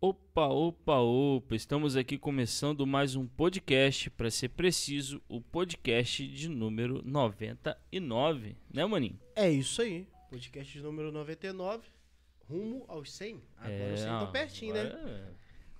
[0.00, 1.54] Opa, opa, opa!
[1.54, 8.86] Estamos aqui começando mais um podcast, para ser preciso, o podcast de número 99, né,
[8.86, 9.20] maninho?
[9.36, 10.08] É isso aí.
[10.30, 11.86] Podcast de número 99,
[12.48, 13.42] rumo aos 100.
[13.58, 14.84] Agora é, os 100 estão pertinho, né?
[14.84, 15.28] né?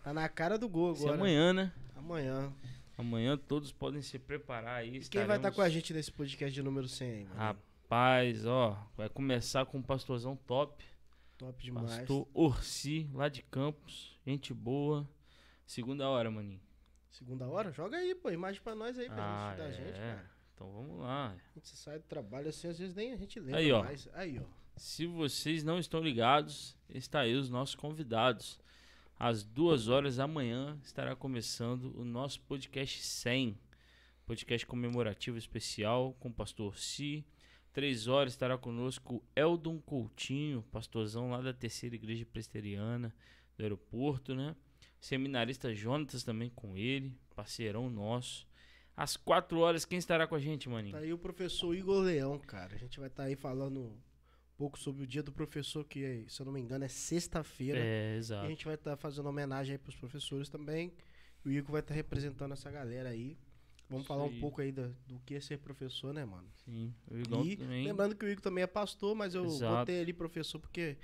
[0.04, 1.18] Tá na cara do gol Esse é agora.
[1.18, 1.72] amanhã, né?
[1.96, 2.52] Amanhã.
[2.98, 4.88] Amanhã todos podem se preparar aí.
[4.98, 7.36] E quem vai estar estaremos- com a gente nesse podcast de número 100 aí, mano?
[7.36, 10.84] Rapaz, ó, vai começar com um pastorzão top.
[11.38, 11.96] Top demais.
[12.00, 14.09] Pastor Orsi, lá de Campos.
[14.26, 15.08] Gente boa.
[15.66, 16.60] Segunda hora, maninho.
[17.10, 17.72] Segunda hora?
[17.72, 18.30] Joga aí, pô.
[18.30, 20.14] Imagem pra nós aí, pra Ah, gente da gente, é.
[20.14, 20.30] cara.
[20.54, 21.28] Então vamos lá.
[21.30, 23.82] A gente sai do trabalho assim, às vezes nem a gente lembra Aí, ó.
[23.82, 24.08] mais.
[24.12, 24.44] Aí, ó.
[24.76, 28.58] Se vocês não estão ligados, está aí os nossos convidados.
[29.18, 33.58] Às duas horas da manhã estará começando o nosso podcast 100.
[34.24, 37.24] Podcast comemorativo especial com o pastor Si.
[37.72, 43.14] Três horas estará conosco Eldon Coutinho, pastorzão lá da terceira igreja presteriana
[43.60, 44.56] do aeroporto, né?
[45.00, 48.46] Seminarista Jonatas também com ele, parceirão nosso.
[48.96, 50.92] Às quatro horas, quem estará com a gente, maninho?
[50.94, 52.74] Tá aí o professor Igor Leão, cara.
[52.74, 53.96] A gente vai estar aí falando um
[54.58, 57.78] pouco sobre o dia do professor, que, se eu não me engano, é sexta-feira.
[57.78, 58.46] É, E exato.
[58.46, 60.92] a gente vai estar fazendo homenagem aí pros professores também.
[61.44, 63.38] O Igor vai estar representando essa galera aí.
[63.88, 64.36] Vamos Isso falar aí.
[64.36, 66.46] um pouco aí da- do que é ser professor, né, mano?
[66.64, 67.84] Sim, o Igão E também.
[67.86, 69.76] lembrando que o Igor também é pastor, mas eu Exato.
[69.78, 70.98] botei ali professor porque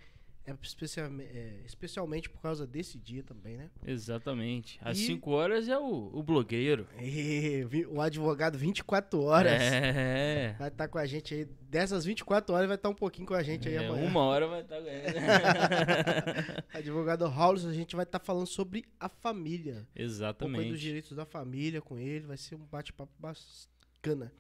[0.47, 3.69] é, especialme- é, especialmente por causa desse dia também, né?
[3.85, 4.79] Exatamente.
[4.83, 6.87] Às E- 5 horas é o, o blogueiro.
[7.01, 10.55] E, o advogado 24 horas É.
[10.59, 11.45] vai estar com a gente aí.
[11.69, 14.09] Dessas 24 horas vai estar um pouquinho com a gente aí É, amanhã.
[14.09, 15.17] uma hora vai estar ganhando.
[16.73, 19.75] Advogado Raul, a gente vai estar falando sobre a família.
[19.75, 20.79] Um pouco aí dos Exatamente.
[20.79, 22.27] direitos da família com ele.
[22.27, 24.33] Vai ser um bate-papo bacana.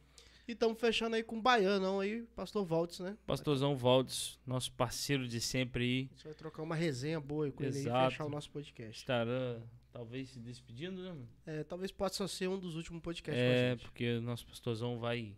[0.48, 3.18] E estamos fechando aí com o baiano aí, pastor Valdes, né?
[3.26, 7.52] Pastorzão Valdes, nosso parceiro de sempre aí, A gente vai trocar uma resenha boa aí
[7.52, 8.10] com ele aí e Exato.
[8.12, 8.96] fechar o nosso podcast.
[8.96, 9.60] estará
[9.92, 11.08] talvez se despedindo, né?
[11.08, 11.28] mano?
[11.44, 15.34] É, talvez possa ser um dos últimos podcasts É, porque o nosso pastorzão vai,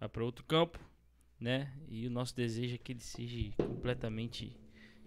[0.00, 0.80] vai para outro campo,
[1.38, 1.72] né?
[1.86, 4.58] E o nosso desejo é que ele seja completamente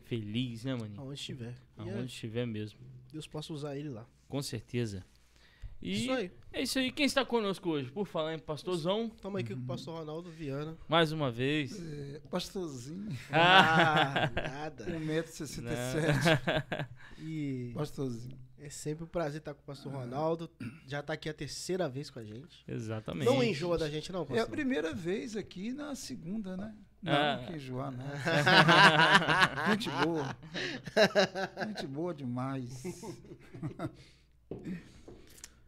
[0.04, 1.02] feliz, né, maninho?
[1.02, 1.56] Aonde estiver.
[1.78, 2.80] E é, Aonde estiver mesmo.
[3.12, 4.08] Deus possa usar ele lá.
[4.30, 5.06] Com certeza.
[5.84, 6.32] E Isso aí.
[6.54, 6.92] é isso aí.
[6.94, 7.92] Quem está conosco hoje?
[7.92, 10.78] Por falar em pastorzão, Tamo aqui com o pastor Ronaldo Viana.
[10.88, 11.78] mais uma vez.
[11.78, 14.86] É, pastorzinho, Ah, nada.
[14.86, 16.88] 1,67m.
[17.20, 18.38] E pastorzinho.
[18.58, 20.50] é sempre um prazer estar com o pastor Ronaldo.
[20.88, 22.64] Já tá aqui a terceira vez com a gente.
[22.68, 23.26] Exatamente.
[23.26, 24.50] Não enjoa da gente, não, É a pastor?
[24.50, 26.74] primeira vez aqui na segunda, né?
[27.02, 27.44] Não, Ah.
[27.46, 28.06] que enjoar, não.
[29.76, 30.36] Gente boa.
[31.68, 32.84] Gente boa demais.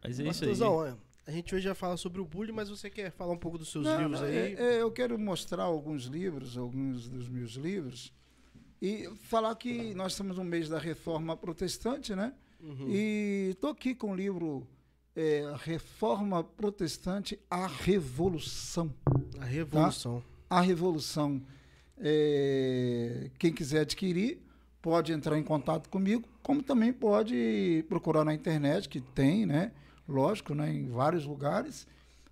[0.06, 0.50] Mas é isso aí.
[0.50, 0.92] Pastorzão, ó,
[1.26, 3.70] a gente hoje já fala sobre o bullying, mas você quer falar um pouco dos
[3.70, 4.36] seus Não, livros não, aí?
[4.36, 8.12] é- é, eu quero mostrar alguns livros, alguns dos meus livros,
[8.80, 12.32] e falar que nós estamos no mês da reforma protestante, né?
[12.60, 12.88] Uhum.
[12.88, 14.66] E estou aqui com o livro
[15.14, 18.92] é, Reforma Protestante, a Revolução.
[19.40, 20.22] A Revolução.
[20.48, 21.42] A Revolução.
[21.98, 24.38] É, quem quiser adquirir,
[24.82, 29.72] pode entrar em contato comigo, como também pode procurar na internet, que tem, né?
[30.08, 30.72] Lógico, né?
[30.72, 31.86] em vários lugares.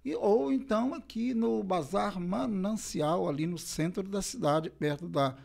[0.04, 5.36] E, ou então aqui no Bazar Manancial, ali no centro da cidade, perto da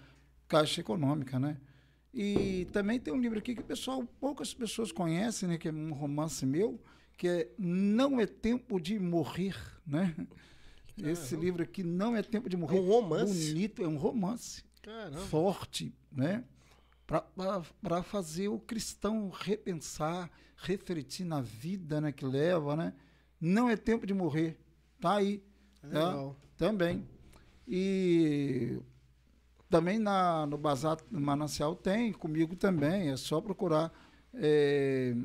[0.47, 1.57] Caixa Econômica, né?
[2.13, 5.57] E também tem um livro aqui que o pessoal, poucas pessoas conhecem, né?
[5.57, 6.79] Que é um romance meu,
[7.17, 10.15] que é Não é Tempo de Morrer, né?
[10.97, 12.79] Esse livro aqui, Não é Tempo de É Morrer.
[12.79, 13.53] um romance.
[13.53, 15.19] Bonito, é um romance Caramba.
[15.19, 16.43] forte, né?
[17.05, 20.29] Para fazer o cristão repensar,
[20.61, 22.93] refletir na vida né, que leva, né?
[23.39, 24.57] Não é tempo de morrer.
[24.99, 25.41] Tá aí.
[25.83, 26.09] É tá?
[26.09, 26.35] legal.
[26.57, 27.07] Também.
[27.67, 28.77] E
[29.69, 33.09] também na, no Bazar Manancial tem, comigo também.
[33.09, 33.91] É só procurar.
[34.33, 35.15] É,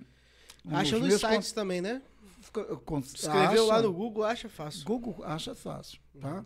[0.71, 2.01] Acha nos sites também, né?
[2.53, 4.85] con- con- Escreveu lá acha- no Google, acha fácil.
[4.85, 6.45] Google acha fácil, tá?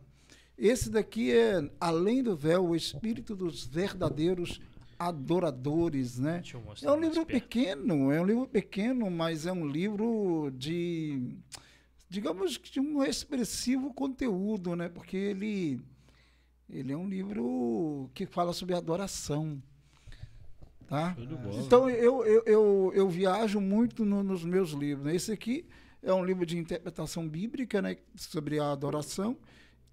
[0.57, 4.61] Esse daqui é Além do Véu, o Espírito dos Verdadeiros
[4.99, 6.41] Adoradores, né?
[6.85, 11.37] É um livro pequeno, é um livro pequeno, mas é um livro de,
[12.11, 14.89] digamos que de um expressivo conteúdo, né?
[14.89, 15.81] Porque ele,
[16.69, 19.63] ele é um livro que fala sobre adoração,
[20.89, 21.15] tá?
[21.37, 21.63] Bola.
[21.63, 25.07] Então eu, eu, eu, eu viajo muito no- nos meus livros.
[25.07, 25.15] né?
[25.15, 25.65] Esse aqui
[26.03, 27.97] é um livro de interpretação bíblica, né?
[28.17, 29.37] Sobre a adoração.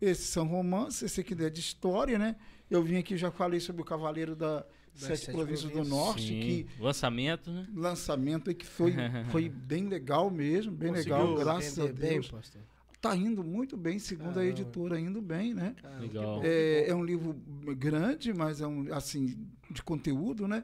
[0.01, 2.35] Esses são romances, esse aqui é de história, né?
[2.69, 4.65] Eu vim aqui já falei sobre o Cavaleiro da
[4.95, 5.83] Sete, Sete Províncias do.
[5.83, 6.39] Norte, Sim.
[6.39, 7.67] que Lançamento, né?
[7.75, 8.93] lançamento que foi,
[9.31, 12.31] foi bem legal mesmo, bem legal, Conseguiu graças a bem, Deus.
[12.31, 12.61] pastor?
[13.01, 14.49] Tá indo muito bem, segundo a Caramba.
[14.49, 15.75] editora, indo bem, né?
[15.79, 16.41] Caramba, Legal.
[16.43, 17.33] É, é um livro
[17.77, 19.37] grande, mas é um assim
[19.69, 20.63] de conteúdo, né?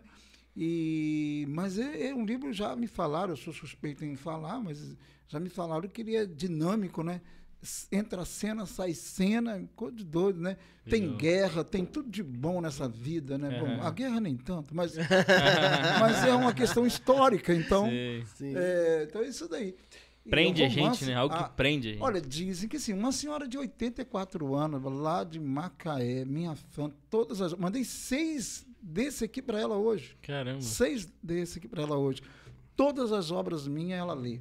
[0.55, 4.95] E, mas é, é um livro, já me falaram, eu sou suspeito em falar, mas
[5.27, 7.21] já me falaram que ele é dinâmico, né?
[7.91, 10.57] Entra cena, sai cena, coisa de doido, né?
[10.89, 11.17] Tem Legal.
[11.17, 13.59] guerra, tem tudo de bom nessa vida, né?
[13.59, 13.87] Bom, Aham.
[13.87, 14.95] a guerra nem tanto, mas,
[15.99, 17.85] mas é uma questão histórica, então.
[17.87, 18.25] Sei.
[18.35, 18.53] Sim.
[18.55, 19.75] É, então é isso daí.
[20.29, 21.13] Prende o a gente, romance- né?
[21.15, 22.01] Algo que prende a gente.
[22.03, 27.41] Olha, dizem que sim, uma senhora de 84 anos, lá de Macaé, minha fã, todas
[27.41, 27.53] as.
[27.55, 30.15] Mandei seis desse aqui para ela hoje.
[30.21, 30.61] Caramba.
[30.61, 32.21] Seis desse aqui para ela hoje.
[32.75, 34.39] Todas as obras minhas ela lê.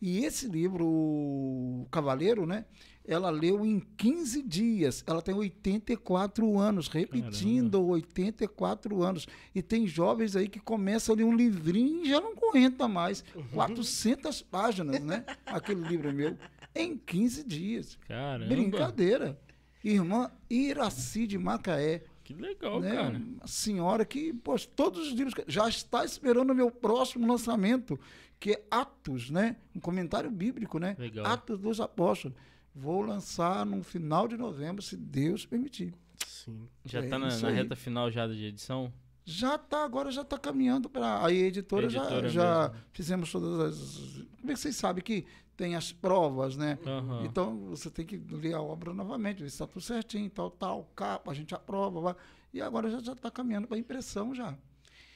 [0.00, 2.64] E esse livro, o Cavaleiro, né?
[3.04, 5.04] Ela leu em 15 dias.
[5.06, 9.26] Ela tem 84 anos, repetindo, 84 anos.
[9.54, 13.24] E tem jovens aí que começam a ler um livrinho e já não aguenta mais.
[13.52, 15.24] 400 páginas, né?
[15.44, 16.36] Aquele livro meu.
[16.74, 17.98] Em 15 dias.
[18.06, 18.48] Caramba.
[18.48, 19.38] Brincadeira.
[19.82, 22.02] Irmã Iraci de Macaé
[22.34, 22.94] Que legal, né?
[22.94, 23.18] cara.
[23.18, 27.98] Uma senhora que, poxa, todos os livros já está esperando o meu próximo lançamento,
[28.38, 29.56] que é Atos, né?
[29.74, 30.94] Um comentário bíblico, né?
[30.98, 31.26] Legal.
[31.26, 32.36] Atos dos Apóstolos.
[32.74, 35.92] Vou lançar no final de novembro, se Deus permitir.
[36.24, 36.68] Sim.
[36.84, 38.92] Já É tá na, na reta final já de edição?
[39.24, 41.24] Já está, agora já está caminhando para.
[41.24, 44.24] Aí a editora, Editora já, já fizemos todas as.
[44.40, 45.26] Como é que vocês sabem que
[45.56, 46.78] tem as provas, né?
[46.86, 47.24] Aham.
[47.24, 50.90] Então você tem que ler a obra novamente, ver se está tudo certinho, tal, tal,
[50.96, 52.00] capa, a gente aprova.
[52.00, 52.14] vai.
[52.52, 54.56] E agora já está caminhando para impressão já.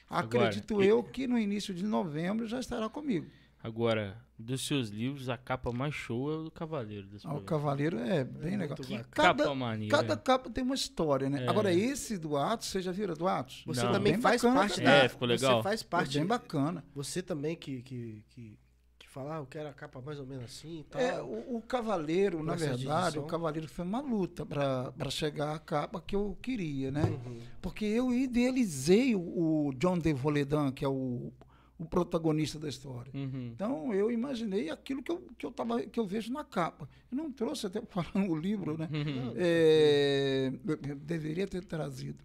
[0.09, 3.25] Agora, Acredito e- eu que no início de novembro já estará comigo.
[3.61, 7.07] Agora, dos seus livros, a capa mais show é o do Cavaleiro.
[7.07, 7.41] desse Ah, o.
[7.41, 8.77] Cavaleiro é bem É legal.
[9.11, 9.95] Cada, Capa maneira.
[9.97, 11.45] cada capa tem uma história, né?
[11.45, 11.47] É.
[11.47, 13.63] Agora, esse do Atos, você já viram do Atos?
[13.65, 13.93] Você Não.
[13.93, 14.91] também Bem faz bacana parte da.
[14.91, 15.57] É, ficou legal.
[15.57, 16.17] Você faz parte.
[16.17, 16.83] bem bacana.
[16.93, 18.59] Você também que, que, que,
[18.99, 21.01] que fala, ah, eu quero a capa mais ou menos assim e tal.
[21.01, 26.01] É, o, o Cavaleiro, na verdade, o Cavaleiro foi uma luta para chegar à capa
[26.01, 27.03] que eu queria, né?
[27.03, 27.39] Uhum.
[27.61, 29.21] Porque eu idealizei o,
[29.67, 31.31] o John de Voledan, que é o,
[31.77, 33.11] o protagonista da história.
[33.13, 33.51] Uhum.
[33.53, 36.87] Então eu imaginei aquilo que eu, que eu, tava, que eu vejo na capa.
[37.11, 38.89] Eu não trouxe até para falar no livro, né?
[38.91, 39.33] Uhum.
[39.35, 40.53] É,
[40.97, 42.23] deveria ter trazido.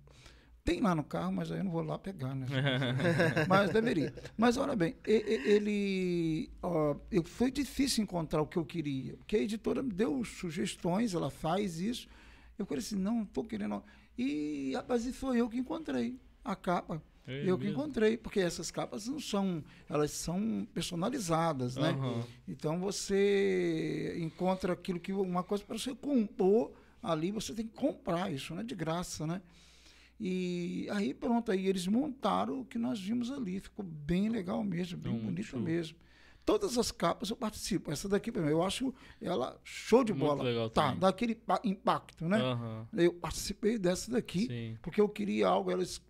[0.63, 2.47] Tem lá no carro, mas aí eu não vou lá pegar, né?
[3.49, 4.15] mas deveria.
[4.37, 6.51] Mas olha bem, ele.
[6.63, 9.17] ó, eu, foi difícil encontrar o que eu queria.
[9.17, 12.07] Porque a editora me deu sugestões, ela faz isso.
[12.59, 13.83] Eu falei assim, não, estou querendo.
[14.17, 17.03] E e foi eu que encontrei a capa.
[17.27, 17.81] É eu que mesmo?
[17.81, 21.91] encontrei, porque essas capas não são, elas são personalizadas, né?
[21.91, 22.25] Aham.
[22.49, 26.73] Então você encontra aquilo que uma coisa para você compor
[27.03, 29.41] ali, você tem que comprar isso, não é de graça, né?
[30.19, 34.99] E aí pronto, aí eles montaram o que nós vimos ali, ficou bem legal mesmo,
[34.99, 35.61] bem muito bonito show.
[35.61, 35.97] mesmo.
[36.45, 37.93] Todas as capas eu participo.
[37.93, 40.43] Essa daqui, eu acho ela show de Muito bola.
[40.43, 40.99] legal tá, também.
[41.01, 42.39] dá aquele pa- impacto, né?
[42.39, 42.89] Aham.
[42.93, 44.77] Eu participei dessa daqui, Sim.
[44.83, 46.01] porque eu queria algo, elas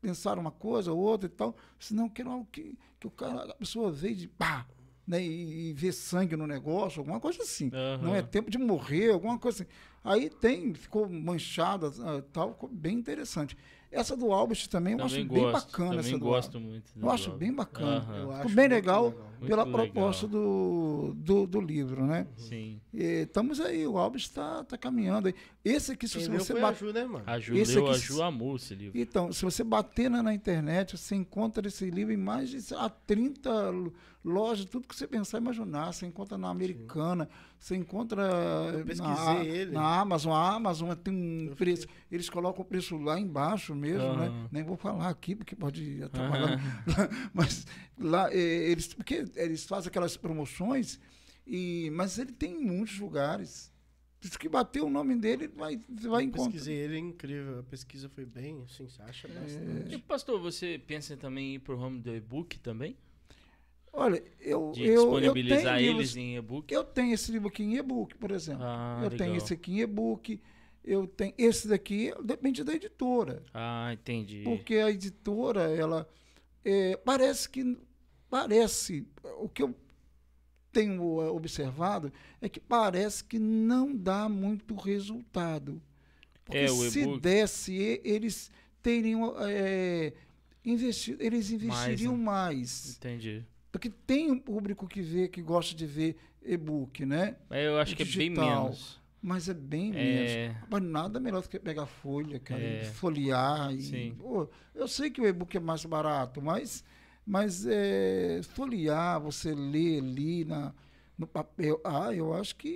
[0.00, 3.54] pensaram uma coisa, outra e tal, senão eu quero algo que, que o cara, a
[3.54, 4.66] pessoa veio de pá,
[5.06, 7.70] né, e, e vê sangue no negócio, alguma coisa assim.
[7.72, 8.02] Aham.
[8.06, 9.70] Não é tempo de morrer, alguma coisa assim.
[10.02, 13.56] Aí tem, ficou manchada, ah, tal, ficou bem interessante.
[13.92, 15.42] Essa do Albert também eu Também acho gosto.
[15.42, 16.70] bem bacana Também essa do gosto Albert.
[16.72, 16.92] muito.
[16.96, 17.96] Eu acho bem bacana.
[17.96, 18.14] Aham.
[18.16, 19.48] Eu Ficou acho bem muito legal, legal.
[19.48, 19.92] pela Muito legal.
[19.92, 22.26] proposta do, do, do livro, né?
[22.36, 22.80] Sim.
[22.92, 25.34] E estamos aí, o Albert está tá caminhando aí.
[25.64, 26.78] Esse aqui, se Quem você a bater.
[26.86, 27.24] Ju, né, mano?
[27.26, 28.98] A Esse leu, aqui a Ju amou esse livro.
[28.98, 32.76] Então, se você bater na, na internet, você encontra esse livro em mais de sei
[32.76, 33.92] lá, 30 lo-
[34.24, 35.92] lojas, tudo que você pensar e imaginar.
[35.92, 37.28] Você encontra na Americana,
[37.58, 38.22] você encontra
[38.72, 39.70] Eu pesquisei na, ele.
[39.72, 40.32] na Amazon.
[40.32, 41.86] A Amazon tem um Eu preço.
[42.10, 44.26] Eles colocam o preço lá embaixo mesmo, né?
[44.28, 44.48] Aham.
[44.50, 46.58] Nem vou falar aqui, porque pode atrapalhar.
[47.34, 47.66] mas
[47.98, 50.98] lá, eh, eles, porque eles fazem aquelas promoções,
[51.46, 53.70] e, mas ele tem em muitos lugares.
[54.20, 56.44] Se que bater o nome dele, vai, vai Eu encontrar.
[56.50, 57.60] pesquisei ele, é incrível.
[57.60, 59.30] A pesquisa foi bem, assim, você acha É.
[59.30, 59.94] bastante.
[59.94, 62.96] E, pastor, você pensa também em ir pro ramo do e-book também?
[63.92, 66.72] Olha, eu, De eu, eu disponibilizar tenho eles livros- em e-book?
[66.72, 68.62] Eu tenho esse livro aqui em e-book, por exemplo.
[68.62, 69.18] Ah, eu legal.
[69.26, 70.40] tenho esse aqui em e-book.
[70.84, 73.42] Eu tenho esse daqui, depende da editora.
[73.52, 74.42] Ah, entendi.
[74.44, 76.08] Porque a editora, ela
[76.64, 77.76] é, parece que
[78.30, 79.06] parece
[79.38, 79.74] o que eu
[80.72, 85.82] tenho eh, observado é que parece que não dá muito resultado.
[86.44, 88.50] Porque É, o se desse, eles
[88.82, 90.12] teriam é,
[90.64, 92.24] investido, eles investiriam né?
[92.24, 92.96] mais.
[92.96, 93.44] Entendi.
[93.72, 97.36] Porque tem um público que vê, que gosta de ver e-book, né?
[97.50, 98.98] É, eu acho que é bem menos.
[99.22, 100.48] Mas é bem É.
[100.48, 100.56] menos.
[100.70, 102.84] Mas nada melhor do que pegar folha, cara, É.
[102.84, 103.72] folhear.
[103.74, 104.16] E, Sim.
[104.18, 106.82] Pô, eu sei que o e-book é mais barato, mas,
[107.26, 110.72] mas é, folhear, você ler ali na,
[111.16, 112.68] no papel, ah, eu acho que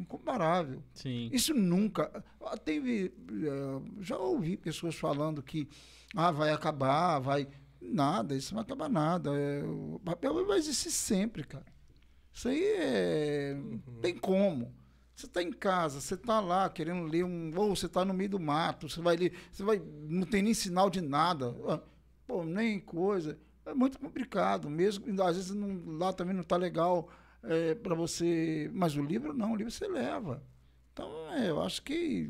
[0.00, 0.82] incomparável.
[0.94, 1.28] Sim.
[1.32, 2.24] Isso nunca.
[2.44, 3.12] ah, Teve.
[3.30, 5.68] eh, Já ouvi pessoas falando que
[6.14, 7.48] ah, vai acabar, vai.
[7.80, 9.30] Nada, isso não vai acabar nada.
[9.34, 11.66] É, o papel vai existir sempre, cara.
[12.32, 13.56] Isso aí é.
[14.00, 14.72] Tem como.
[15.14, 17.50] Você está em casa, você está lá querendo ler um.
[17.56, 19.32] Ou você está no meio do mato, você vai ler.
[19.50, 19.82] Você vai.
[20.08, 21.54] Não tem nem sinal de nada.
[21.68, 21.80] Ah,
[22.26, 23.36] Pô, nem coisa.
[23.66, 24.68] É muito complicado.
[24.68, 27.08] Mesmo, às vezes não, lá também não está legal
[27.42, 28.70] é, para você.
[28.72, 30.42] Mas o livro não, o livro você leva.
[30.92, 32.28] Então, é, eu acho que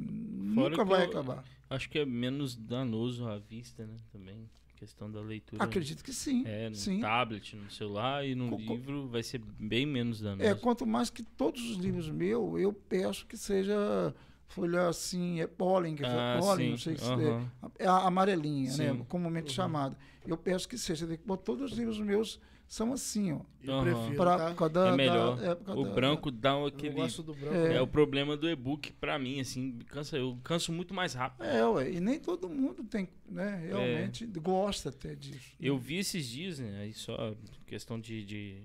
[0.55, 1.45] Fora nunca que vai eu- acabar.
[1.71, 3.97] Acho que é menos danoso à vista, né?
[4.13, 4.49] Também.
[4.77, 5.63] Questão da leitura.
[5.63, 6.43] Acredito que sim.
[6.45, 6.99] É, no sim.
[7.01, 10.43] tablet, no celular e no Co- co- livro vai ser bem menos danoso.
[10.43, 14.13] É, quanto mais que todos os livros meus, eu peço que seja
[14.49, 17.49] folha assim, é pólen, que Ah, é pólen, não sei se Aham.
[17.79, 19.05] é, é a amarelinha, né, Sim.
[19.09, 19.97] comumente chamada.
[20.27, 23.41] Eu peço que seja, botar todos os livros meus são assim, ó.
[23.63, 24.49] Eu prefiro, Pra tá?
[24.49, 25.37] época da, É melhor.
[25.37, 26.95] da época o da- branco dá Eu aquele.
[26.95, 27.55] não gosto do branco.
[27.57, 27.75] É.
[27.75, 31.45] É o problema do e-book pra mim, assim, cansa, eu canso muito mais rápido.
[31.45, 35.53] É, ué, e nem todo mundo tem, né, realmente gosta até disso.
[35.61, 37.35] Eu vi esses dias, né, aí só
[37.67, 38.63] questão de, de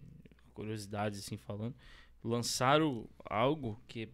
[0.54, 1.76] curiosidades, assim, falando,
[2.24, 4.10] lançaram algo que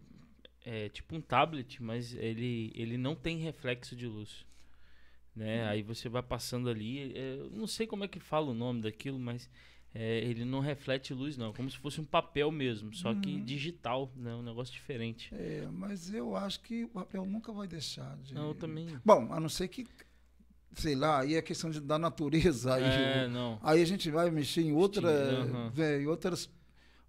[0.64, 4.44] é tipo um tablet, mas ele, ele não tem reflexo de luz.
[5.34, 5.66] Né?
[5.68, 8.80] Aí você vai passando ali, é, eu não sei como é que fala o nome
[8.82, 9.50] daquilo, mas
[9.92, 14.12] é, ele não reflete luz, não, como se fosse um papel mesmo, só que digital,
[14.16, 14.32] né?
[14.34, 15.34] Um negócio diferente.
[15.34, 18.34] É, mas eu acho que o papel nunca vai deixar de...
[18.34, 18.86] Não, eu também.
[19.04, 19.86] Bom, a não ser que,
[20.72, 23.58] sei lá, aí é questão de, da natureza, aí, É, o- não.
[23.62, 25.72] Aí a gente vai mexer em outra, Aham.
[25.76, 26.48] é, em outras,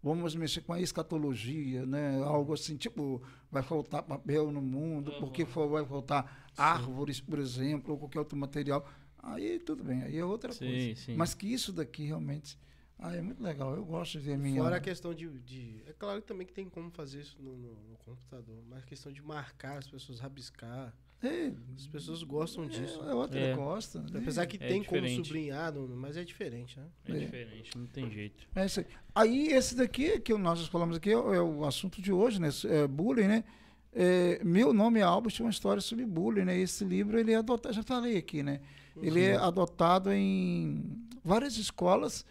[0.02, 2.22] vamos mexer com a escatologia, né?
[2.24, 3.22] Algo assim, tipo,
[3.52, 8.38] vai faltar papel no mundo, porque for- vai faltar árvores, por exemplo, ou qualquer outro
[8.38, 8.88] material.
[9.22, 10.96] Aí tudo bem, aí é outra Sim, coisa.
[11.02, 11.16] sim.
[11.16, 12.60] Mas que isso daqui realmente,
[13.00, 13.76] ah, é muito legal.
[13.76, 14.62] Eu gosto de ver a minha.
[14.62, 17.76] Fora a questão de, de- É claro também que tem como fazer isso no, no-
[17.90, 20.94] no computador, mas a questão de marcar, as pessoas rabiscar.
[21.24, 23.02] É, As pessoas gostam disso.
[23.04, 23.56] é, é outra É.
[23.56, 24.00] gosta.
[24.02, 24.20] né?
[24.20, 25.28] Apesar que É tem como diferente.
[25.28, 26.86] sublinhar, no- mas é diferente, né?
[27.08, 27.20] É É.
[27.20, 28.48] diferente, não tem jeito.
[28.56, 28.86] É isso aí.
[29.16, 32.50] Aí, esse daqui, que nós falamos aqui, é, o- é assunto de hoje, né?
[32.66, 33.44] É bullying, né?
[33.92, 36.58] É, meu nome é Albert, uma história sobre bullying, né?
[36.60, 38.60] Esse livro, ele é adotado, já falei aqui, né?
[39.02, 40.84] Ele é adotado em
[41.24, 42.26] várias escolas.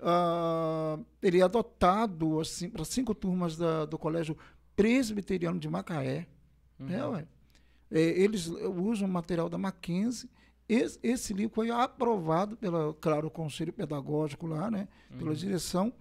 [0.00, 4.36] ah, ele é adotado, assim, para cinco turmas da- do Colégio
[4.76, 6.28] Presbiteriano de Macaé.
[6.78, 6.88] Uhum.
[6.88, 7.26] É, ué.
[7.90, 10.28] É, eles usam material da Mackenzie.
[10.68, 14.86] Esse, esse livro foi aprovado pelo, claro, o Conselho Pedagógico lá, né?
[15.18, 15.92] Pela direção.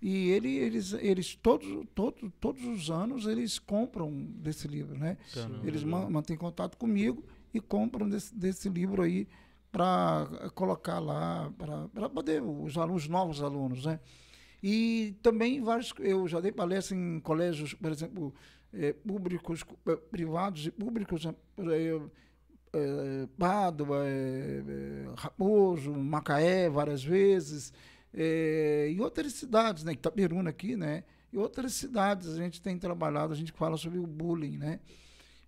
[0.00, 5.16] E ele, eles, eles todos, todos, todos os anos, eles compram desse livro, né?
[5.34, 5.66] Caramba.
[5.66, 9.26] Eles ma- mantêm contato comigo e compram desse, desse livro aí
[9.72, 14.00] para colocar lá, para poder, os, alunos, os novos alunos, né?
[14.62, 18.34] E também vários, eu já dei palestra em colégios, por exemplo,
[18.72, 22.00] eh, públicos, eh, privados e públicos, eh,
[23.38, 24.04] Pádua,
[25.16, 27.72] Raposo, Macaé, várias vezes,
[28.12, 29.92] e outras cidades, né?
[29.92, 31.04] Itaperuna aqui, né?
[31.32, 34.80] E outras cidades a gente tem trabalhado, a gente fala sobre o bullying, né?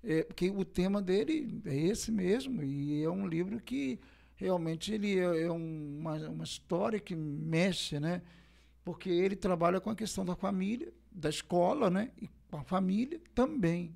[0.03, 3.99] É, porque o tema dele é esse mesmo, e é um livro que
[4.37, 8.23] realmente ele é, é um- uma, uma história que mexe, né?
[8.85, 12.11] Porque ele trabalha com a questão da família, da escola, né?
[12.23, 13.95] E com a família também.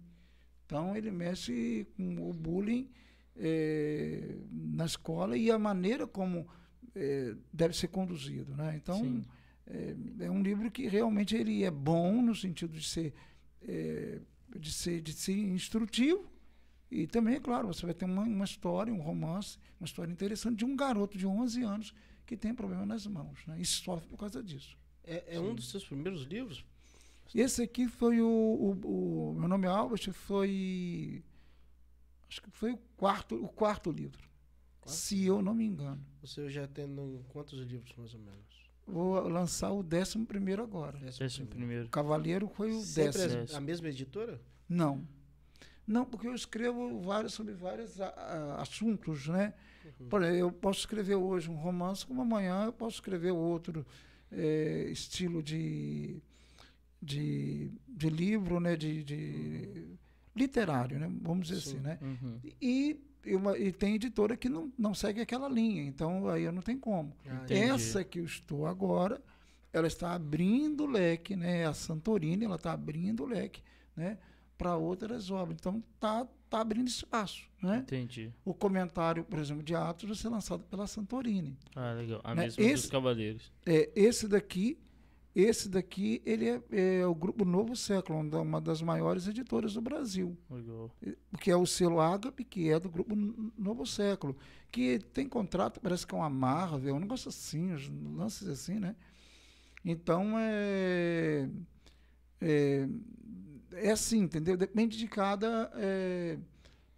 [0.67, 2.89] Então ele mexe com o bullying
[3.37, 6.47] eh, na escola e a maneira como
[6.95, 8.77] eh, deve ser conduzido, né?
[8.77, 9.23] Então
[9.67, 9.95] é,
[10.27, 13.15] é um livro que realmente ele é bom no sentido de ser
[13.63, 14.21] é,
[14.59, 16.25] de ser de ser instrutivo
[16.91, 20.57] e também é claro você vai ter uma, uma história um romance uma história interessante
[20.59, 21.95] de um garoto de 11 anos
[22.27, 23.57] que tem problema nas mãos né?
[23.61, 26.65] e sofre por causa disso É, é um dos seus primeiros livros?
[27.35, 31.23] Esse aqui foi o, o, o meu nome é Albert foi
[32.29, 34.29] acho que foi o quarto o quarto livro
[34.81, 34.97] Quarto?
[34.97, 38.63] se eu não me engano Você já tendo quantos livros, mais ou menos?
[38.87, 41.87] vou lançar o décimo primeiro agora Décimo primeiro.
[41.87, 44.41] o Cavaleiro foi o Sempre décimo as- a mesma editora?
[44.69, 45.07] Não.
[45.87, 49.53] Não, porque eu escrevo vários, sobre vários a- a- assuntos, né?
[50.09, 53.85] Por exemplo, eu posso escrever hoje um romance, como amanhã eu posso escrever outro
[54.31, 56.23] eh, estilo de,
[57.03, 58.77] de, de livro, né?
[58.77, 59.97] De, de
[60.35, 61.11] literário, né?
[61.21, 61.71] Vamos dizer Sim.
[61.71, 61.99] assim, né?
[62.01, 62.39] Uhum.
[62.61, 66.53] E, e, uma- e tem editora que não, não segue aquela linha, então aí eu
[66.53, 67.15] não tenho como.
[67.27, 67.45] Ah.
[67.53, 69.21] Essa que eu estou agora,
[69.73, 71.67] ela está abrindo o leque, né?
[71.67, 73.63] A Santorini, ela está abrindo o leque,
[73.97, 74.19] né?
[74.57, 75.57] Para outras obras.
[75.61, 77.79] Então, tá, tá abrindo espaço, né?
[77.79, 78.31] Entendi.
[78.45, 81.57] O comentário, por exemplo, de Atos vai ser lançado pela Santorini.
[81.75, 82.21] Ah, legal.
[82.23, 83.53] A Né, mesma dos esse- Cavaleiros.
[83.67, 84.79] É, esse daqui
[85.35, 86.63] Esse daqui, ele é,
[87.01, 90.37] é o Grupo Novo Século, uma da- uma das maiores editoras do Brasil.
[90.51, 90.91] Legal.
[91.41, 93.15] Que é o selo Ágape, que é do Grupo
[93.57, 94.37] Novo Século.
[94.71, 98.95] Que tem contrato, parece que é uma Marvel, um negócio assim, uns lances assim, né?
[99.85, 101.49] Então, é...
[102.41, 102.89] É,
[103.73, 104.57] é assim, entendeu?
[104.57, 105.71] Depende de cada...
[105.77, 106.39] é,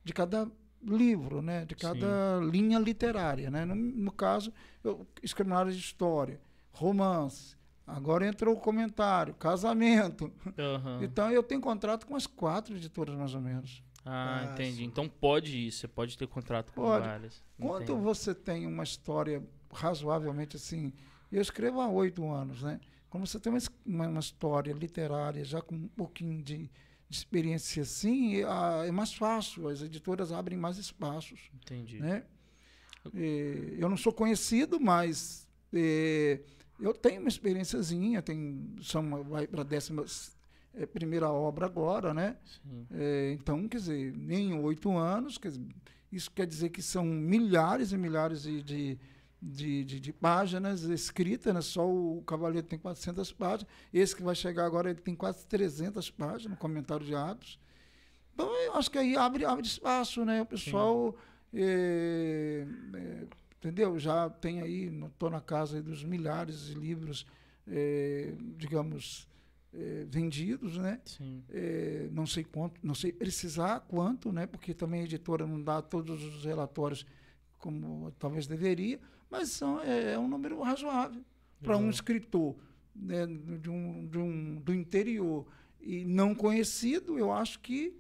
[0.03, 0.51] de cada
[0.83, 1.65] livro, né?
[1.65, 3.65] De cada linha literária, né?
[3.65, 6.41] No, no caso, eu escrevo na área de história,
[6.73, 10.33] romance, agora entrou o comentário, casamento.
[10.59, 11.01] Aham.
[11.03, 13.83] Então eu tenho contrato com as quatro editoras mais ou menos.
[14.05, 14.85] Ah, Ah, entendi.
[14.85, 17.07] Então pode ir, você pode ter contrato com Pode.
[17.07, 17.43] várias.
[17.59, 18.01] Quando Entendo.
[18.03, 20.93] você tem uma história razoavelmente assim,
[21.33, 22.79] eu escrevo há oito anos, né?
[23.09, 26.71] Quando você tem uma, uma, uma história literária já com um pouquinho de,
[27.09, 31.49] de experiência assim, é, é mais fácil, as editoras abrem mais espaços.
[31.55, 31.99] Entendi.
[32.01, 32.25] né?
[33.15, 36.41] Eh, eu não sou conhecido, mas eh,
[36.81, 40.05] eu tenho uma experiênciazinha, tenho, são, vai para a décima
[40.75, 42.37] eh, primeira obra agora, né?
[42.91, 45.65] Eh, então, quer dizer, em oito anos, quer dizer,
[46.11, 48.99] isso quer dizer que são milhares e milhares de, de,
[49.41, 51.61] de, de- de páginas escritas, né?
[51.61, 56.11] só o Cavaleiro tem 400 páginas, esse que vai chegar agora ele tem quase 300
[56.11, 57.59] páginas, comentário de atos.
[58.33, 60.43] Então, eu acho que aí abre, abre espaço, né?
[60.43, 61.15] O pessoal,
[61.53, 63.27] eh, eh,
[63.65, 63.99] entendeu?
[63.99, 67.27] Já tem aí, estou na casa dos milhares de livros,
[67.67, 69.27] eh, digamos,
[69.73, 71.01] eh, vendidos, né?
[71.49, 74.47] Eh, não sei quanto, não sei precisar quanto, né?
[74.47, 77.07] Porque também a editora não dá todos os relatórios
[77.59, 81.25] como talvez deveria, mas são, é, é um número razoável
[81.63, 81.91] para um Legal.
[81.91, 82.55] escritor
[82.95, 85.47] né, de um, de um, do interior
[85.81, 87.19] e não conhecido.
[87.19, 87.97] Eu acho que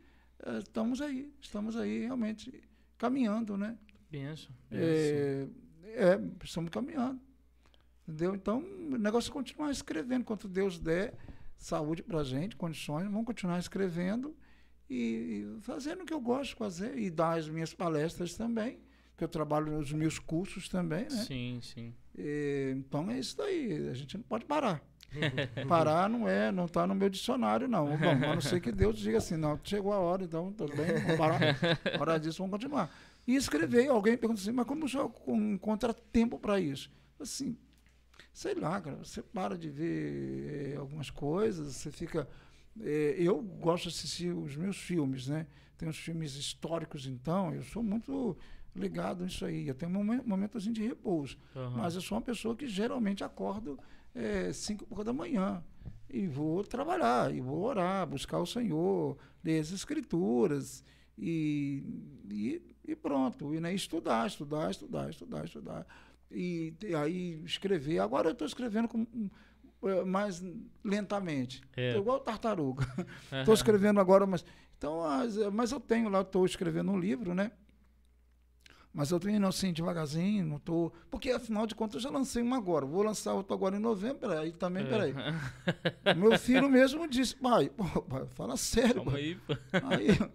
[0.59, 2.62] estamos aí, estamos aí realmente
[2.99, 3.78] caminhando, né?
[4.14, 4.54] Benção.
[4.71, 5.47] É,
[5.83, 7.21] é, estamos caminhando.
[8.06, 8.35] Entendeu?
[8.35, 10.25] Então, o negócio é continuar escrevendo.
[10.25, 11.14] Quanto Deus der
[11.56, 14.37] saúde para a gente, condições, vamos continuar escrevendo
[14.88, 16.99] e, e fazendo o que eu gosto de fazer.
[16.99, 18.78] E dar as minhas palestras também,
[19.16, 21.24] que eu trabalho nos meus cursos também, né?
[21.24, 21.94] Sim, sim.
[22.16, 23.88] E, então é isso daí.
[23.88, 24.83] A gente não pode parar.
[25.68, 27.87] Parar não é, não está no meu dicionário, não.
[27.96, 30.87] Bom, a não ser que Deus diga assim, não, chegou a hora, então tudo bem,
[30.87, 31.40] vamos parar.
[32.00, 32.90] Hora disso, vamos continuar.
[33.26, 36.90] E escrever, alguém pergunta assim, mas como o senhor con- encontra tempo para isso?
[37.18, 37.56] Assim,
[38.32, 42.28] sei lá, cara, você para de ver eh, algumas coisas, você fica.
[42.80, 45.46] eh, eu gosto de assistir os meus filmes, né?
[45.78, 48.37] Tem uns filmes históricos, então, eu sou muito
[48.76, 49.66] ligado nisso aí.
[49.68, 51.37] Eu tenho um momen- momentozinho de repouso.
[51.56, 51.78] Aham.
[51.78, 53.78] Mas eu sou uma pessoa que geralmente acordo
[54.14, 55.62] é, cinco da manhã
[56.10, 60.84] e vou trabalhar, e vou orar, buscar o Senhor, ler as escrituras
[61.18, 61.82] e,
[62.30, 63.55] e, e pronto.
[63.55, 65.87] E né, estudar, estudar, estudar, estudar, estudar.
[66.31, 67.99] E, e aí escrever.
[68.01, 69.07] Agora eu estou escrevendo com,
[69.85, 70.42] eh, mais
[70.83, 71.62] lentamente.
[71.77, 71.97] É.
[71.97, 72.85] Igual tartaruga.
[73.33, 74.44] Estou escrevendo agora, mas.
[74.77, 77.53] Então, as- mas eu tenho lá, estou escrevendo um livro, né?
[78.92, 80.92] Mas eu indo assim devagarzinho, não estou.
[81.11, 82.87] Porque afinal de contas eu já lancei um agora.
[82.87, 84.87] Vou lançar outro agora em novembro, peraí, também, É.
[84.87, 85.14] peraí.
[86.16, 89.20] Meu filho mesmo disse, pai, pô, pai, fala sério, Calma pai.
[89.20, 89.35] aí.
[89.35, 89.53] pô.
[89.88, 90.31] Aí, é,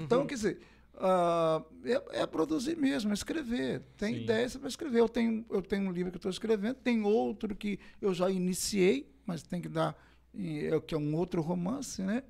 [0.00, 0.60] então, quer dizer,
[0.98, 3.82] ah, é, é produzir mesmo, é escrever.
[3.96, 4.20] Tem Sim.
[4.22, 5.00] ideia, você vai escrever.
[5.00, 9.12] Eu tenho, eu tenho um livro que estou escrevendo, tem outro que eu já iniciei,
[9.26, 9.96] mas tem que dar,
[10.34, 12.22] eh, que é um outro romance, né?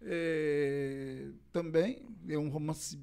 [0.00, 2.96] É, também, é um romance,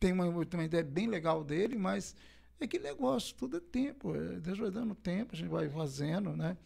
[0.00, 2.16] tem uma, uma ideia bem legal dele, mas
[2.58, 4.14] é aquele negócio, tudo é tempo.
[4.14, 6.56] é, Deus vai dando tempo, a gente vai fazendo, né?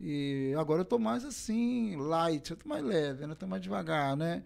[0.00, 3.34] E agora eu estou mais assim, light, eu estou mais leve, né?
[3.34, 4.42] Estou mais devagar, né?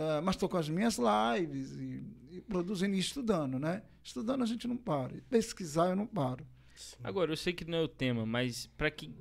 [0.00, 2.02] Ah, mas estou com as minhas lives e,
[2.36, 3.82] e produzindo e estudando, né?
[4.02, 5.16] Estudando a gente não para.
[5.16, 6.46] E pesquisar eu não paro.
[7.02, 9.12] Agora, eu sei que não é o tema, mas pra quem,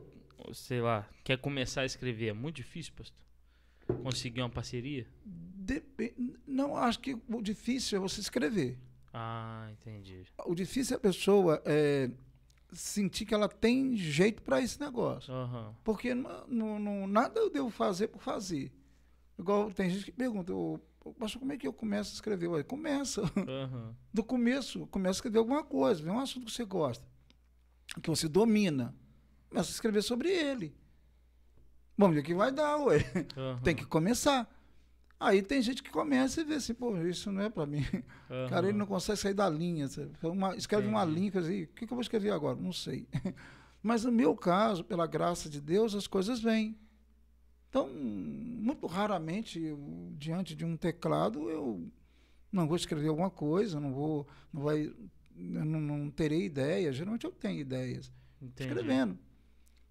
[0.53, 3.17] sei lá, quer começar a escrever, é muito difícil, pastor?
[4.03, 5.07] Conseguir uma parceria?
[5.25, 6.13] Depe-
[6.45, 8.77] não, acho que o difícil é você escrever.
[9.13, 10.23] Ah, entendi.
[10.45, 12.11] O difícil é a pessoa é,
[12.71, 15.33] sentir que ela tem jeito para esse negócio.
[15.33, 15.73] Aham.
[15.83, 18.71] Porque não- não- nada eu devo fazer por fazer.
[19.37, 20.79] Igual tem gente que pergunta, "Ô,
[21.19, 22.47] pastor, como é que eu começo a escrever?
[22.47, 23.21] Ué, começa.
[23.21, 23.95] Aham.
[24.13, 27.05] do começo, começa a escrever alguma coisa, vê um assunto que você gosta,
[28.01, 28.93] que você domina,
[29.49, 30.75] começa a escrever sobre ele.
[31.97, 32.99] Bom, o que vai dar, ué?
[33.35, 33.59] Aham.
[33.63, 34.47] Tem que começar.
[35.19, 37.83] Aí tem gente que começa e vê assim, pô, isso não é para mim.
[38.29, 38.49] Aham.
[38.49, 39.87] Cara, ele não consegue sair da linha.
[40.21, 42.55] Uma- escreve uma linha, quer dizer, o que, que eu vou escrever agora?
[42.55, 43.07] Não sei.
[43.81, 46.77] Mas no meu caso, pela graça de Deus, as coisas vêm.
[47.77, 49.79] Então, muito raramente, eu,
[50.17, 51.87] diante de um teclado, eu
[52.51, 54.91] não vou escrever alguma coisa, não vou, não vai,
[55.35, 56.95] não, não terei ideias.
[56.95, 58.11] Geralmente eu tenho ideias,
[58.41, 58.69] Entendi.
[58.69, 59.17] escrevendo.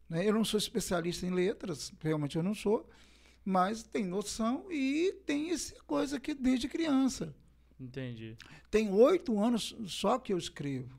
[0.09, 0.29] Né?
[0.29, 2.88] Eu não sou especialista em letras, realmente eu não sou,
[3.44, 7.35] mas tem noção e tem essa coisa que desde criança.
[7.79, 8.37] Entendi.
[8.70, 10.99] Tem oito anos só que eu escrevo.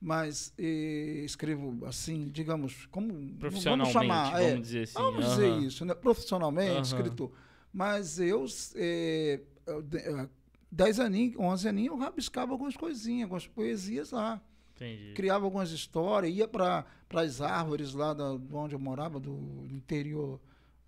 [0.00, 4.94] Mas eh, escrevo assim, digamos, como vamos Profissionalmente, chamar, vamos é, dizer assim.
[4.94, 5.94] Vamos dizer isso, né?
[5.94, 6.82] profissionalmente, Aham.
[6.82, 7.32] escritor.
[7.72, 10.28] Mas eu, eh, eu, de- eh,
[10.70, 14.40] 10 aninhos, 11 aninhos, eu rabiscava algumas coisinhas, algumas poesias lá.
[14.74, 15.12] Entendi.
[15.14, 20.38] Criava algumas histórias, ia para as árvores lá da, de onde eu morava, do interior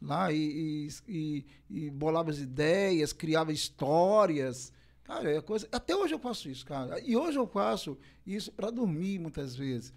[0.01, 1.47] lá, e, e, e,
[1.87, 4.73] e bolava as ideias, criava histórias.
[5.09, 5.67] Cara, é coisa.
[5.73, 7.01] Até hoje eu faço isso, cara.
[7.01, 9.91] E hoje eu faço isso para dormir muitas vezes.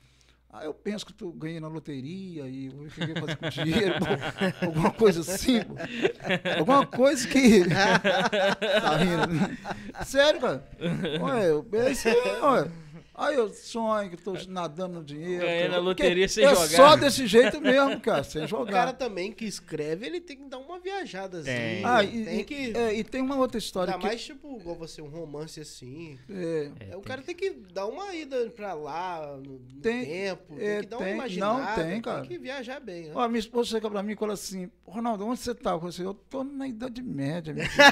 [0.50, 3.95] Aí eu penso que tu ganhei na loteria e eu ia fazer com dinheiro,
[4.65, 5.60] alguma coisa assim,
[6.58, 7.63] alguma coisa que.
[7.69, 9.34] tá rindo?
[9.34, 9.58] né?
[10.06, 10.69] Sério, cara.
[11.21, 12.71] Olha, eu, é isso aí, olha.
[13.22, 15.72] Aí eu sonho que tô nadando no dinheiro.
[15.72, 16.68] Na loteria sem é jogar.
[16.68, 18.94] só desse jeito mesmo, cara, sem O cara jogar.
[18.94, 21.56] também que escreve, ele tem que dar uma viajadazinha.
[21.56, 21.86] Tem.
[21.86, 22.76] Ah, e, tem e- que.
[22.76, 24.08] é, e tem uma outra história Ainda que.
[24.08, 26.18] mais, tipo, igual você, um romance assim.
[26.30, 30.04] é, É, É, o tem cara tem que dar uma ida pra lá no, Tem,
[30.06, 31.14] tempo, tem é, que dar uma tem.
[31.14, 31.84] imaginada.
[31.84, 32.20] Não, tem, cara.
[32.22, 33.04] Tem que viajar bem.
[33.06, 33.12] né?
[33.14, 35.72] Ó, minha esposa chega pra mim e fala assim, Ronaldo, onde você tá?
[35.72, 37.84] Eu falei assim, eu tô na Idade Média, minha filha.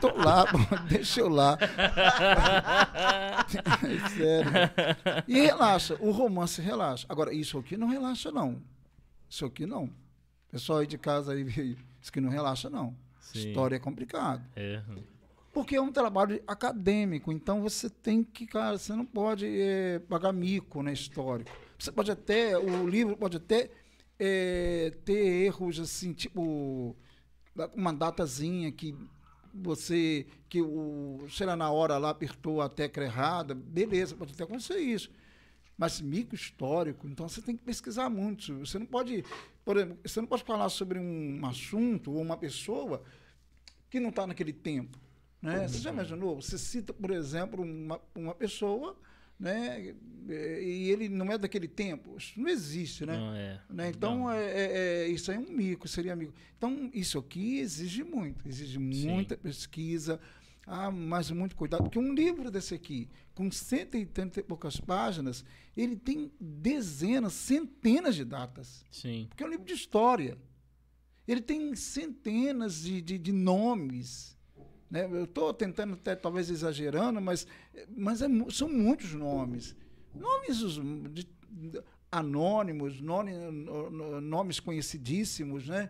[0.00, 0.44] Tô lá,
[0.88, 1.58] deixa eu lá.
[3.52, 4.52] É sério.
[5.26, 7.06] E relaxa, o romance relaxa.
[7.08, 8.62] Agora, isso aqui não relaxa, não.
[9.28, 9.90] Isso aqui não.
[10.50, 11.42] Pessoal aí de casa aí,
[12.00, 12.94] isso aqui não relaxa, não.
[13.20, 13.48] Sim.
[13.48, 14.44] História é complicado.
[14.54, 14.82] É.
[15.52, 20.32] Porque é um trabalho acadêmico, então você tem que, cara, você não pode eh, pagar
[20.32, 21.50] mico na histórico.
[21.78, 23.70] Você pode até, o livro pode até
[24.18, 26.96] eh, ter erros assim, tipo
[27.74, 28.96] uma datazinha que
[29.52, 34.44] você, que o, sei lá, na hora lá apertou a tecla errada, beleza, pode até
[34.44, 35.10] acontecer isso.
[35.76, 38.58] Mas mico histórico, então você tem que pesquisar muito.
[38.60, 39.24] Você não pode,
[39.64, 43.02] por exemplo, você não pode falar sobre um assunto ou uma pessoa
[43.90, 44.98] que não está naquele tempo.
[45.40, 45.66] Né?
[45.66, 46.40] Você já imaginou?
[46.40, 48.96] Você cita, por exemplo, uma, uma pessoa
[49.42, 49.94] né?
[50.28, 52.16] e ele não é daquele tempo.
[52.16, 53.16] Isso não existe, né?
[53.16, 53.60] Não é.
[53.68, 53.88] Né?
[53.88, 54.30] Então, Não.
[54.30, 54.72] é, é-
[55.04, 56.32] é- isso aí é um mico, seria mico.
[56.56, 60.20] Então, isso aqui exige muito, exige muita pesquisa,
[60.64, 64.78] ah, mas muito cuidado, porque um livro desse aqui, com cento e trinta e poucas
[64.80, 65.44] páginas,
[65.76, 69.26] ele tem dezenas, centenas de datas, Sim.
[69.28, 70.38] porque é um livro de história.
[71.26, 74.36] Ele tem centenas de, de, de nomes.
[74.92, 75.08] Né?
[75.10, 77.46] Eu estou tentando, até, talvez exagerando, mas,
[77.96, 79.74] mas é são muitos nomes.
[80.14, 80.58] Nomes
[81.14, 85.66] de- de- anônimos, nome- no- no- nomes conhecidíssimos.
[85.66, 85.88] Né?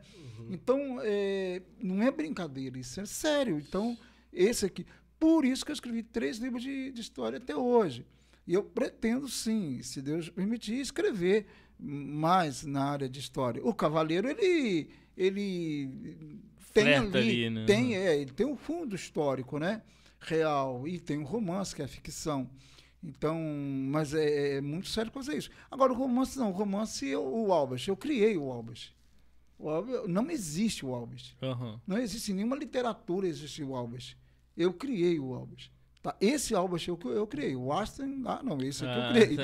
[0.49, 3.59] Então, é, não é brincadeira, isso é sério.
[3.59, 3.99] Então,
[4.33, 4.87] esse aqui.
[5.19, 8.07] Por isso que eu escrevi três livros de, de história até hoje.
[8.47, 13.61] E eu pretendo, sim, se Deus permitir, escrever mais na área de história.
[13.65, 15.88] O Cavaleiro, ele, ele
[16.73, 17.65] tem ali, ali, né?
[17.67, 19.83] tem, é, ele tem um fundo histórico, né?
[20.21, 20.87] Real.
[20.87, 22.49] E tem um romance, que é ficção.
[23.03, 23.37] Então,
[23.91, 25.51] mas é, é muito sério fazer isso.
[25.71, 26.51] Agora, o romance não.
[26.51, 28.93] O romance, eu, o Albert, eu criei o Albert.
[29.59, 30.07] O.
[30.09, 31.35] Não existe o Albert.
[31.43, 31.81] Aham.
[31.87, 34.17] Não existe nenhuma literatura existe o Albert.
[34.57, 35.71] Eu criei o Albert.
[36.03, 36.17] Tá?
[36.21, 37.55] Esse Albert eu, eu criei.
[37.57, 39.37] O Aston, ah, não, esse aqui eu Ah, criei.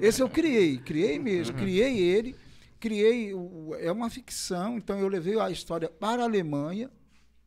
[0.08, 1.62] Esse eu criei, criei mesmo, Uhum.
[1.62, 2.36] criei ele,
[2.80, 3.32] criei,
[3.80, 6.90] é uma ficção, então eu levei a história para a Alemanha,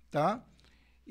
[0.10, 0.44] tá?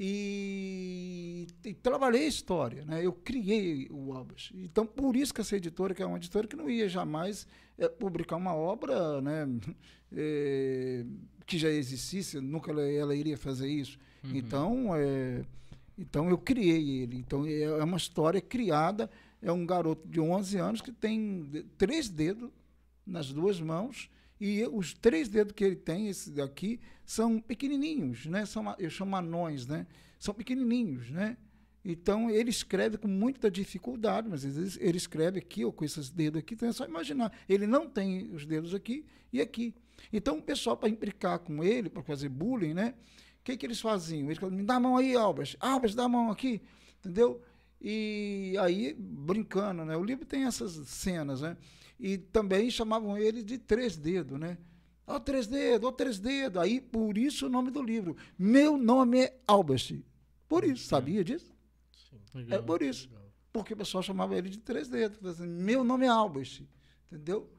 [0.00, 3.04] E, e trabalhei a história, né?
[3.04, 4.52] Eu criei o Albert.
[4.54, 7.88] Então, por isso que essa editora, que é uma editora que não ia jamais eh,
[7.88, 9.48] publicar uma obra, né?
[10.12, 11.04] eh,
[11.44, 13.98] que já existisse, nunca ela, ela iria fazer isso.
[14.22, 14.36] Uhum.
[14.36, 15.42] Então, é,
[15.98, 17.16] então eu criei ele.
[17.16, 19.10] Então é é uma história criada.
[19.42, 22.50] É um garoto de 11 anos que tem três dedos
[23.08, 28.46] nas duas mãos e os três dedos que ele tem, esse daqui, são pequenininhos, né?
[28.46, 29.86] São, eu chamo anões, né?
[30.18, 31.36] São pequenininhos, né?
[31.84, 36.10] Então ele escreve com muita dificuldade, mas às vezes ele escreve aqui ou com esses
[36.10, 37.32] dedos aqui, então é só imaginar.
[37.48, 39.74] Ele não tem os dedos aqui e aqui.
[40.12, 42.94] Então o pessoal para implicar com ele, para fazer bullying, né?
[43.40, 44.26] O que, que eles faziam?
[44.26, 45.56] Eles falavam, me dá a mão aí, Albert.
[45.58, 46.60] Albert, dá a mão aqui.
[46.98, 47.40] Entendeu?
[47.80, 49.96] E aí, brincando, né?
[49.96, 51.56] O livro tem essas cenas, né?
[51.98, 54.56] E também chamavam ele de três dedos, né?
[55.06, 56.62] Ó, três dedos, ó, três dedos.
[56.62, 58.16] Aí, por isso o nome do livro.
[58.38, 60.00] Meu nome é Albert.
[60.48, 61.52] Por isso, sabia disso?
[62.34, 62.62] É Legal.
[62.62, 63.10] por isso.
[63.52, 65.18] Porque o pessoal chamava ele de três dedos.
[65.18, 66.62] Falava assim, meu nome é Albert.
[67.10, 67.50] Entendeu?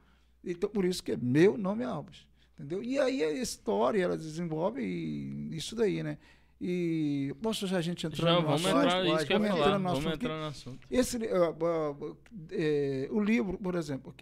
[0.44, 2.28] Então, por isso que é meu nome é Albert.
[2.54, 2.84] Entendeu?
[2.84, 4.82] E aí a história, ela desenvolve
[5.52, 6.18] isso daí, né?
[6.62, 8.78] E posso já a gente entrar Já no vamos assunto?
[8.78, 10.88] entrar, pode, vamos entrar no Vamos assunto entrar no assunto.
[10.92, 12.18] Esse, uh, uh,
[12.52, 14.14] é, o livro, por exemplo,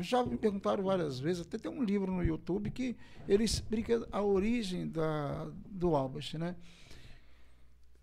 [0.00, 2.96] já me perguntaram várias vezes, até tem um livro no YouTube que
[3.28, 6.56] ele explica a origem da, do Albert, né?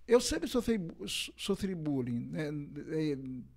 [0.08, 0.80] Eu sempre sofri,
[1.36, 2.50] sofri bullying, né?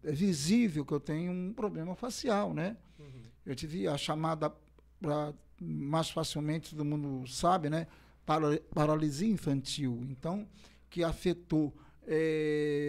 [0.03, 2.77] é, é visível que eu tenho um problema facial, né?
[3.47, 4.53] Eu tive a chamada,
[5.01, 7.87] pra, mais facilmente todo mundo sabe, né?
[8.29, 10.05] Para, paralisia infantil.
[10.11, 10.47] Então,
[10.91, 11.75] que afetou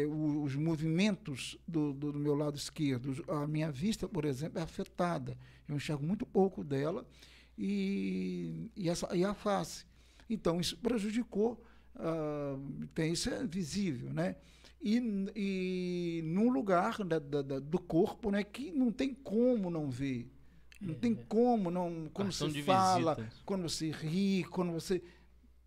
[0.10, 3.24] o- os movimentos do, do, do meu lado esquerdo.
[3.30, 5.38] A minha vista, por exemplo, é afetada.
[5.68, 7.06] Eu enxergo muito pouco dela
[7.58, 9.86] e, e, essa, e a face.
[10.30, 11.64] Então, isso prejudicou,
[11.96, 12.58] ah,
[12.94, 14.36] tem, isso é visível, né?
[14.82, 14.98] E,
[15.36, 20.30] e num lugar da- da- da- do corpo né, que não tem como não ver.
[20.82, 22.10] Não tem como não.
[22.14, 23.42] Quando você fala, visitas.
[23.46, 25.02] quando você ri, quando você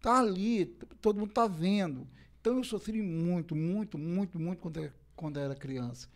[0.03, 0.67] tá ali,
[1.01, 2.07] todo mundo tá vendo.
[2.41, 6.09] Então eu sofri muito, muito, muito, muito quando era, quando era criança.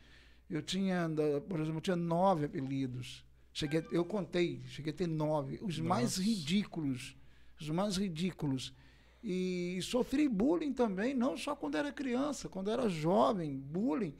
[0.50, 1.08] Eu tinha,
[1.48, 3.24] por exemplo, eu tinha nove apelidos.
[3.52, 5.58] Cheguei, eu contei, cheguei a ter nove.
[5.62, 6.22] Os mais Nossa.
[6.22, 7.16] ridículos.
[7.60, 8.74] Os mais ridículos.
[9.22, 14.14] E sofri bullying também, não só quando era criança, quando era jovem, bullying.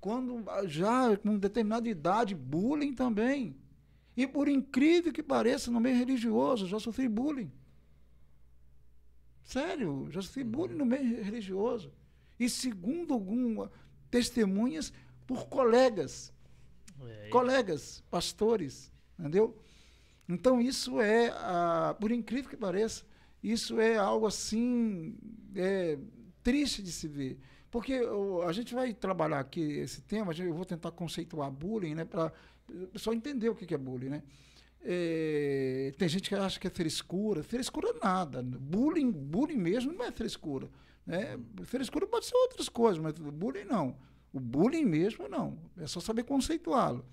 [0.00, 3.54] Quando ah, já com determinada idade, bullying também.
[4.16, 7.50] E por incrível que pareça, no meio religioso, já sofri bullying.
[9.44, 11.92] Sério, já sofri bullying no meio religioso.
[12.38, 13.68] E segundo algumas
[14.10, 14.92] testemunhas,
[15.26, 16.32] por colegas,
[17.02, 19.56] É, colegas, pastores, entendeu?
[20.28, 23.04] Então isso é, ah, por incrível que pareça,
[23.42, 25.16] isso é algo assim
[25.54, 25.98] é,
[26.42, 27.38] triste de se ver.
[27.70, 31.94] Porque o- a gente vai trabalhar aqui esse tema, a eu vou tentar conceituar bullying,
[31.94, 32.32] né, para
[32.68, 34.22] o pessoal entender o que que é bullying, né?
[34.82, 38.42] É, tem gente que acha que é frescura, frescura nada.
[38.42, 40.68] Bullying, bullying mesmo não é frescura.
[41.06, 41.38] Né?
[41.64, 43.96] Frescura pode ser outras coisas, mas bullying não.
[44.32, 45.58] O bullying mesmo não.
[45.76, 47.04] É só saber conceituá-lo.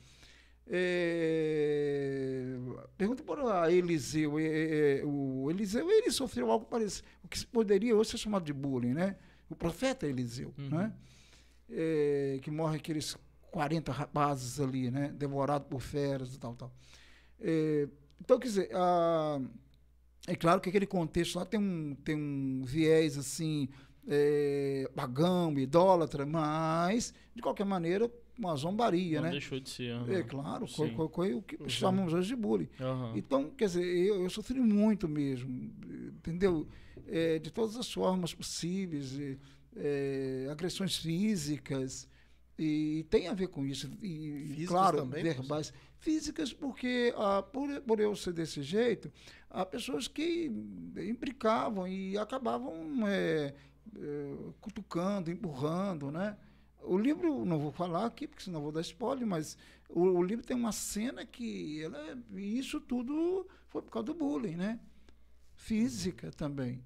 [0.70, 2.58] É,
[2.98, 4.38] pergunta para Eliseu.
[4.40, 7.08] é, é, o Eliseu ele sofreu algo parecido.
[7.24, 9.16] O que poderia hoje ser chamado de bullying, né?
[9.50, 10.70] O profeta Eliseu, Uhum.
[10.70, 10.94] né?
[11.70, 13.18] É, que morre aqueles
[13.52, 15.12] 40 rapazes ali, né?
[15.18, 16.72] Devorado por feras e tal, tal.
[17.40, 17.88] É,
[18.22, 19.40] então, quer dizer, a-
[20.28, 23.70] é claro que aquele contexto lá tem um, tem um viés assim,
[24.08, 29.32] é, pagão, idólatra, mas, de qualquer maneira, uma zombaria, não né?
[29.32, 29.92] deixou de ser.
[29.92, 30.12] aham.
[30.14, 31.70] É claro, foi, foi- foi o que Uhum.
[31.70, 32.70] chamamos hoje de bullying.
[32.80, 33.14] Aham.
[33.16, 35.50] Então, quer dizer, eu, eu sofri muito mesmo,
[36.18, 36.68] entendeu?
[37.08, 39.38] É, de todas as formas possíveis, e,
[39.76, 42.08] é, agressões físicas,
[42.58, 43.90] e tem a ver com isso.
[44.02, 45.74] E, Físicas claro, também, verbais.
[46.00, 49.12] Físicas, porque ah, por, por eu ser desse jeito,
[49.50, 50.52] há pessoas que
[50.98, 53.54] implicavam e acabavam é,
[53.96, 56.36] é, cutucando, empurrando, né?
[56.82, 59.58] O livro, não vou falar aqui, porque senão vou dar spoiler, mas
[59.90, 64.56] o, o livro tem uma cena que ela, isso tudo foi por causa do bullying,
[64.56, 64.80] né?
[65.56, 66.82] Física também.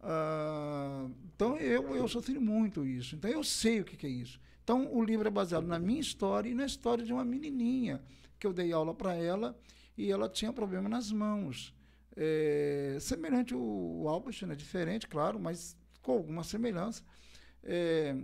[0.00, 3.14] Ah, então eu, eu sofri muito isso.
[3.16, 4.40] Então eu sei o que, que é isso.
[4.62, 8.02] Então o livro é baseado na minha história e na história de uma menininha
[8.38, 9.58] que eu dei aula para ela
[9.96, 11.74] e ela tinha problema nas mãos.
[12.16, 14.54] É, semelhante o, o Albert, né?
[14.54, 17.02] diferente, claro, mas com alguma semelhança.
[17.62, 18.16] É,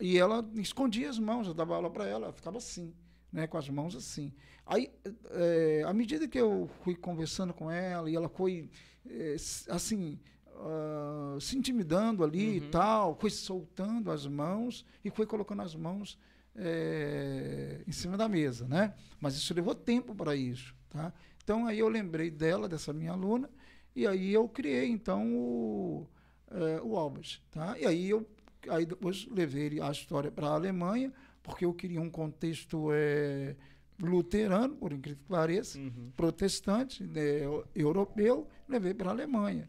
[0.00, 2.94] e ela escondia as mãos, eu dava aula para ela, ela ficava assim,
[3.32, 4.32] né, com as mãos assim.
[4.66, 4.92] Aí,
[5.30, 8.70] é, à medida que eu fui conversando com ela e ela foi,
[9.06, 9.36] é,
[9.68, 10.18] assim,
[10.56, 12.70] ah, se intimidando ali e Uhum.
[12.70, 16.18] tal, foi soltando as mãos e foi colocando as mãos
[16.54, 18.94] é, em cima da mesa, né?
[19.20, 21.12] Mas isso levou tempo para isso, tá?
[21.42, 23.48] Então aí eu lembrei dela, dessa minha aluna,
[23.96, 26.06] e aí eu criei então o,
[26.50, 27.78] eh, o Albert, tá?
[27.78, 28.26] E aí eu
[28.68, 31.12] aí depois levei a história para a Alemanha,
[31.42, 33.56] porque eu queria um contexto eh,
[34.00, 36.10] luterano, por incrível que pareça, Uhum.
[36.16, 39.68] protestante, né, eu- europeu, levei para a Alemanha.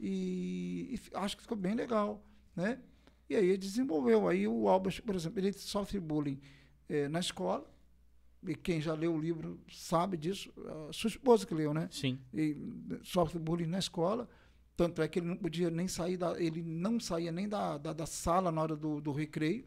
[0.00, 2.78] E, e acho que ficou bem legal, né?
[3.28, 4.28] E aí ele desenvolveu.
[4.28, 6.40] Aí o Albert, por exemplo, ele sofre bullying
[6.88, 7.68] eh, na escola,
[8.46, 10.52] e quem já leu o livro sabe disso,
[10.88, 11.88] a sua esposa que leu, né?
[11.90, 12.18] Sim.
[12.32, 12.56] e
[13.02, 14.28] sofre bullying na escola.
[14.76, 17.92] Tanto é que ele não podia nem sair da, ele não saía nem da, da,
[17.92, 19.66] da sala na hora do, do recreio.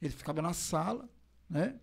[0.00, 1.08] Ele ficava na sala,
[1.48, 1.80] né?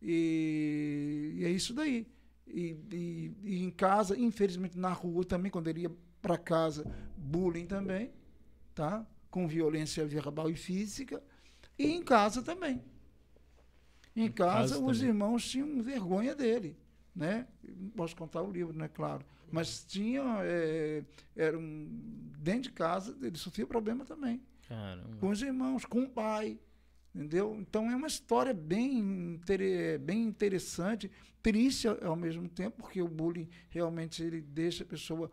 [0.00, 2.06] E, e é isso daí.
[2.46, 7.66] E, e, e em casa, infelizmente na rua também, quando ele ia para casa, bullying
[7.66, 8.12] também,
[8.74, 9.04] tá?
[9.28, 11.22] Com violência verbal e física.
[11.78, 12.80] E em casa também.
[14.14, 15.08] Em, casa, casa os também.
[15.08, 16.76] irmãos tinham vergonha dele,
[17.14, 17.46] né?
[17.96, 18.88] Posso contar o livro, né?
[18.88, 19.24] Claro.
[19.50, 20.22] Mas tinha.
[20.42, 21.02] É,
[21.34, 21.88] era um,
[22.38, 24.40] dentro de casa, ele sofria problema também.
[24.68, 25.16] Caramba.
[25.18, 26.58] Com os irmãos, com o pai.
[27.14, 27.56] Entendeu?
[27.60, 29.38] Então é uma história bem,
[30.00, 31.10] bem interessante,
[31.42, 35.30] triste ao mesmo tempo, porque o bullying realmente ele deixa a pessoa,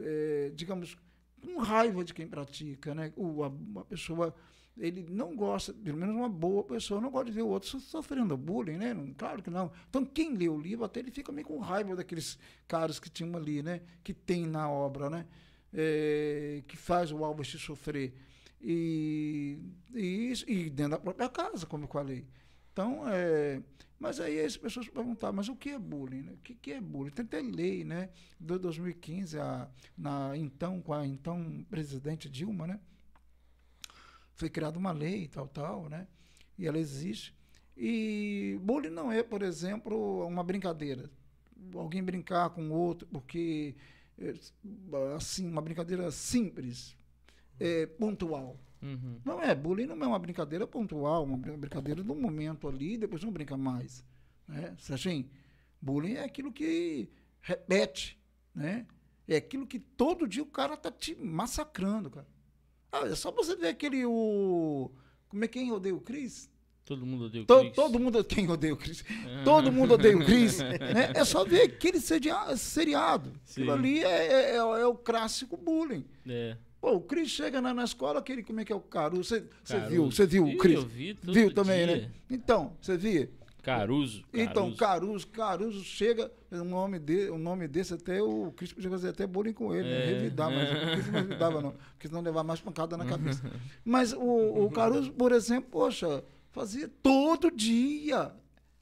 [0.00, 0.96] eh, digamos,
[1.40, 2.94] com raiva de quem pratica.
[2.94, 3.12] Né?
[3.16, 4.34] O, a, a pessoa
[4.76, 7.80] ele não gosta, pelo menos uma boa pessoa, não gosta de ver o outro so-
[7.80, 8.96] sofrendo bullying, né?
[9.16, 9.70] Claro que não.
[9.88, 13.36] Então, quem lê o livro, até ele fica meio com raiva daqueles caras que tinham
[13.36, 13.82] ali, né?
[14.02, 15.26] Que tem na obra, né?
[15.72, 18.14] Eh, que faz o Albert sofrer.
[18.62, 19.58] E,
[19.94, 22.26] e, e dentro da própria casa, como eu falei.
[22.72, 23.62] Então, é,
[23.98, 26.22] mas aí as pessoas perguntavam, mas o que é bullying?
[26.22, 26.32] né?
[26.32, 27.10] O que, que é bullying?
[27.10, 28.10] Tem até lei, né?
[28.38, 32.80] De 2015, a, na, então, com a então presidente Dilma, né?
[34.34, 36.06] Foi criada uma lei, tal, tal, né?
[36.58, 37.34] E ela existe.
[37.76, 41.10] E bullying não é, por exemplo, uma brincadeira.
[41.74, 43.76] Alguém brincar com o outro, porque,
[44.18, 44.34] é,
[45.14, 46.96] assim, uma brincadeira simples,
[47.60, 48.58] é, pontual.
[48.82, 49.20] Uhum.
[49.24, 53.22] Não é, bullying não é uma brincadeira pontual, uma brin- brincadeira do momento ali, depois
[53.22, 54.02] não brinca mais.
[54.48, 54.74] Né?
[54.90, 55.28] Assim,
[55.80, 57.08] bullying é aquilo que
[57.42, 58.18] repete,
[58.54, 58.86] né?
[59.28, 62.26] É aquilo que todo dia o cara tá te massacrando, cara.
[62.90, 64.90] Ah, é só você ver aquele o
[65.28, 66.50] como é quem odeia o Cris?
[66.84, 67.74] Todo mundo odeia o To- Chris.
[67.76, 69.04] todo mundo quem odeia o Cris?
[69.44, 71.12] Todo mundo odeia o Cris, né?
[71.14, 73.30] É só ver aquele seria- seriado.
[73.44, 73.60] Sim.
[73.60, 76.04] Aquilo ali é, é- é- é o clássico bullying.
[76.26, 76.56] É.
[76.80, 79.24] Pô, o Cris chega na, na escola, aquele, como é que é o Caruso?
[79.24, 79.90] Você Caruso.
[79.90, 80.10] viu?
[80.10, 80.76] Você viu o Cris?
[80.76, 81.96] eu vi viu também, dia.
[81.96, 82.10] né?
[82.30, 83.30] Então, você via?
[83.62, 84.24] Caruso.
[84.32, 84.76] Então, Caruso.
[84.76, 89.26] Caruso, Caruso chega, o nome, de, o nome desse até o Cris podia fazer até
[89.26, 90.02] bullying com ele, né?
[90.02, 90.06] É.
[90.14, 93.42] Revidar, mas o Cris não revidava, não, porque senão levar mais pancada na cabeça.
[93.84, 98.32] Mas o, o Caruso, por exemplo, poxa, fazia todo dia.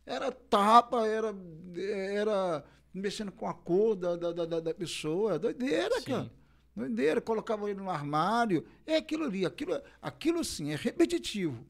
[0.07, 1.35] Era tapa, era,
[1.77, 5.39] era mexendo com a cor da, da, da- da, da pessoa.
[5.41, 6.05] Doideira, Sim.
[6.07, 6.31] cara.
[6.79, 8.65] Doideira, colocava ele no armário.
[8.87, 11.65] É aquilo ali, aquilo, aquilo sim, é repetitivo.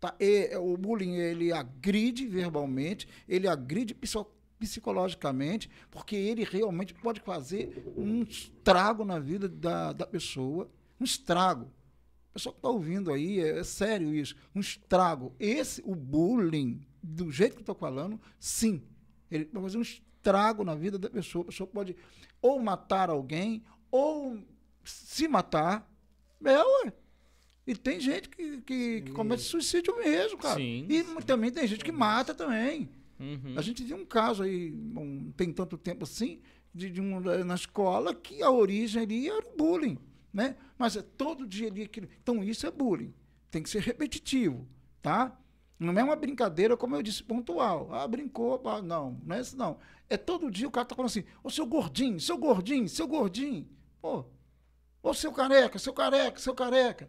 [0.00, 0.14] Tá?
[0.18, 7.20] É, é, o bullying ele agride verbalmente, ele agride psico- psicologicamente, porque ele realmente pode
[7.20, 10.70] fazer um estrago na vida da, da pessoa.
[11.00, 11.70] Um estrago.
[12.30, 14.36] A pessoa que está ouvindo aí, é, é sério isso.
[14.54, 15.32] Um estrago.
[15.38, 18.82] Esse, o bullying, do jeito que estou falando, sim.
[19.30, 21.42] Ele pode fazer um estrago na vida da pessoa.
[21.42, 21.96] A pessoa pode
[22.40, 24.38] ou matar alguém, ou
[24.84, 25.90] se matar.
[26.44, 26.92] É, ué.
[27.66, 30.56] E tem gente que, que, que comete suicídio mesmo, cara.
[30.56, 31.16] Sim, e sim.
[31.26, 32.88] também tem gente que mata também.
[33.20, 33.54] Uhum.
[33.56, 36.40] A gente viu um caso aí, não tem tanto tempo assim,
[36.72, 39.98] de, de um, na escola que a origem ali era o bullying,
[40.32, 40.56] né?
[40.78, 42.08] Mas é todo dia ali aquilo.
[42.22, 43.12] Então isso é bullying.
[43.50, 44.66] Tem que ser repetitivo,
[45.02, 45.38] tá?
[45.78, 47.88] Não é uma brincadeira, como eu disse, pontual.
[47.92, 49.78] Ah, brincou, não, não é isso não.
[50.08, 53.68] É todo dia o cara tá falando assim, ô seu gordinho, seu gordinho, seu gordinho.
[54.00, 54.24] Pô,
[55.02, 57.08] ô seu careca, seu careca, seu careca.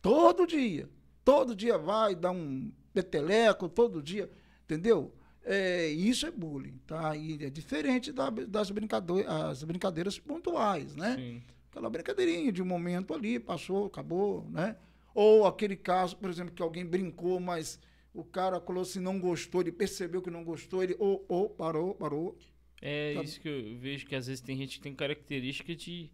[0.00, 0.88] Todo dia.
[1.24, 4.30] Todo dia vai dar um peteleco, todo dia,
[4.64, 5.12] entendeu?
[5.44, 7.16] É, isso é bullying, tá?
[7.16, 11.16] E é diferente da- das brincado- as brincadeiras pontuais, né?
[11.16, 11.42] Sim.
[11.70, 14.76] Aquela brincadeirinha de um momento ali, passou, acabou, né?
[15.14, 17.78] Ou aquele caso, por exemplo, que alguém brincou, mas
[18.14, 21.94] o cara falou assim, não gostou, ele percebeu que não gostou, ele, ou, ou, parou,
[21.94, 22.36] parou.
[22.82, 23.22] É Tá.
[23.22, 26.10] isso que eu vejo que às vezes tem gente que tem característica de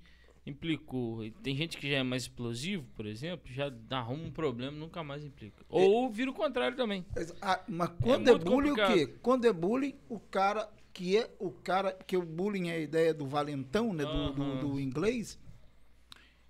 [0.46, 1.24] implicou.
[1.24, 4.76] E Tem gente que já é mais explosivo, por exemplo, já dá arruma um problema,
[4.76, 5.64] nunca mais implica.
[5.68, 7.04] Ou vira o contrário também.
[7.14, 8.94] Mas, ah, mas quando é, muito bullying, o complicado.
[8.94, 9.14] quê?
[9.22, 13.14] Quando é bullying, o cara que é o cara, que o bullying é a ideia
[13.14, 14.60] do valentão, né, do, do, Aham.
[14.60, 15.38] do inglês,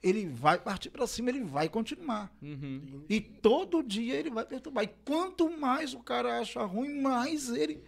[0.02, 2.32] ele vai partir para cima, ele vai continuar.
[2.40, 3.04] Uhum.
[3.10, 4.84] E todo dia ele vai perturbar.
[4.84, 7.82] E quanto mais o cara acha ruim, mais ele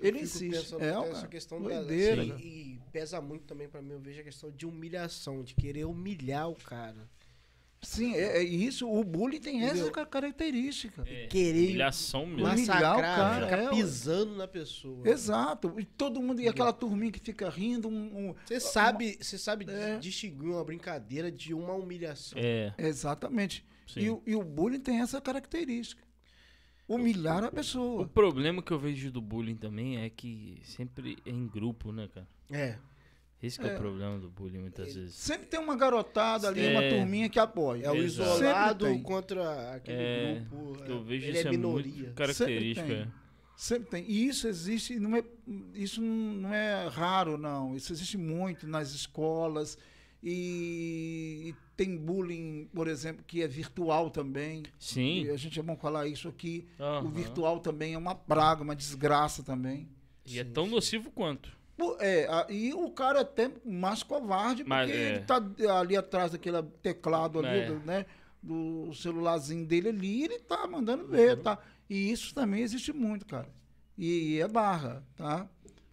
[0.00, 0.74] ele insiste.
[0.74, 2.42] É, nessa cara, questão da, doideira, assim, cara.
[2.42, 6.48] e pesa muito também pra mim, eu vejo a questão de humilhação, de querer humilhar
[6.50, 7.08] o cara.
[7.82, 8.90] Sim, é, é isso.
[8.90, 9.92] O bullying tem essa Entendeu?
[9.92, 11.04] ca- característica.
[11.06, 12.42] É, Querer humilhação mesmo.
[12.42, 15.06] Massacrar, o cara, ficar é, pisando na pessoa.
[15.08, 15.72] Exato.
[15.78, 19.66] E todo mundo, e aquela turminha que fica rindo, um, um- Você sabe, você sabe
[19.70, 19.98] É.
[19.98, 22.36] distinguir uma brincadeira de uma humilhação.
[22.42, 23.64] É, Exatamente.
[23.96, 26.02] E, e o bullying tem essa característica.
[26.88, 28.06] Humilhar a o pessoa.
[28.08, 32.28] problema que eu vejo do bullying também é que sempre é em grupo, né, cara?
[32.50, 32.78] É.
[33.42, 33.74] Esse que é, É.
[33.74, 35.14] o problema do bullying muitas vezes.
[35.14, 36.96] Sempre tem uma garotada ali, uma É.
[36.96, 37.84] turminha que apoia.
[37.86, 38.36] É o Exato.
[38.38, 39.02] isolado tem.
[39.02, 40.82] contra aquele É, grupo.
[40.84, 41.92] que eu vejo ele isso é é minoria.
[41.92, 42.86] muito característica.
[42.88, 43.26] Sempre é.
[43.56, 44.04] Sempre tem.
[44.10, 45.24] E isso existe, não é,
[45.74, 47.74] isso não é raro, não.
[47.76, 49.76] Isso existe muito nas escolas.
[50.22, 54.62] E, e tem bullying, por exemplo, que é virtual também.
[54.78, 55.24] Sim.
[55.24, 56.66] E a gente é bom falar isso aqui.
[56.80, 57.06] Aham.
[57.06, 59.88] O virtual também é uma praga, uma desgraça também.
[60.24, 61.54] E é tão nocivo quanto.
[62.00, 64.94] É, e o cara é até mais covarde, porque Mas, é.
[65.10, 65.42] ele tá
[65.78, 67.66] ali atrás daquele teclado ali, É.
[67.66, 68.06] do, né?
[68.42, 71.58] Do celularzinho dele ali, ele tá mandando ver, tá?
[71.90, 73.48] E isso também existe muito, cara.
[73.98, 75.48] E, é barra, tá?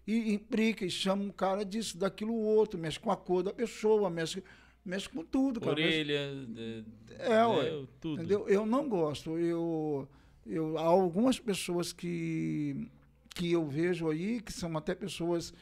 [0.07, 4.09] E implica, e chama o cara disso, daquilo outro, mexe com a cor da pessoa,
[4.09, 4.43] mexe,
[4.85, 5.71] mexe com tudo, cara.
[5.71, 6.19] Orelha,
[6.57, 6.83] é,
[7.19, 7.71] É, ué.
[7.81, 8.19] né, tudo.
[8.21, 8.47] Entendeu?
[8.47, 9.37] Eu não gosto.
[9.37, 10.07] Eu,
[10.45, 12.89] eu, há algumas pessoas que,
[13.35, 15.53] que eu vejo aí, que são até pessoas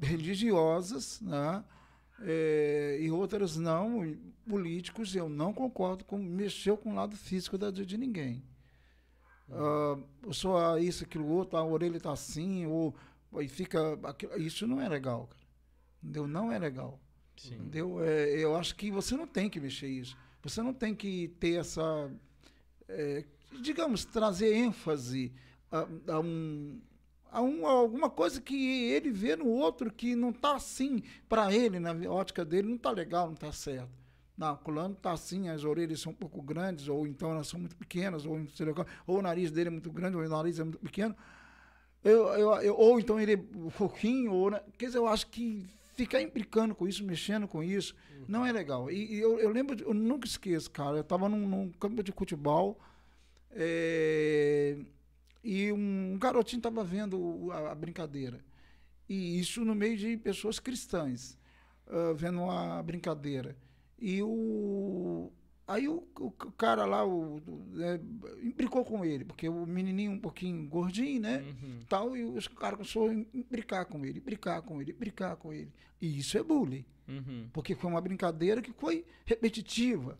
[0.00, 1.64] religiosas, né?
[2.22, 4.14] É, e outras não,
[4.46, 8.42] políticos, eu não concordo com mexeu com o lado físico da, de ninguém.
[9.50, 9.98] Ah,
[10.30, 12.94] só isso, aquilo outro, a orelha está assim, ou
[13.40, 13.98] e fica.
[14.04, 15.40] aquilo- Isso não é legal, cara.
[16.02, 16.26] Entendeu?
[16.28, 17.00] Não é legal.
[17.40, 17.54] Sim.
[17.54, 18.02] Entendeu?
[18.04, 20.16] É, eu acho que você não tem que mexer isso.
[20.42, 22.10] Você não tem que ter essa.
[22.88, 23.24] é,
[23.60, 25.32] digamos, trazer ênfase
[25.70, 26.80] a, a um.
[27.32, 31.54] A um, a alguma coisa que ele vê no outro que não está assim para
[31.54, 33.88] ele, na ótica dele, não está legal, não está certo.
[34.36, 37.76] Não, fulano está assim, as orelhas são um pouco grandes, ou então elas são muito
[37.76, 38.40] pequenas, ou,
[39.06, 41.14] ou o nariz dele é muito grande, ou o nariz é muito pequeno.
[42.02, 44.60] Eu, eu, eu- ou então ele é fofinho, ou, né?
[44.78, 47.94] quer dizer, eu acho que ficar implicando com isso, mexendo com isso,
[48.28, 48.90] não é legal.
[48.90, 52.12] E, e eu, eu lembro, eu nunca esqueço, cara, eu estava num, num campo de
[52.12, 52.78] futebol
[53.50, 54.76] é,
[55.42, 58.40] e um garotinho estava vendo a, a brincadeira.
[59.08, 61.36] E isso no meio de pessoas cristãs,
[61.90, 63.56] ah, vendo a brincadeira.
[63.98, 65.32] E o.
[65.72, 67.40] Aí o, o, cara lá o,
[67.78, 68.00] é,
[68.84, 71.38] com ele, porque o menininho um pouquinho gordinho, né?
[71.62, 71.78] Uhum.
[71.88, 75.72] tal, e os caras começaram a implicar com ele, implicar com ele, implicar com ele.
[76.00, 77.48] E isso é bullying, Uhum.
[77.52, 80.18] porque foi uma brincadeira que foi repetitiva,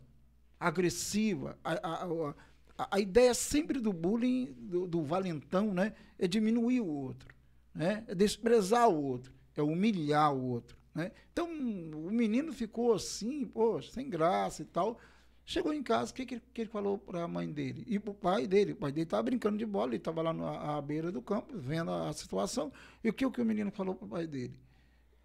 [0.59, 1.57] agressiva.
[1.63, 2.29] A, a, a,
[2.77, 7.27] a- a ideia sempre do bullying, do, do valentão, né, é diminuir o outro,
[7.75, 10.77] né, é desprezar o outro, é humilhar o outro.
[10.95, 11.11] Né?
[11.31, 14.97] Então, o menino ficou assim, pô, sem graça e tal.
[15.45, 17.83] Chegou em casa, o que, que, ele- que ele falou para a mãe dele?
[17.87, 18.73] E para o pai dele.
[18.73, 21.57] O pai dele estava brincando de bola, ele estava lá na, à beira do campo,
[21.57, 22.71] vendo a, a situação.
[23.03, 24.55] E o que, o que o menino falou para o pai dele?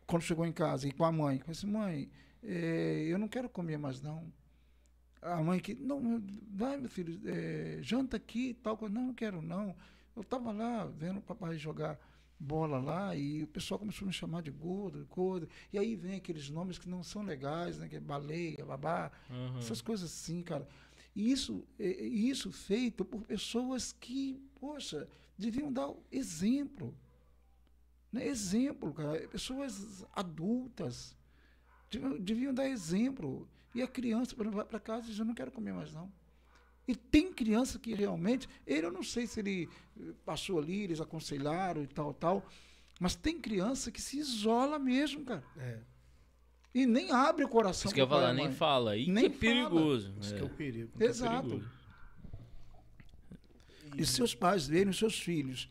[0.06, 2.10] Quando chegou em casa e com a mãe, falou assim, mãe,
[2.42, 4.32] eh, eu não quero comer mais não.
[5.22, 8.76] A mãe que, não, vai meu filho, eh, janta aqui tal.
[8.76, 8.94] coisa.
[8.94, 9.74] Não, não quero não.
[10.14, 11.98] Eu estava lá vendo o papai jogar
[12.38, 15.48] bola lá e o pessoal começou a me chamar de gordo, gordo.
[15.72, 17.88] E aí vem aqueles nomes que não são legais, né?
[17.88, 19.58] Que é baleia, babá, Uhum.
[19.58, 20.66] essas coisas assim, cara.
[21.14, 25.08] E isso, isso feito por pessoas que, poxa,
[25.38, 26.94] deviam dar exemplo.
[28.12, 28.26] Né?
[28.26, 29.26] Exemplo, cara.
[29.28, 31.16] Pessoas adultas
[31.90, 33.48] deviam, deviam dar exemplo.
[33.74, 35.92] E a criança, por exemplo, vai para casa e diz, eu não quero comer mais
[35.92, 36.10] não.
[36.86, 39.68] E tem criança que realmente, ele eu não sei se ele
[39.98, 42.46] eh, passou ali, eles aconselharam e tal, tal,
[43.00, 45.42] mas tem criança que se isola mesmo, cara.
[45.56, 45.78] É,
[46.74, 48.92] E nem abre o coração Isso que eu falar, e nem fala.
[48.92, 50.14] Aí Nem que é perigoso.
[50.20, 50.36] isso é.
[50.38, 50.92] que é o perigo.
[51.02, 51.48] Exato.
[51.48, 51.76] perigoso.
[53.96, 55.70] E se seus pais verem os seus filhos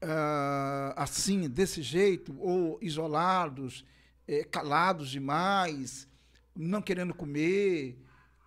[0.00, 3.84] ah, assim, desse jeito, ou isolados,
[4.28, 6.08] eh, calados demais,
[6.54, 7.98] não querendo comer,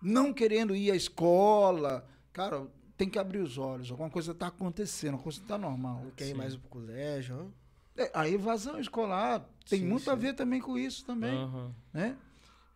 [0.02, 3.90] não querendo ir à escola, cara, tem que abrir os olhos.
[3.90, 6.02] Alguma coisa está acontecendo, alguma coisa está normal.
[6.04, 7.60] Não quer ir mais pro colégio, ó.
[8.02, 10.20] É, a evasão escolar tem Sim, muito a sim.
[10.20, 11.74] ver também com isso também, Aham.
[11.92, 12.16] né?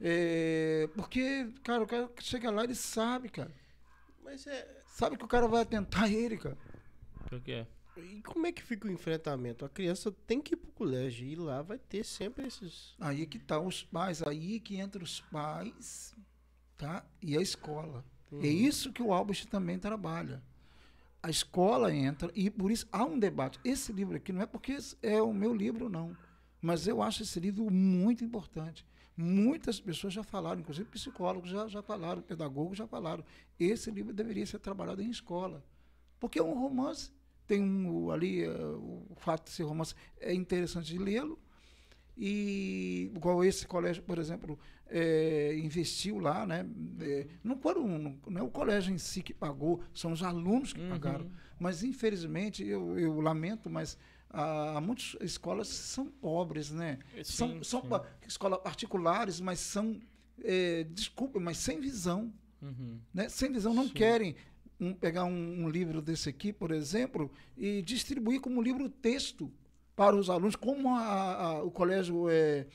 [0.01, 3.51] É, porque, cara, o cara que chega lá, ele sabe, cara.
[4.23, 4.83] Mas é.
[4.87, 6.59] Sabe que o cara vai atentar ele, cara.
[7.29, 7.67] Pior que é.
[7.97, 9.65] E como é que fica o enfrentamento?
[9.65, 12.95] A criança tem que ir pro colégio e lá vai ter sempre esses.
[12.99, 16.13] Aí que tá os pais, aí que entra os pais,
[16.77, 17.05] tá?
[17.23, 18.05] E a escola.
[18.41, 20.43] É isso que o Albert também trabalha.
[21.23, 23.59] A escola entra e por isso há um debate.
[23.65, 26.17] Esse livro aqui não é porque é o meu livro não,
[26.61, 28.85] mas eu acho esse livro muito importante.
[29.17, 33.25] Muitas pessoas já falaram, inclusive psicólogos já, já falaram, pedagogos já falaram.
[33.59, 35.65] Esse livro deveria ser trabalhado em escola.
[36.19, 37.13] Porque é um romance,
[37.47, 41.39] tem um, ali, eh, o fato de ser romance é interessante de lê-lo.
[42.17, 46.65] E igual esse colégio, por exemplo, eh, investiu lá, né?
[47.01, 50.73] Eh, não, foram, não, não é o colégio em si que pagou, são os alunos
[50.73, 50.89] que Uhum.
[50.89, 51.31] pagaram.
[51.59, 53.99] Mas, infelizmente, eu, eu lamento, mas
[54.31, 56.99] há muitas escolas são pobres, né?
[57.25, 57.89] são Sim, são sim.
[57.89, 60.01] pa- escolas particulares, mas são,
[60.43, 62.99] eh, desculpa, mas sem visão Uhum.
[63.13, 63.29] né?
[63.29, 63.93] sem visão não Sim.
[63.93, 64.37] querem
[64.81, 69.53] um- pegar um, um livro desse aqui, por exemplo, e distribuir como livro texto
[69.97, 72.67] para os alunos, como a- a- o colégio eh,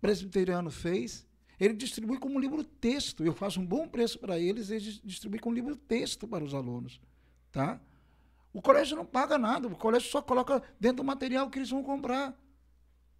[0.00, 1.26] presbiteriano fez.
[1.58, 3.24] Ele distribui como livro texto.
[3.24, 7.00] Eu faço um bom preço para eles, eles distribuem como livro texto para os alunos,
[7.50, 7.80] tá?
[8.52, 11.82] O colégio não paga nada, o colégio só coloca dentro do material que eles vão
[11.82, 12.36] comprar.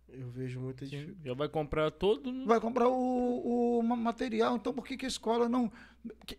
[0.09, 1.27] Eu vejo muita dificuldade.
[1.29, 2.33] Já vai comprar todo.
[2.33, 4.57] no- vai comprar o, o ma- material.
[4.57, 5.71] Então, por que, que a escola não.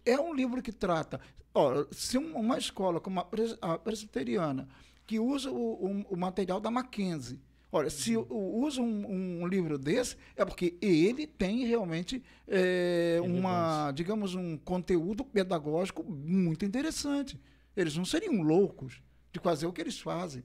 [0.06, 1.20] É um livro que trata.
[1.54, 4.68] Ó, se um- uma escola como a, pres- a presbiteriana,
[5.10, 5.56] que usa o,
[5.88, 7.40] o- o material da Mackenzie,
[7.72, 8.64] olha, se Uhum.
[8.64, 15.26] usa um, um livro desse, é porque ele tem realmente é, uma, digamos, um conteúdo
[15.26, 17.40] pedagógico muito interessante.
[17.76, 19.02] Eles não seriam loucos
[19.32, 20.44] de fazer o que eles fazem.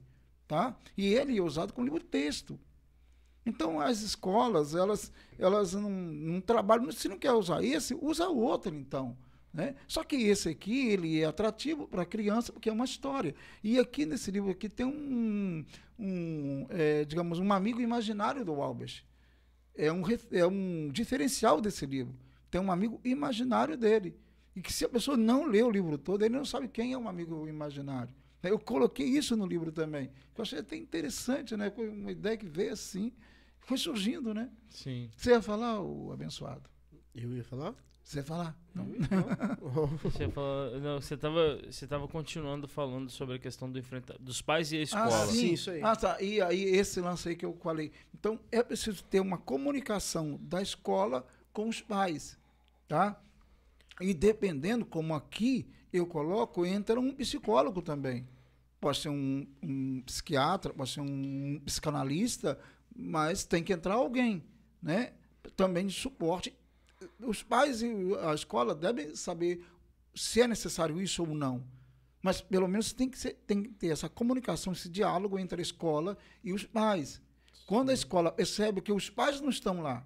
[0.49, 0.75] Tá?
[0.97, 2.59] E ele é usado como livro-texto.
[3.45, 8.75] Então, as escolas, elas, elas não, não trabalham, se não quer usar esse, usa outro,
[8.75, 9.15] então.
[9.55, 9.77] Né?
[9.87, 13.37] Só que esse aqui, ele é atrativo para a criança, porque é uma história.
[13.63, 15.65] E aqui nesse livro aqui tem um,
[15.97, 19.05] um é, digamos, um amigo imaginário do Albert.
[19.77, 20.03] É um,
[20.33, 22.13] é um diferencial desse livro.
[22.51, 24.19] Tem um amigo imaginário dele.
[24.57, 26.99] E que se a pessoa não lê o livro todo, ele não sabe quem é
[26.99, 28.13] um amigo imaginário.
[28.43, 30.11] Eu coloquei isso no livro também.
[30.37, 31.73] Eu achei até interessante, né?
[31.77, 33.13] Uma ideia que veio assim,
[33.61, 34.51] foi surgindo, né?
[34.69, 35.11] Sim.
[35.17, 36.69] Você ia falar, o abençoado?
[37.15, 37.75] Eu ia falar?
[38.05, 38.55] Você falar?
[38.75, 38.85] Não.
[40.03, 44.43] Você, fala, não, você, tava, você tava continuando falando sobre a questão do enfrenta, dos
[44.43, 45.23] pais e a escola.
[45.23, 45.33] Ah, sim.
[45.33, 45.83] Sim, isso aí.
[45.83, 46.21] Ah, tá.
[46.21, 47.93] E aí, esse lance aí que eu falei.
[48.13, 52.39] Então, é preciso ter uma comunicação da escola com os pais,
[52.87, 53.19] tá?
[54.01, 58.29] E dependendo, como aqui eu coloco, entra um psicólogo também.
[58.81, 62.59] Pode ser um, um psiquiatra, pode ser um psicanalista,
[62.95, 64.45] mas tem que entrar alguém,
[64.83, 65.13] né?
[65.57, 66.55] Também de suporte.
[67.21, 67.87] Os pais e
[68.23, 69.65] a escola devem saber
[70.15, 71.65] se é necessário isso ou não.
[72.23, 75.63] Mas pelo menos tem que, ser- tem que ter essa comunicação, esse diálogo entre a
[75.63, 77.21] escola e os pais.
[77.67, 80.05] Quando a escola percebe que os pais não estão lá,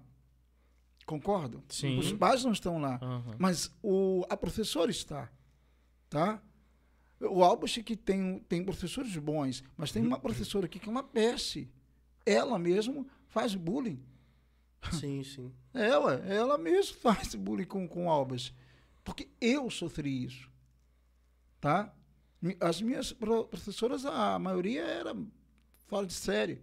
[1.05, 1.63] concordam?
[1.69, 1.97] Sim.
[1.97, 3.35] Os pais não estão lá, Aham.
[3.39, 5.29] mas o, a professora está,
[6.09, 6.41] tá?
[7.21, 11.69] O que tem, tem professores bons, mas tem uma professora aqui que é uma peste.
[12.25, 13.99] Ela mesmo faz bullying.
[14.91, 15.51] Sim, sim.
[15.73, 18.53] Ué, ela mesmo faz bullying com, com Albert.
[19.03, 20.49] Porque eu sofri isso.
[21.59, 21.93] Tá?
[22.59, 25.15] As minhas pro- professoras, a maioria era
[25.87, 26.61] fora de série.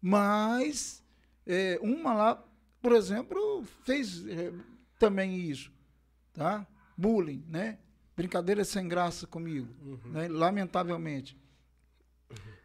[0.00, 1.02] Mas
[1.46, 2.44] é, uma lá,
[2.80, 4.52] por exemplo, fez é,
[4.98, 5.70] também isso.
[6.32, 6.66] Tá?
[6.96, 7.78] Bullying, né?
[8.16, 9.68] Brincadeiras sem graça comigo.
[10.06, 10.28] Né?
[10.28, 11.36] Lamentavelmente.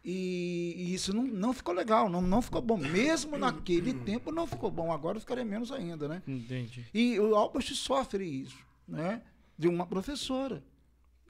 [0.04, 2.76] E, e isso não, não ficou legal, não, não ficou bom.
[2.76, 4.92] Mesmo naquele tempo não ficou bom.
[4.92, 6.22] Agora ficaria menos ainda, né?
[6.26, 6.84] Entendi.
[6.92, 9.22] E o Albert sofre isso, né?
[9.56, 10.62] De uma professora,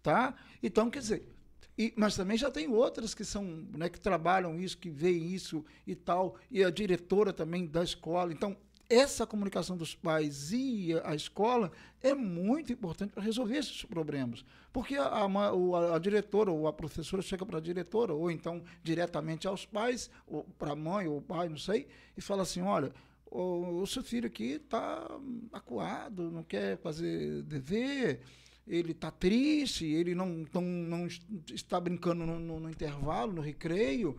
[0.03, 0.35] tá?
[0.63, 1.29] Então, quer dizer,
[1.77, 3.45] e- mas também já tem outras que são,
[3.77, 8.33] né, que trabalham isso, que veem isso e tal, e a diretora também da escola.
[8.33, 8.57] Então,
[8.95, 11.71] essa comunicação dos pais e a escola
[12.03, 14.45] é muito importante para resolver esses problemas.
[14.73, 19.47] Porque a, a a- diretora ou a professora chega para a diretora, ou então diretamente
[19.47, 21.87] aos pais, ou para a mãe ou o pai, não sei,
[22.17, 22.93] e fala assim: olha,
[23.31, 25.07] o, o seu filho aqui está
[25.53, 28.21] acuado, não quer fazer dever,
[28.67, 31.21] ele está triste, ele não, não, não es-
[31.53, 34.17] está brincando no, no- no intervalo, no recreio.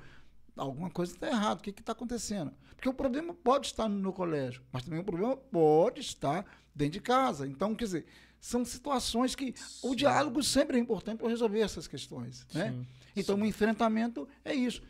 [0.55, 1.59] Alguma coisa está errada.
[1.59, 2.53] O que está acontecendo?
[2.75, 6.45] Porque o problema pode estar no colégio, mas também o problema pode estar
[6.75, 7.47] dentro de casa.
[7.47, 8.05] Então, quer dizer,
[8.39, 12.45] são situações que o diálogo sempre é importante para resolver essas questões.
[12.53, 12.71] Né?
[12.71, 12.87] Sim.
[13.15, 14.81] Então, o enfrentamento é isso.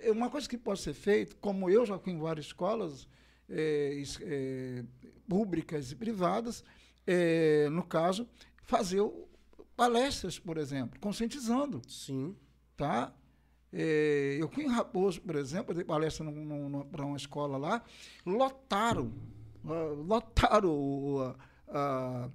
[0.00, 3.06] É Uma coisa que pode ser feita, como eu já fui em várias escolas
[3.48, 4.82] es- eh,
[5.28, 6.64] públicas e privadas,
[7.06, 8.26] eh, no caso,
[8.62, 9.00] fazer
[9.76, 12.34] palestras, por exemplo, conscientizando Sim.
[12.76, 13.12] tá?
[13.72, 16.26] Eh, eu fui em Raposo, por exemplo, dei palestra
[16.90, 17.82] para uma escola lá,
[18.26, 19.12] lotaram,
[19.64, 21.36] ah, lotaram o, a-
[21.68, 22.30] a-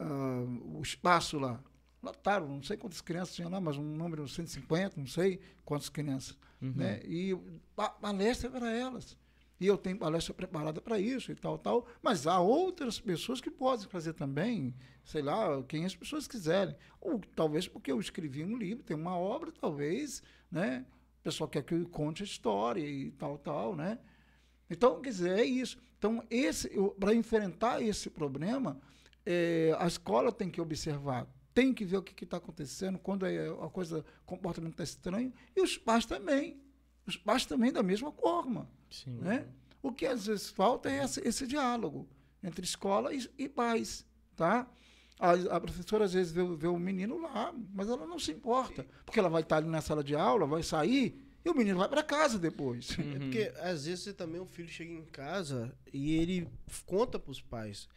[0.00, 0.44] a-
[0.76, 1.60] o espaço lá.
[2.02, 6.36] Lotaram, não sei quantas crianças tinham lá, mas um número 150, não sei quantas crianças.
[6.60, 6.72] Uhum.
[6.74, 7.00] Né?
[7.04, 7.36] E
[7.76, 9.16] pa- palestra para elas.
[9.62, 11.86] E eu tenho palestra preparada para isso e tal, tal.
[12.02, 16.74] Mas há outras pessoas que podem fazer também, sei lá, quem as pessoas quiserem.
[17.00, 20.84] Ou talvez porque eu escrevi um livro, tem uma obra, talvez, né?
[21.20, 24.00] O pessoal quer que eu conte a história e tal, tal, né?
[24.68, 25.78] Então, quer dizer, é isso.
[25.96, 28.80] Então, esse, para enfrentar esse problema,
[29.24, 33.46] eh, a escola tem que observar, tem que ver o que está acontecendo, quando é
[33.46, 36.60] a coisa, o comportamento está estranho, e os pais também.
[37.06, 38.68] Os pais também da mesma forma.
[38.90, 39.18] Sim.
[39.18, 39.46] Né?
[39.82, 42.08] O que às vezes falta é esse, esse diálogo
[42.42, 44.06] entre escola e, e pais.
[44.36, 44.66] Tá?
[45.18, 48.32] A, a professora às vezes vê, o- vê o menino lá, mas ela não se
[48.32, 51.78] importa, porque ela vai estar ali na sala de aula, vai sair, e o menino
[51.78, 52.96] vai para casa depois.
[52.98, 53.18] É Uhum.
[53.18, 56.48] porque às vezes você também, o filho chega em casa e ele
[56.86, 57.88] conta pros pais.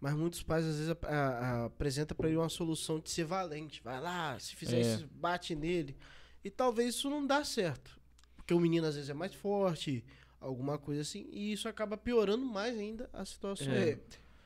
[0.00, 3.80] Mas muitos pais às vezes a- a- apresenta para ele uma solução de ser valente.
[3.84, 4.80] Vai lá, se fizer É.
[4.80, 5.96] isso, bate nele.
[6.44, 8.00] E talvez isso não dá certo.
[8.42, 10.04] Porque o menino às vezes é mais forte,
[10.40, 13.72] alguma coisa assim, e isso acaba piorando mais ainda a situação.
[13.72, 13.98] É.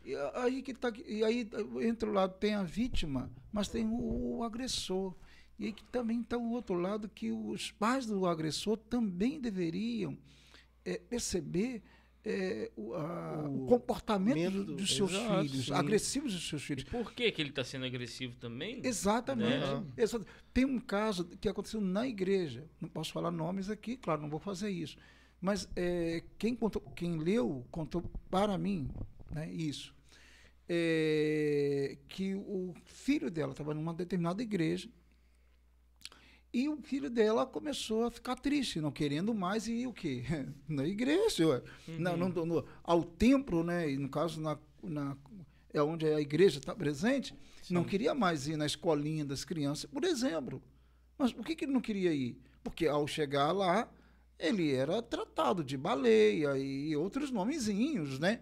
[0.05, 1.49] E aí que tá, e aí
[1.81, 5.15] entre o lado tem a vítima, mas tem o, o agressor.
[5.59, 10.17] E aí que também está o outro lado que os pais do agressor também deveriam
[10.85, 11.83] é, perceber
[12.29, 15.73] é, o, a, o, O comportamento do- dos seus Exato, filhos, sim.
[15.73, 16.85] agressivos dos seus E filhos.
[16.85, 18.81] por que, que ele está sendo agressivo também?
[18.85, 19.59] Exatamente.
[19.59, 19.85] Né?
[19.97, 20.21] Exa-
[20.53, 22.69] Tem um caso que aconteceu na igreja.
[22.81, 24.97] Não posso falar nomes aqui, claro, não vou fazer isso.
[25.41, 28.89] Mas é, quem, contou, quem leu contou para mim
[29.31, 29.95] né, isso.
[30.69, 34.89] É, que o filho dela estava numa determinada igreja
[36.59, 40.25] e o filho dela começou a ficar triste, não querendo mais ir o quê?
[40.69, 41.63] Na igreja, ué.
[41.99, 43.91] Na- no- no- ao templo, né?
[43.91, 45.17] E no caso, na, na-
[45.73, 47.35] é onde a igreja está presente,
[47.69, 50.63] não queria mais ir na escolinha das crianças, por exemplo.
[51.19, 52.39] Mas por que, que ele não queria ir?
[52.63, 53.89] Porque ao chegar lá,
[54.39, 58.41] ele era tratado de baleia e outros nomezinhos, né?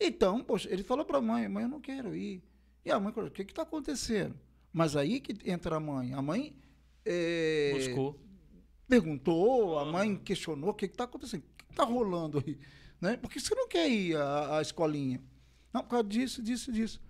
[0.00, 2.42] Então, poxa, ele falou para a mãe, mãe, eu não quero ir.
[2.84, 4.34] E a mãe falou, o que está acontecendo?
[4.72, 6.12] Mas aí que entra a mãe.
[6.14, 6.54] A mãe
[7.04, 8.18] é, Buscou.
[8.88, 12.58] perguntou, a mãe questionou o que está acontecendo, o que está rolando aí,
[13.00, 13.16] né?
[13.16, 15.22] Por que você não quer ir à, à escolinha?
[15.72, 17.00] Não, por causa disso, disso, disso.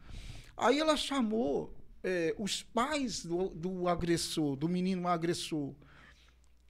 [0.56, 5.74] Aí ela chamou eh, os pais do, do agressor, do menino agressor,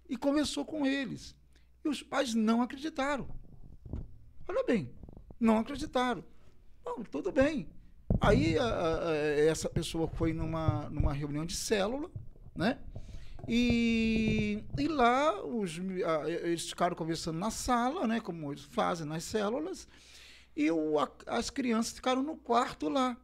[0.09, 1.35] e conversou com eles.
[1.85, 3.29] E os pais não acreditaram.
[4.49, 4.91] Olha bem,
[5.39, 6.25] não acreditaram.
[6.85, 7.69] Bom, tudo bem.
[8.21, 8.65] Aí a-
[9.09, 12.11] a- essa pessoa foi numa, numa reunião de célula,
[12.55, 12.79] né?
[13.47, 18.21] E, e lá os, a- eles ficaram conversando na sala, né?
[18.21, 19.87] Como eles fazem nas células,
[20.57, 23.17] e o, a- as crianças ficaram no quarto lá.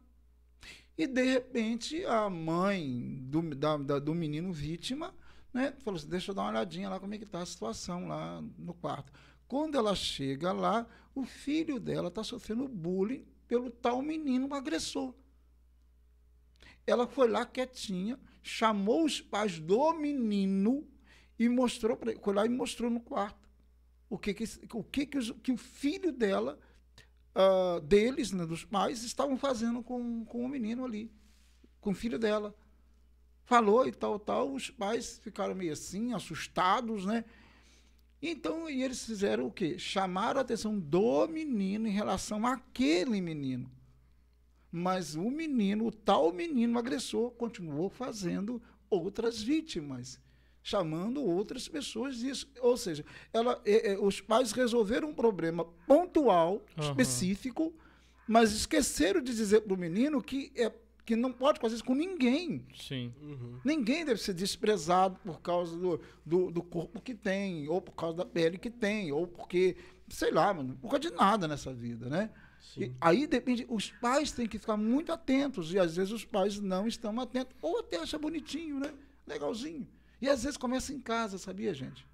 [0.97, 5.13] E de repente a mãe do, da- da- do menino vítima,
[5.53, 5.73] né?
[5.79, 8.41] Falou assim, deixa eu dar uma olhadinha lá como é que está a situação lá
[8.57, 9.11] no quarto.
[9.47, 15.13] Quando ela chega lá, o filho dela está sofrendo bullying pelo tal menino agressor.
[16.85, 20.87] Ela foi lá quietinha, chamou os pais do menino
[21.37, 23.49] e mostrou para foi lá e mostrou no quarto
[24.09, 26.59] o que que, o, que, que, os- que o filho dela,
[27.35, 31.11] ah, deles, né, dos pais, estavam fazendo com, com o menino ali,
[31.81, 32.55] com o filho dela.
[33.45, 37.25] Falou e tal, tal, os pais ficaram meio assim, assustados, né?
[38.21, 39.79] Então, e eles fizeram o quê?
[39.79, 43.69] Chamaram a atenção do menino em relação àquele menino.
[44.71, 50.19] Mas o menino, o tal menino agressor, continuou fazendo outras vítimas,
[50.63, 52.47] chamando outras pessoas disso.
[52.61, 53.03] Ou seja,
[53.33, 56.89] ela, eh, eh, os pais resolveram um problema pontual, Aham.
[56.89, 57.73] específico,
[58.27, 60.71] mas esqueceram de dizer para o menino que, é,
[61.05, 62.65] que não pode fazer isso com ninguém.
[62.73, 63.13] Sim.
[63.21, 63.59] Uhum.
[63.65, 68.17] Ninguém deve ser desprezado por causa do, do, do corpo que tem, ou por causa
[68.17, 69.75] da pele que tem, ou porque,
[70.07, 72.29] sei lá, mano, por causa de nada nessa vida, né?
[73.01, 76.87] Aí depende, os pais têm que ficar muito atentos, e às vezes os pais não
[76.87, 78.93] estão atentos, ou até acha bonitinho, né?
[79.25, 79.87] Legalzinho.
[80.21, 82.07] E às vezes começa em casa, sabia, gente?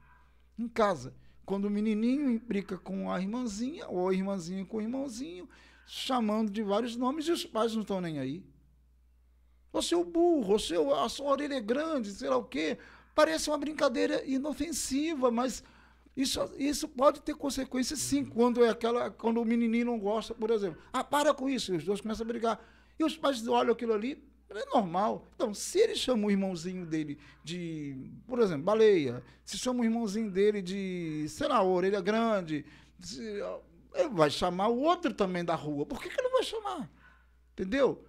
[0.58, 1.14] Em casa.
[1.46, 5.48] Quando o menininho implica com a irmãzinha, ou a irmãzinha com o irmãozinho,
[5.86, 8.44] chamando de vários nomes, e os pais não estão nem aí.
[9.72, 12.78] O seu burro, o seu, a sua orelha é grande, sei lá o quê.
[13.14, 15.64] Parece uma brincadeira inofensiva, mas
[16.18, 20.50] isso, isso pode ter consequências sim, quando é aquela, quando o menininho não gosta, por
[20.52, 20.82] exemplo.
[20.92, 22.60] Ah, para com isso, e os dois começam a brigar.
[23.00, 25.28] E os pais olham aquilo ali, é normal.
[25.36, 30.32] Então, se ele chama o irmãozinho dele de, por exemplo, baleia, se chama o irmãozinho
[30.32, 32.66] dele de, sei lá, orelha grande,
[33.00, 33.22] se-
[33.94, 35.86] ele vai chamar o outro também da rua.
[35.86, 36.90] Por que, que ele não vai chamar?
[37.54, 38.04] Entendeu?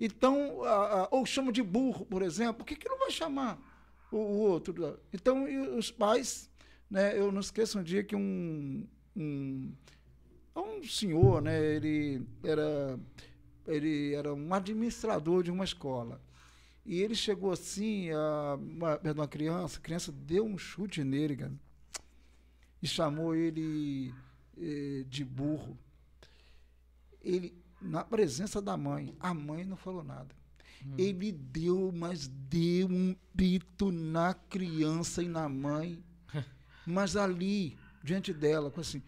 [0.00, 3.58] Então, a- a- ou chama de burro, por exemplo, por que, que não vai chamar
[4.12, 4.98] o, o outro?
[5.12, 5.44] Então,
[5.78, 6.49] os pais,
[6.90, 8.86] né, eu não esqueço um dia que um,
[9.16, 9.72] um,
[10.56, 12.98] um senhor, né, ele era,
[13.66, 16.20] ele era um administrador de uma escola.
[16.84, 21.52] E ele chegou assim, a uma, uma criança, a criança deu um chute nele, cara,
[22.82, 24.12] e chamou ele
[24.58, 25.78] eh, de burro.
[27.22, 30.34] Ele, na presença da mãe, a mãe não falou nada.
[30.96, 36.02] Ele deu, mas deu um pito na criança e na mãe,
[36.86, 39.02] mas ali, diante dela, com assim,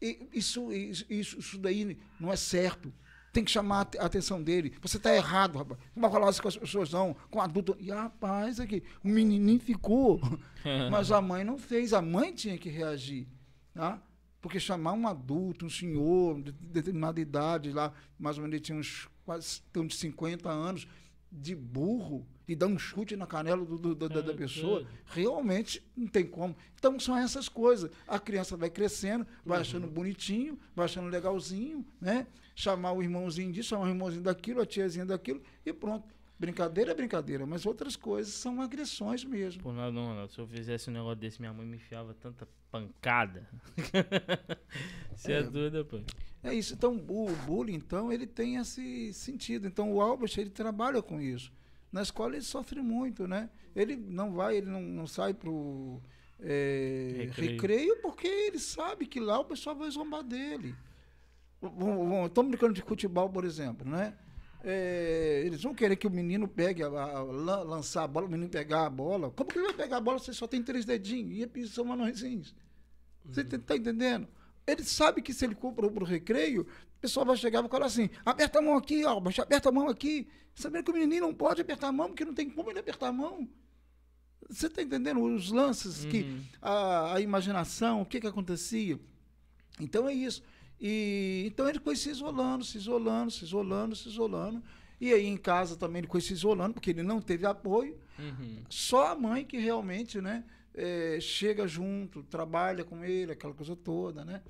[0.00, 2.92] "E- isso, isso, isso, daí não é certo.
[3.32, 4.72] Tem que chamar a te- a atenção dele.
[4.80, 5.80] Você está errado, rapaz.
[5.94, 7.14] Não vai falar isso com as pessoas, não.
[7.30, 7.76] Com adulto.
[7.80, 10.20] E rapaz, aqui, o menininho ficou.
[10.92, 11.92] Mas a mãe não fez.
[11.92, 13.26] A mãe tinha que reagir.
[13.74, 14.00] Tá?
[14.40, 18.78] Porque chamar um adulto, um senhor de determinada idade, lá, mais ou menos ele tinha
[18.78, 20.86] uns quase uns 50 anos,
[21.32, 24.80] de burro e dar um chute na canela do, do, do, da, da É, pessoa,
[24.80, 24.88] doido.
[25.06, 26.54] realmente não tem como.
[26.78, 27.90] Então são essas coisas.
[28.06, 29.62] A criança vai crescendo, vai Uhum.
[29.62, 32.26] achando bonitinho, vai achando legalzinho, né?
[32.54, 36.12] Chamar o irmãozinho disso, chamar o irmãozinho daquilo, a tiazinha daquilo, e pronto.
[36.38, 39.62] Brincadeira é brincadeira, mas outras coisas são agressões mesmo.
[39.62, 40.32] Por nada não, Ronaldo.
[40.32, 43.48] Se eu fizesse um negócio desse, minha mãe me enfiava tanta pancada.
[45.14, 45.42] Você é, É.
[45.44, 46.00] doido, pô.
[46.42, 46.74] É isso.
[46.74, 49.66] Então, o bullying, então, ele tem esse sentido.
[49.66, 51.52] Então, o Albert, ele trabalha com isso.
[51.94, 53.48] Na escola, ele sofre muito, né?
[53.74, 56.00] Ele não vai, ele não, não sai pro
[56.40, 57.50] é, Recreio.
[57.52, 57.96] recreio.
[58.02, 60.74] porque ele sabe que lá o pessoal vai zombar dele.
[62.26, 64.14] Estamos brincando de futebol, por exemplo, né?
[64.62, 68.30] É, eles vão querer que o menino pegue, a, a- lan- lançar a bola, o
[68.30, 69.30] menino pegar a bola.
[69.30, 71.48] Como que ele vai pegar a bola se só tem três dedinhos?
[71.54, 72.54] E são anõezinhos.
[73.26, 74.26] Você está entendendo?
[74.66, 77.70] Ele sabe que se ele compra para o recreio, o pessoal vai chegar e vai
[77.70, 80.26] falar assim: aperta a mão aqui, Albert, aperta a mão aqui.
[80.54, 83.08] Sabendo que o menino não pode apertar a mão, porque não tem como ele apertar
[83.08, 83.48] a mão.
[84.48, 86.40] Você está entendendo os lances, que Uhum.
[86.62, 88.98] a, a imaginação, o que, que acontecia?
[89.80, 90.42] Então é isso.
[90.80, 94.62] E, então ele foi se isolando, se isolando, se isolando, se isolando.
[95.00, 97.98] E aí em casa também ele foi se isolando, porque ele não teve apoio.
[98.18, 98.62] Uhum.
[98.68, 100.44] Só a mãe que realmente, né,
[100.74, 104.42] eh, chega junto, trabalha com ele, aquela coisa toda, né?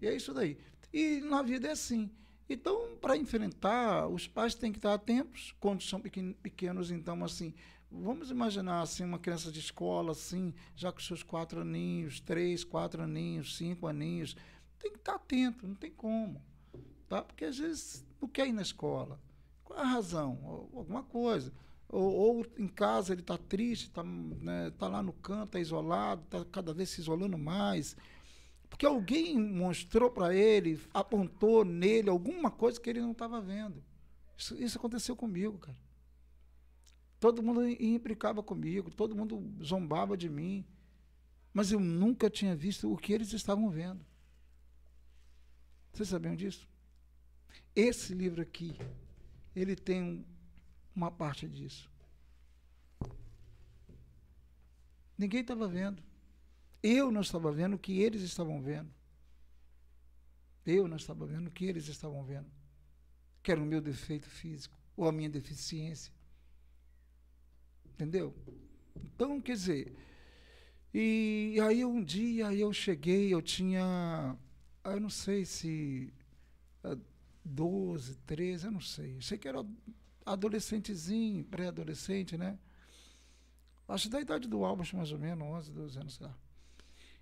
[0.00, 0.58] E é isso daí.
[0.92, 2.10] E na vida é assim.
[2.48, 6.90] Então, para enfrentar, os pais têm que estar atentos quando são pequen- pequenos.
[6.90, 7.52] Então, assim,
[7.90, 13.02] vamos imaginar assim uma criança de escola, assim, já com seus quatro aninhos, três, quatro
[13.02, 14.36] aninhos, cinco aninhos,
[14.78, 16.40] tem que estar atento, não tem como,
[17.08, 17.22] tá?
[17.22, 19.20] Porque às vezes não quer ir na escola.
[19.64, 20.68] Qual é a razão?
[20.72, 21.52] Alguma coisa.
[21.88, 26.22] Ou, ou em casa ele está triste, está né, tá lá no canto, está isolado,
[26.24, 27.96] está cada vez se isolando mais.
[28.68, 33.82] Porque alguém mostrou para ele, apontou nele alguma coisa que ele não estava vendo.
[34.36, 35.78] Isso, isso aconteceu comigo, cara.
[37.18, 40.64] Todo mundo implicava comigo, todo mundo zombava de mim.
[41.52, 44.04] Mas eu nunca tinha visto o que eles estavam vendo.
[45.92, 46.68] Vocês sabiam disso?
[47.74, 48.76] Esse livro aqui,
[49.54, 50.26] ele tem
[50.96, 51.90] uma parte disso.
[55.18, 56.02] Ninguém estava vendo.
[56.82, 58.90] Eu não estava vendo o que eles estavam vendo.
[60.64, 62.50] Eu não estava vendo o que eles estavam vendo.
[63.42, 66.12] Que era o meu defeito físico ou a minha deficiência.
[67.84, 68.34] Entendeu?
[68.96, 69.96] Então, quer dizer,
[70.92, 74.36] e aí um dia eu cheguei, eu tinha,
[74.82, 76.12] ah, eu não sei se
[76.82, 76.96] ah,
[77.44, 79.16] 12, 13, eu não sei.
[79.16, 79.64] Eu sei que era
[80.26, 82.58] adolescentezinho, pré-adolescente, né?
[83.88, 86.36] Acho da idade do Albert, mais ou menos, 11, 12 anos, sei lá.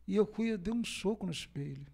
[0.06, 1.86] E eu fui, eu dei um soco no espelho.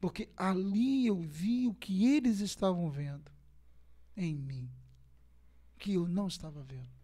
[0.00, 3.32] Porque ali eu vi o que eles estavam vendo
[4.16, 4.70] em mim,
[5.78, 6.94] que eu não estava vendo.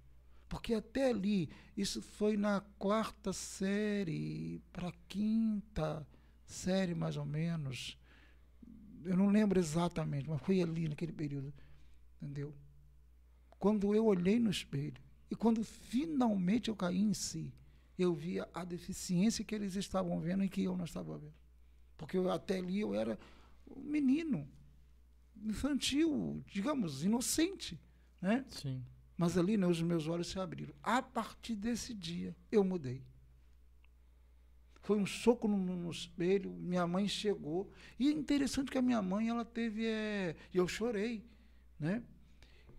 [0.49, 6.07] Porque até ali, isso foi na quarta série para quinta
[6.45, 7.97] série, mais ou menos.
[9.05, 11.55] Eu não lembro exatamente, mas foi ali, naquele período.
[12.21, 12.55] Entendeu?
[13.59, 15.01] Quando eu olhei no espelho
[15.31, 17.53] e quando finalmente eu caí em si,
[17.99, 21.35] eu via a deficiência que eles estavam vendo e que eu não estava vendo.
[21.97, 23.18] Porque eu, até ali eu era
[23.68, 24.49] um menino,
[25.45, 27.79] infantil, digamos, inocente,
[28.21, 28.45] né?
[28.49, 28.83] Sim.
[29.16, 30.75] Mas ali né, os meus olhos se abriram.
[30.83, 33.03] A partir desse dia, eu mudei.
[34.83, 37.71] Foi um soco no, no- espelho, minha mãe chegou.
[37.99, 39.85] E é interessante que a minha mãe, ela teve.
[39.85, 41.23] É, e eu chorei,
[41.81, 42.03] né?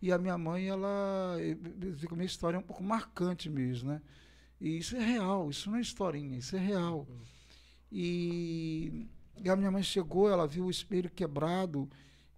[0.01, 1.37] E a minha mãe, ela.
[1.39, 4.01] eh, eh, Fica minha história é um pouco marcante mesmo, né?
[4.59, 7.07] E isso é real, isso não é historinha, isso é real.
[7.91, 9.07] E,
[9.43, 11.89] e a minha mãe chegou, ela viu o espelho quebrado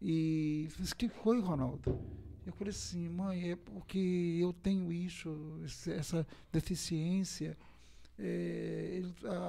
[0.01, 1.99] e disse: O que foi, Ronaldo?
[2.45, 7.57] Eu falei assim, mãe, é porque eu tenho isso, essa deficiência.
[8.19, 9.01] É,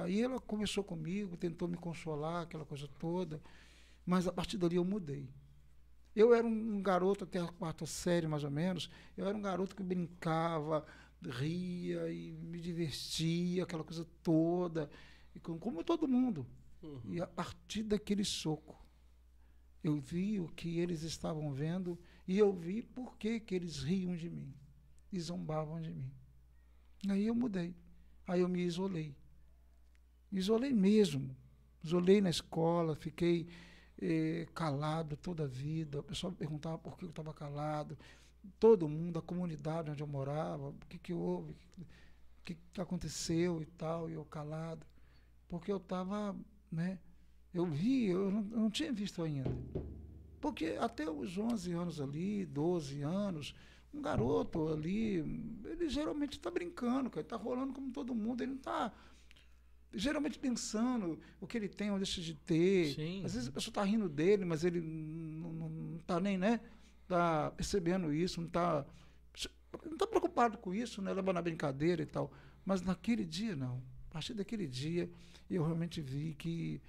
[0.03, 3.41] aí ela conversou comigo, tentou me consolar, aquela coisa toda,
[4.05, 5.29] mas a partir dali eu mudei.
[6.15, 9.75] Eu era um garoto até a quarta série, mais ou menos, eu era um garoto
[9.75, 10.85] que brincava,
[11.21, 14.89] ria e me divertia, aquela coisa toda,
[15.43, 16.45] com- como todo mundo.
[17.05, 18.79] E a partir daquele soco,
[19.83, 24.15] eu vi o que eles estavam vendo e eu vi por que, que eles riam
[24.15, 24.53] de mim
[25.11, 26.11] e zombavam de mim.
[27.09, 27.75] Aí eu mudei.
[28.27, 29.15] Aí eu me isolei.
[30.31, 31.35] Isolei mesmo.
[31.83, 33.47] Isolei na escola, fiquei
[34.01, 35.99] eh, calado toda a vida.
[35.99, 37.97] O pessoal me perguntava por que eu estava calado.
[38.59, 41.85] Todo mundo, a comunidade onde eu morava, o que, que houve, o
[42.43, 44.85] que, que aconteceu e tal, e eu calado.
[45.47, 46.35] Porque eu estava,
[46.71, 46.99] né?
[47.53, 49.49] Eu vi, eu não, eu não tinha visto ainda.
[50.41, 53.55] Porque até os 11 anos ali, 12 anos,
[53.93, 55.15] um garoto ali,
[55.65, 58.91] ele geralmente está brincando, cara, está rolando como todo mundo, ele não está
[59.95, 62.93] geralmente pensando o que ele tem ou deixa de ter.
[62.93, 63.23] Sim.
[63.25, 66.59] Às vezes a pessoa está rindo dele, mas ele não está nem, né?
[67.07, 68.85] Tá percebendo isso, não está
[69.85, 71.13] não está preocupado com isso, né?
[71.13, 72.31] Levando a brincadeira e tal.
[72.63, 73.81] Mas naquele dia, não.
[74.09, 75.09] A partir daquele dia,
[75.49, 76.81] eu realmente vi que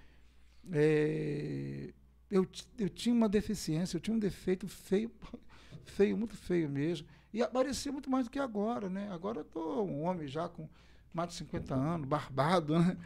[0.73, 1.93] é,
[2.31, 2.47] eu,
[2.79, 5.11] eu tinha uma deficiência, eu tinha um defeito feio,
[5.85, 7.07] feio, muito feio mesmo.
[7.33, 9.11] E aparecia muito mais do que agora, né?
[9.11, 10.69] Agora eu tô um homem já com
[11.13, 12.97] mais de 50 anos, barbado, né?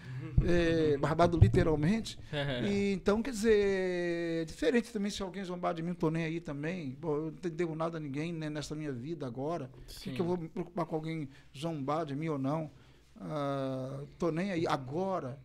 [0.44, 2.18] É, barbado literalmente.
[2.68, 6.24] e, então, quer dizer, é diferente também se alguém zombar de mim, não tô nem
[6.24, 6.96] aí também.
[7.00, 9.68] Bom, eu não devo nada a ninguém né, nessa minha vida agora.
[9.68, 12.70] Por que, que, eu vou me preocupar com alguém zombar de mim ou não?
[13.16, 14.66] Uh, tô nem aí.
[14.66, 15.38] Agora,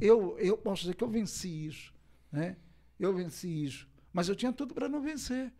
[0.00, 1.92] eu, eu posso dizer que eu venci isso,
[2.30, 2.56] né?
[3.00, 3.88] Eu venci isso.
[4.12, 5.52] Mas eu tinha tudo para não vencer.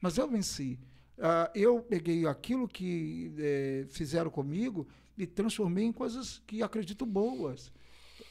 [0.00, 0.78] Mas eu venci.
[1.18, 4.86] Uh, eu peguei aquilo que eh, fizeram comigo
[5.18, 7.72] e transformei em coisas que acredito boas.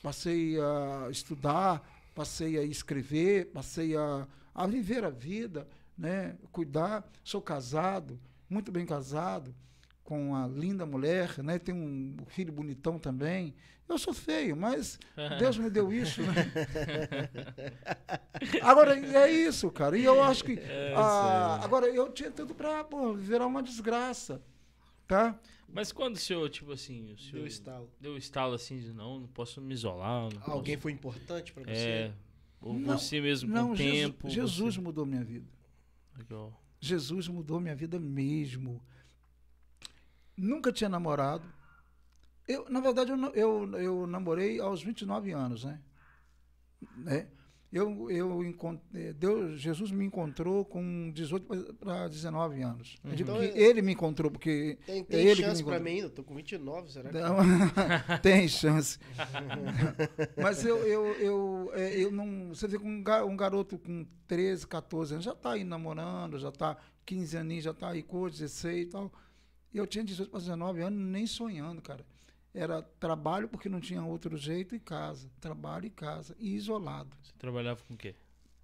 [0.02, 4.26] Passei a estudar, passei a escrever, passei a,
[4.56, 5.68] a viver a vida,
[5.98, 6.36] né?
[6.52, 7.06] cuidar.
[7.24, 8.20] Sou casado,
[8.50, 9.54] muito bem casado,
[10.04, 11.60] com uma linda mulher, né?
[11.60, 13.54] tenho um filho bonitão também.
[13.90, 15.00] Eu sou feio, mas
[15.40, 16.52] Deus me deu isso, né?
[18.62, 19.98] agora, é isso, cara.
[19.98, 20.60] E eu acho que.
[20.60, 22.84] É, ah, agora, eu tinha tudo para
[23.16, 24.42] virar uma desgraça,
[25.08, 25.40] tá?
[25.68, 29.20] Mas quando o senhor, tipo assim, o senhor deu estalo, deu estalo assim de não,
[29.20, 30.30] não posso me isolar.
[30.34, 30.84] Não Alguém posso...
[30.84, 31.88] foi importante para você?
[31.88, 32.14] É.
[32.62, 34.30] Ou não, você mesmo não, com o tempo.
[34.30, 34.82] Jesus você...
[34.82, 35.48] mudou minha vida.
[36.18, 36.60] Legal.
[36.80, 38.82] Jesus mudou minha vida mesmo.
[40.36, 41.46] Nunca tinha namorado.
[42.48, 45.82] Eu, na verdade, eu, eu, eu namorei aos 29 anos, né?
[46.96, 47.28] né?
[47.72, 52.96] Eu, eu encontrei, Deus, Jesus me encontrou com 18 para 19 anos.
[53.04, 53.12] Uhum.
[53.14, 54.78] Então, ele me encontrou, porque.
[54.86, 57.18] Tem, tem é ele chance para mim ainda, estou com 29, será que.
[58.24, 58.98] tem chance.
[60.42, 62.50] Mas eu, eu, eu, é, eu não.
[62.50, 66.78] Você vê que um, garoto com 13, 14 anos já está aí namorando, já está
[67.06, 69.12] 15 aninhos, já está aí com 16 e tal.
[69.74, 72.06] Eu tinha 18 para 19 anos, nem sonhando, cara
[72.54, 77.16] era trabalho porque não tinha outro jeito e casa, trabalho e casa, e isolado.
[77.22, 78.16] Você trabalhava com o quê?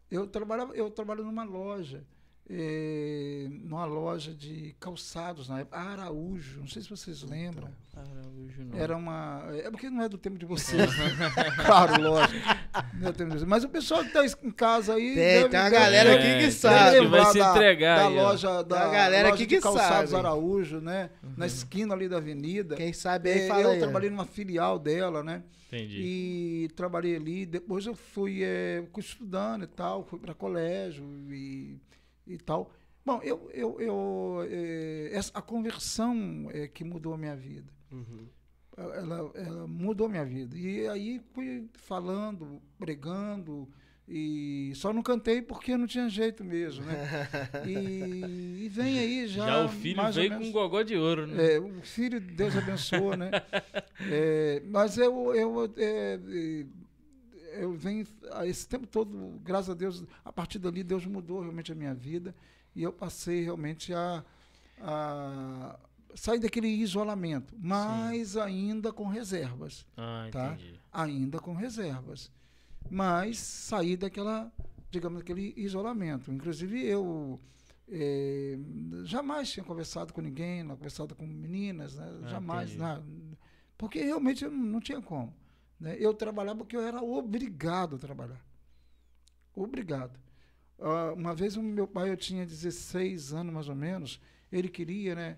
[0.09, 2.05] Eu trabalhava, eu trabalho numa loja
[2.49, 7.69] é, numa loja de calçados na época, Araújo, não sei se vocês lembram.
[7.95, 8.77] Araújo não.
[8.77, 9.45] Era uma.
[9.63, 10.89] É porque não é do tempo de vocês.
[11.65, 12.39] claro, lógico.
[12.95, 13.49] Não é do tempo de vocês.
[13.49, 15.13] Mas o pessoal que está em casa aí.
[15.13, 16.99] Tem, deve, tem uma galera é, aqui que sabe.
[16.99, 17.97] Que vai se entregar.
[17.97, 20.25] Da, da loja, da, galera loja aqui de que calçados sabe.
[20.25, 21.11] Araújo, né?
[21.23, 21.33] Uhum.
[21.37, 22.75] Na esquina ali da avenida.
[22.75, 25.43] Quem sabe aí é, fala Eu aí, trabalhei numa filial dela, né?
[25.67, 26.01] Entendi.
[26.03, 27.45] E trabalhei ali.
[27.45, 31.79] Depois eu fui é, estudando e tal, fui para colégio e,
[32.25, 32.71] e tal.
[33.05, 37.71] Bom, eu, eu, eu é, essa, a conversão é que mudou a minha vida.
[37.91, 38.27] Uhum.
[38.75, 40.57] Ela, ela mudou a minha vida.
[40.57, 43.67] E aí fui falando, pregando,
[44.07, 47.27] e só não cantei porque não tinha jeito mesmo, né?
[47.65, 49.45] E, e vem aí já.
[49.45, 51.55] Já o filho veio menos, com um gogó de ouro, né?
[51.55, 53.31] É, o filho, Deus abençoa, né?
[54.11, 56.19] É, mas eu, eu, é,
[57.59, 58.05] eu venho
[58.45, 62.35] esse tempo todo, graças a Deus, a partir dali Deus mudou realmente a minha vida
[62.75, 64.23] e eu passei realmente a,
[64.81, 65.79] a
[66.15, 68.39] sair daquele isolamento, mas Sim.
[68.41, 69.85] ainda com reservas.
[69.97, 70.53] Ah, tá?
[70.53, 70.79] entendi.
[70.91, 72.31] Ainda com reservas.
[72.89, 74.51] Mas sair daquela,
[74.91, 76.31] digamos, daquele isolamento.
[76.31, 77.39] Inclusive eu
[77.89, 78.57] é,
[79.03, 82.19] jamais tinha conversado com ninguém, não conversado com meninas, né?
[82.23, 83.03] ah, jamais, nada,
[83.77, 85.33] porque realmente não, não tinha como.
[85.79, 85.95] Né?
[85.99, 88.43] Eu trabalhava porque eu era obrigado a trabalhar.
[89.55, 90.19] Obrigado.
[90.77, 94.19] Uh, uma vez o meu pai, eu tinha 16 anos mais ou menos,
[94.51, 95.37] ele queria, né?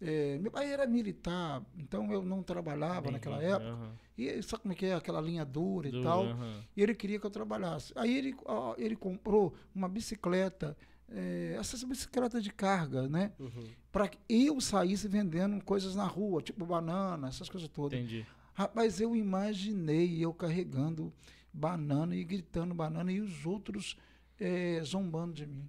[0.00, 3.70] É, meu pai era militar, então eu não trabalhava Bem, naquela época.
[3.70, 3.92] Uhum.
[4.16, 6.24] E sabe como é que é aquela linha dura, dura e tal?
[6.24, 6.62] Uhum.
[6.74, 7.92] E ele queria que eu trabalhasse.
[7.94, 10.74] Aí ele, ó, ele comprou uma bicicleta,
[11.06, 13.32] é, essas bicicletas de carga, né?
[13.38, 13.68] Uhum.
[13.92, 17.98] Para que eu saísse vendendo coisas na rua, tipo banana, essas coisas todas.
[17.98, 18.26] Entendi.
[18.60, 21.10] Rapaz, eu imaginei eu carregando
[21.50, 23.96] banana e gritando banana e os outros
[24.38, 25.66] é, zombando de mim.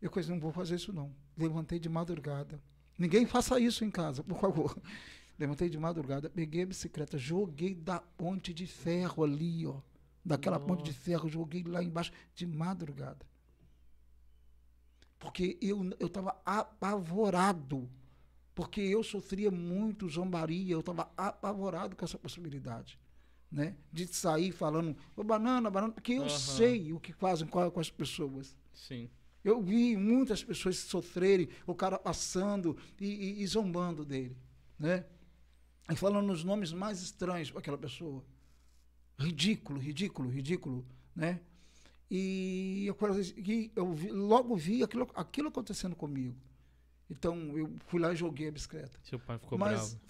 [0.00, 1.12] Eu coisa não vou fazer isso não.
[1.36, 2.62] Levantei de madrugada.
[2.96, 4.80] Ninguém faça isso em casa, por favor.
[5.36, 9.80] Levantei de madrugada, peguei a bicicleta, joguei da ponte de ferro ali, ó.
[10.24, 10.68] Daquela Nossa.
[10.68, 13.26] ponte de ferro, joguei lá embaixo de madrugada.
[15.18, 17.90] Porque eu estava apavorado.
[18.54, 22.98] Porque eu sofria muito zombaria, eu estava apavorado com essa possibilidade.
[23.50, 23.76] né?
[23.92, 26.28] De sair falando, ô banana, banana, porque eu Aham.
[26.28, 28.56] sei o que fazem com, com as pessoas.
[28.72, 29.08] Sim.
[29.44, 34.36] Eu vi muitas pessoas sofrerem, o cara passando e, e- e zombando dele,
[34.76, 35.04] né?
[35.88, 38.24] E falando os nomes mais estranhos para aquela pessoa.
[39.16, 40.84] Ridículo, ridículo, ridículo,
[41.14, 41.40] né?
[42.10, 42.96] E eu,
[43.36, 46.36] e eu vi- logo vi aquilo, aquilo acontecendo comigo.
[47.10, 48.98] Então eu fui lá e joguei a bicicleta.
[49.02, 50.00] Seu pai ficou Mas bravo.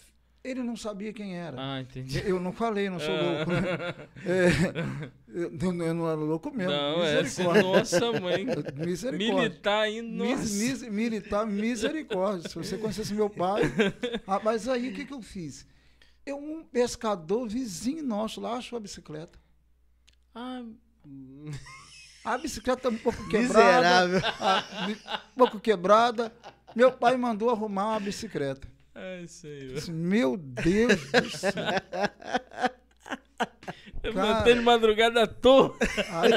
[0.45, 1.57] ele não sabia quem era.
[1.59, 2.23] Ah, entendi.
[2.25, 4.09] Eu não falei, não sou louco, né?
[4.25, 6.73] É, eu, não- eu não era louco mesmo.
[6.73, 7.23] Não, é.
[7.23, 7.63] misericórdia.
[7.63, 8.47] Nossa, mãe.
[8.77, 9.35] Misericórdia.
[9.49, 10.25] Militar ainda.
[10.25, 12.49] Mis, mis- militar, misericórdia.
[12.49, 13.63] Se você conhecesse meu pai.
[14.27, 15.67] Ah, mas aí o que, que eu fiz?
[16.25, 19.39] Eu, um pescador vizinho nosso lá achou a bicicleta.
[20.35, 20.63] Ah,
[22.25, 24.07] A bicicleta um pouco quebrada.
[24.09, 24.21] Miserável.
[24.41, 26.33] ah, mi- um pouco quebrada.
[26.75, 28.67] Meu pai mandou arrumar uma bicicleta.
[28.95, 29.75] é isso aí.
[29.75, 31.53] Disse, Meu Deus do céu.
[34.03, 34.55] Eu Cara.
[34.55, 35.75] de madrugada à toa.
[36.11, 36.33] Aí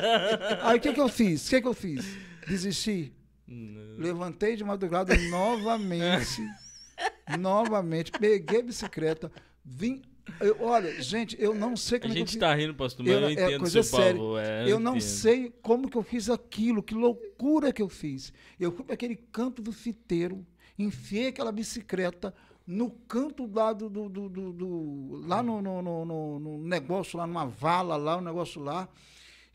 [0.64, 1.46] aí o que, que eu fiz?
[1.46, 2.06] O que, que eu fiz?
[2.48, 3.14] Desisti.
[3.46, 3.98] Não.
[3.98, 6.42] Levantei de madrugada novamente.
[7.38, 8.12] novamente.
[8.12, 9.30] Peguei a bicicleta.
[9.66, 10.02] Vim.
[10.40, 12.40] Eu- olha, gente, eu não sei A como é que eu gente fiz.
[12.40, 14.14] tá rindo, pastor, mas Eu- eu, é entendo coisa seu séria.
[14.14, 14.40] pavor.
[14.42, 15.02] é, Eu não entendo.
[15.10, 18.32] sei como que eu fiz aquilo, que loucura que eu fiz.
[18.60, 20.46] Eu fui para aquele canto do fiteiro,
[20.78, 22.34] enfiei aquela bicicleta
[22.66, 23.90] no canto lá do.
[23.90, 28.18] do- do- do- do- lá no, no- no- no- no negócio, lá numa vala, lá,
[28.18, 28.88] um negócio lá.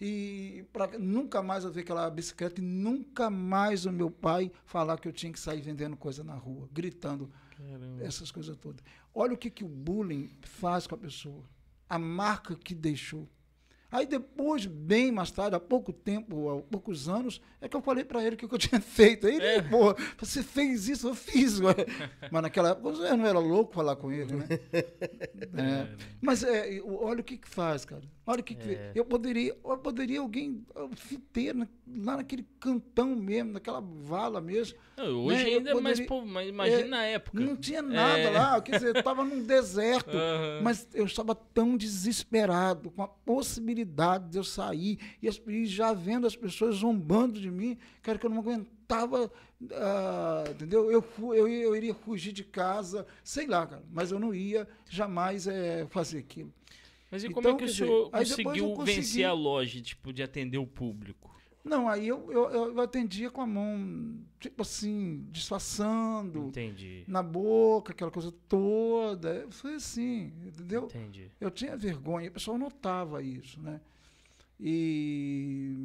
[0.00, 4.98] E pra, nunca mais eu vi aquela bicicleta e nunca mais o meu pai falar
[4.98, 7.30] que eu tinha que sair vendendo coisa na rua, gritando
[7.70, 8.04] Caramba.
[8.04, 8.82] essas coisas todas.
[9.14, 11.44] Olha o que, que o bullying faz com a pessoa.
[11.88, 13.28] A marca que deixou.
[13.90, 18.02] Aí depois, bem mais tarde, há pouco tempo, há poucos anos, é que eu falei
[18.04, 19.26] para ele o que, que eu tinha feito.
[19.26, 19.60] Aí ele, É.
[19.60, 21.60] pô, você fez isso, eu fiz.
[21.60, 21.74] ué.
[22.32, 24.46] Mas naquela época eu não era louco falar com ele, né?
[25.54, 25.94] É.
[26.22, 28.02] Mas é, o- olha o que, que faz, cara.
[28.24, 28.92] Olha o que, É.
[28.94, 31.68] eu poderia, eu poderia alguém ah, fiteiro na-
[32.04, 34.78] lá naquele cantão mesmo, naquela vala mesmo.
[34.96, 35.98] Não, hoje Né, ainda é mais.
[35.98, 37.40] poderia- pô, mas imagina É, na época.
[37.40, 38.30] Não tinha nada É.
[38.30, 40.16] lá, quer dizer, eu estava num deserto.
[40.16, 40.60] Aham.
[40.62, 45.92] Mas eu estava tão desesperado com a possibilidade de eu sair e, as- e já
[45.92, 49.32] vendo as pessoas zombando de mim, cara, que eu não aguentava,
[49.72, 50.90] ah, entendeu?
[50.92, 51.04] Eu,
[51.34, 55.86] eu, eu iria fugir de casa, sei lá, cara, mas eu não ia jamais eh,
[55.90, 56.52] fazer aquilo.
[57.12, 59.80] Mas e como Então, é que o dizer, senhor eu conseguiu consegui- vencer a loja,
[59.82, 61.30] tipo, de atender o público?
[61.62, 67.04] Não, aí eu, eu, eu atendia com a mão, tipo assim, disfarçando, Entendi.
[67.06, 69.46] na boca, aquela coisa toda.
[69.50, 70.86] Foi assim, entendeu?
[70.86, 71.30] Entendi.
[71.40, 73.80] Eu tinha vergonha, o pessoal notava isso, né?
[74.58, 75.76] E,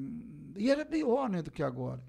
[0.55, 2.01] e era pior né, do que agora.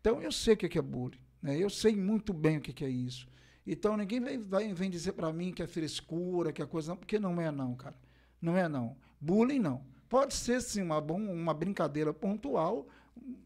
[0.00, 1.58] Então eu sei o que que é bullying, né?
[1.58, 3.26] eu sei muito bem o que que é isso.
[3.66, 6.90] Então ninguém vai, vem dizer para mim que é frescura, que é coisa.
[6.92, 7.96] Não, porque não é, não, cara.
[8.40, 8.96] Não é, não.
[9.20, 9.82] Bullying, não.
[10.08, 12.86] Pode ser, sim, uma, uma brincadeira pontual,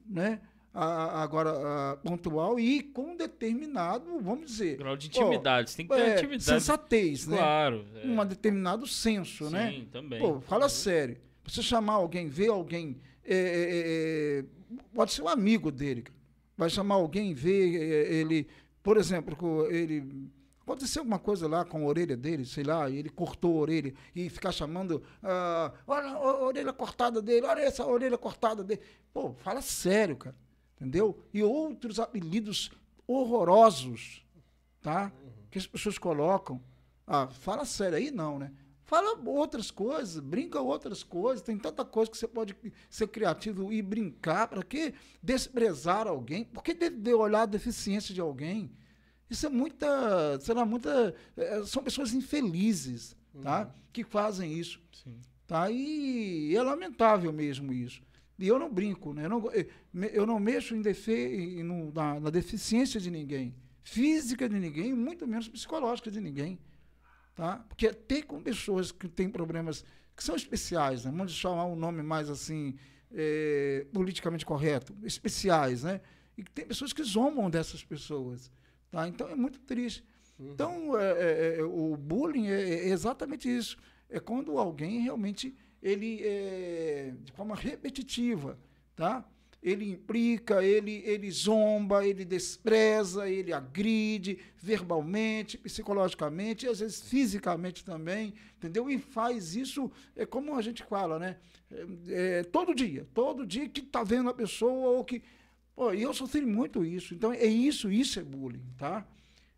[0.07, 0.41] né?
[0.73, 1.51] A- agora,
[1.93, 4.77] a, pontual e com determinado, vamos dizer.
[4.79, 5.71] Grau de intimidade.
[5.71, 6.43] Você tem que ter é, intimidade.
[6.45, 7.37] sensatez, né?
[7.37, 7.85] Claro.
[8.03, 8.07] é.
[8.07, 9.87] Um determinado senso, Sim, né?
[9.93, 10.19] também.
[10.21, 11.17] Pô, fala sério.
[11.47, 14.45] Você chamar alguém, ver alguém, é, é, é, é,
[14.95, 16.05] pode ser um amigo dele.
[16.57, 18.49] Vai chamar alguém, ver é, ele,
[18.83, 20.29] por exemplo, com ele
[20.65, 23.95] aconteceu alguma coisa lá com a orelha dele, sei lá, e ele cortou a orelha
[24.15, 28.81] e ficar chamando, ah, olha a orelha cortada dele, olha essa orelha cortada dele.
[29.13, 30.37] Pô, fala sério, cara.
[30.77, 31.19] Entendeu?
[31.33, 32.71] E outros apelidos
[33.07, 34.25] horrorosos,
[34.81, 35.13] tá?
[35.51, 36.61] Que as pessoas colocam.
[37.07, 38.51] Ah, fala sério aí não, né?
[38.85, 41.43] Fala outras coisas, brinca outras coisas.
[41.43, 42.57] Tem tanta coisa que você pode
[42.91, 44.49] ser criativo e brincar.
[44.49, 46.45] Para que desprezar alguém?
[46.45, 48.71] Por que de, de olhar a deficiência de alguém?
[49.31, 51.15] Isso é muita, sei lá, muita.
[51.37, 53.75] eh, são pessoas infelizes, tá?
[53.93, 54.81] Que fazem isso.
[54.93, 55.21] Sim.
[55.47, 55.71] Tá?
[55.71, 58.03] E é lamentável mesmo isso.
[58.39, 59.27] E eu não brinco, né?
[59.27, 59.45] eu, não,
[60.13, 65.27] eu não mexo em defe, no- na, na deficiência de ninguém, física de ninguém, muito
[65.27, 66.59] menos psicológica de ninguém.
[67.35, 67.65] Tá?
[67.69, 69.85] Porque ter com pessoas que têm problemas
[70.17, 71.11] que são especiais, né?
[71.11, 72.75] vamos chamar um nome mais assim,
[73.13, 76.01] eh, politicamente correto, especiais, né?
[76.37, 78.51] E tem pessoas que zombam dessas pessoas.
[78.95, 79.09] Tá?
[79.09, 80.05] Então é muito triste.
[80.39, 83.77] Então, é, é, é, o bullying é, é exatamente isso.
[84.09, 88.57] É quando alguém realmente, ele, é, de forma repetitiva,
[88.95, 89.25] tá?
[89.65, 97.83] ele implica, ele, ele zomba, ele despreza, ele agride verbalmente, psicologicamente, e às vezes fisicamente
[97.83, 98.91] também, entendeu?
[98.91, 101.37] E faz isso, é como a gente fala, né?
[101.71, 105.23] É, é, todo dia, todo dia que está vendo a pessoa ou que...
[105.75, 107.15] Pô, e eu sofri muito isso.
[107.15, 109.07] Então, é isso, isso é bullying, tá?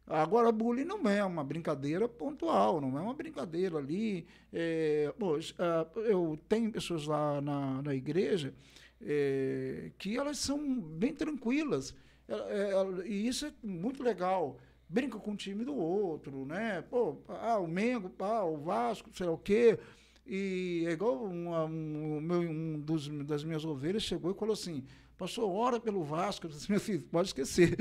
[0.06, 4.26] Agora, bullying não é uma brincadeira pontual, não é uma brincadeira ali.
[4.52, 8.54] É, pô, ah, eu tenho pessoas lá na, na igreja
[9.00, 11.94] é, que elas são bem tranquilas.
[12.28, 14.58] É, é, e isso é muito legal.
[14.88, 16.82] Brinca com o time do outro, né?
[16.82, 19.78] Pô, ah, o Mengo, ah, o Vasco, sei lá o quê.
[20.24, 24.84] E é igual um, um, um dos, das minhas ovelhas chegou e falou assim:
[25.18, 26.46] Passou hora pelo Vasco.
[26.46, 27.74] Eu disse, meu filho, pode esquecer.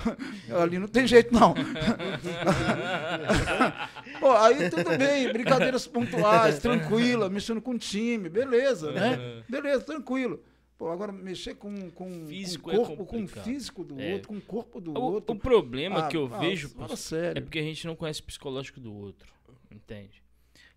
[0.58, 1.54] Ali não tem jeito, não.
[4.18, 9.42] Pô, aí tudo bem, brincadeiras pontuais, tranquila, mexendo com o time, beleza, né?
[9.48, 10.42] Beleza, tranquilo.
[10.78, 14.14] Pô, agora mexer com, com, físico com o corpo, é com o físico do é.
[14.14, 15.36] outro, com o corpo do o, outro.
[15.36, 17.38] O problema ah, que eu ah, vejo sério.
[17.38, 19.30] é porque a gente não conhece o psicológico do outro,
[19.70, 20.22] entende?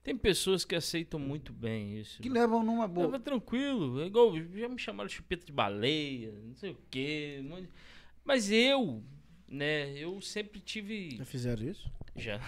[0.04, 2.22] Tem pessoas que aceitam muito bem isso.
[2.22, 3.06] Que levam numa boa.
[3.06, 4.02] Leva tranquilo.
[4.02, 7.42] É igual, já me chamaram de chupeta de baleia, não sei o quê.
[8.26, 9.02] Mas eu,
[9.48, 11.16] né, eu sempre tive.
[11.16, 11.90] Já fizeram isso?
[12.18, 12.40] Já.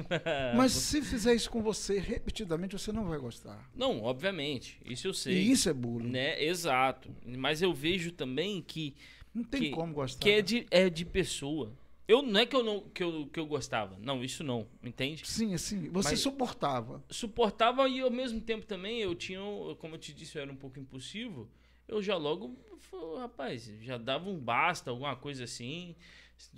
[0.56, 3.70] Mas se fizer isso com você repetidamente, você não vai gostar.
[3.74, 4.80] Não, obviamente.
[4.84, 5.34] Isso eu sei.
[5.34, 6.10] E isso é bullying.
[6.10, 6.42] Né?
[6.42, 7.14] Exato.
[7.26, 8.94] Mas eu vejo também que.
[9.34, 10.18] Não tem que, como gostar.
[10.18, 11.72] Que é de, é de pessoa.
[12.06, 13.96] Eu não é que eu não que eu, que eu gostava.
[14.00, 15.26] Não, isso não, entende?
[15.26, 17.02] Sim, assim, você Mas suportava.
[17.08, 19.40] Suportava e ao mesmo tempo também eu tinha,
[19.78, 21.48] como eu te disse, eu era um pouco impulsivo.
[21.86, 22.56] Eu já logo,
[23.18, 25.94] rapaz, já dava um basta, alguma coisa assim.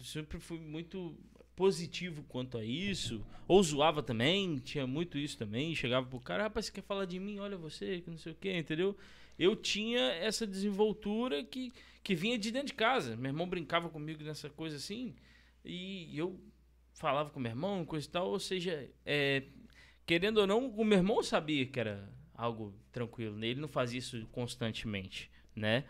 [0.02, 1.14] Sempre fui muito
[1.54, 3.24] positivo quanto a isso.
[3.46, 5.74] Ou zoava também, tinha muito isso também.
[5.74, 7.38] Chegava pro cara, rapaz, você quer falar de mim?
[7.38, 8.96] Olha você, que não sei o quê, entendeu?
[9.38, 11.72] Eu tinha essa desenvoltura que,
[12.02, 13.16] que vinha de dentro de casa.
[13.16, 15.14] Meu irmão brincava comigo nessa coisa assim.
[15.64, 16.38] E eu
[16.92, 19.44] falava com meu irmão, coisa e tal, ou seja, é,
[20.06, 23.48] querendo ou não, o meu irmão sabia que era algo tranquilo, né?
[23.48, 25.84] ele não fazia isso constantemente, né?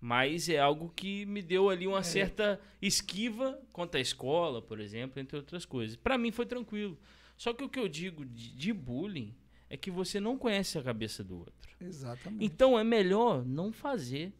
[0.00, 2.02] Mas é algo que me deu ali uma é.
[2.02, 5.96] certa esquiva quanto à escola, por exemplo, entre outras coisas.
[5.96, 6.98] Para mim foi tranquilo.
[7.36, 9.34] Só que o que eu digo de, de bullying
[9.70, 11.76] é que você não conhece a cabeça do outro.
[11.80, 12.44] Exatamente.
[12.44, 14.32] Então é melhor não fazer.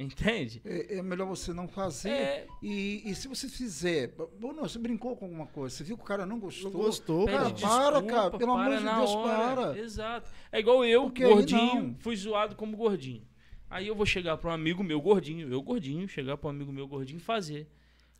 [0.00, 0.62] Entende?
[0.64, 2.08] É, é, melhor você não fazer.
[2.08, 2.46] É...
[2.62, 4.08] E, e, se você fizer.
[4.38, 6.70] Bom, não, você brincou com alguma coisa, você viu que o cara não gostou.
[6.70, 7.50] Não gostou, cara.
[7.50, 8.38] para, cara.
[8.38, 9.54] Pelo amor de Deus, hora.
[9.54, 9.78] para.
[9.78, 10.30] Exato.
[10.50, 13.28] É igual eu, Porque gordinho, fui zoado como gordinho.
[13.68, 16.72] Aí eu vou chegar para um amigo meu gordinho, eu gordinho, chegar para um amigo
[16.72, 17.68] meu gordinho e fazer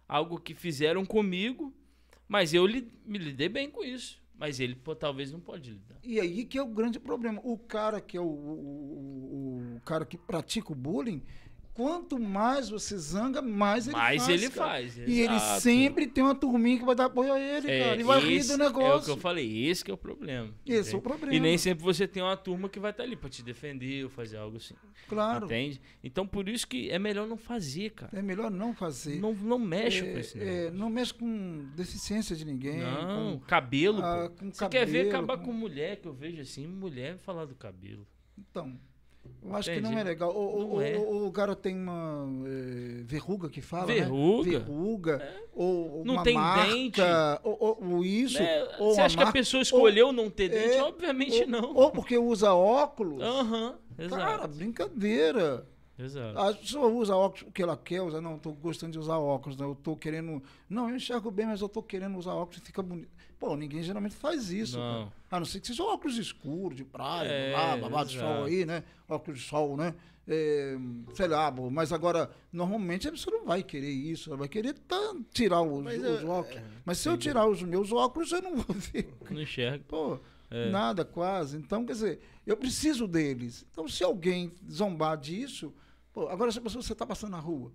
[0.06, 1.72] algo que fizeram comigo,
[2.28, 4.20] mas eu li, me lidei bem com isso.
[4.40, 5.98] Mas ele pô, talvez não pode lidar.
[6.02, 7.40] E aí que é o grande problema.
[7.44, 11.22] O cara que é o, o, o cara que pratica o bullying,
[11.80, 14.28] quanto mais você zanga, mais ele mais faz.
[14.28, 14.70] Mais ele cara.
[14.70, 14.98] faz.
[14.98, 18.00] E ele sempre tem uma turminha que vai dar apoio a ele, é, cara.
[18.00, 18.92] E vai rir do negócio.
[18.92, 20.52] É o que eu falei, esse que é o problema.
[20.66, 20.94] Esse entende?
[20.94, 21.34] é o problema.
[21.34, 24.10] E nem sempre você tem uma turma que vai estar ali para te defender ou
[24.10, 24.74] fazer algo assim.
[25.08, 25.46] Claro.
[25.46, 25.80] Entende?
[26.04, 28.18] Então por isso que é melhor não fazer, cara.
[28.18, 29.18] É melhor não fazer.
[29.18, 30.38] Não, não mexe é, com isso.
[30.38, 32.80] É, não mexe com deficiência de ninguém.
[32.80, 34.02] Não, com, cabelo.
[34.02, 35.46] Ah, com você cabelo, quer ver acabar com...
[35.46, 38.06] com mulher, que eu vejo assim, mulher falar do cabelo.
[38.38, 38.78] Então.
[39.42, 39.86] Eu acho Entendi.
[39.86, 40.30] que não é legal.
[40.30, 40.96] O, o, é.
[40.98, 44.50] o, o cara tem uma é, verruga que fala, verruga.
[44.50, 44.58] Né?
[44.58, 45.22] Verruga.
[45.22, 45.42] É.
[45.54, 47.00] Ou, não tem marca, dente.
[47.42, 48.38] Ou, ou isso.
[48.38, 48.68] Né?
[48.78, 50.76] Ou Você acha marca, que a pessoa escolheu ou, não ter dente?
[50.76, 51.74] É, Obviamente ou, não.
[51.74, 53.22] Ou porque usa óculos.
[53.22, 55.66] Aham, uhum, Cara, brincadeira.
[55.98, 56.38] Exato.
[56.38, 58.20] A pessoa usa óculos porque ela quer usar.
[58.20, 59.56] Não, estou gostando de usar óculos.
[59.56, 59.66] Né?
[59.66, 60.42] Eu estou querendo.
[60.68, 63.10] Não, eu enxergo bem, mas eu estou querendo usar óculos e fica bonito.
[63.40, 64.78] Pô, ninguém geralmente faz isso.
[64.78, 65.04] Não.
[65.04, 65.12] Cara.
[65.30, 68.66] A não ser que seja óculos escuros, de praia, é, lá, babado de sol aí,
[68.66, 68.84] né?
[69.08, 69.94] Óculos de sol, né?
[70.28, 70.76] É,
[71.14, 75.16] sei lá, mas agora, normalmente a pessoa não vai querer isso, ela vai querer tá,
[75.32, 76.58] tirar os, mas, os óculos.
[76.58, 79.12] É, mas se eu tirar os meus óculos, eu não vou ver.
[79.30, 79.82] Não enxerga.
[79.88, 80.20] Pô,
[80.50, 80.70] é.
[80.70, 81.56] nada quase.
[81.56, 83.66] Então, quer dizer, eu preciso deles.
[83.72, 85.74] Então, se alguém zombar disso,
[86.12, 87.72] pô, agora se a pessoa você está passando na rua,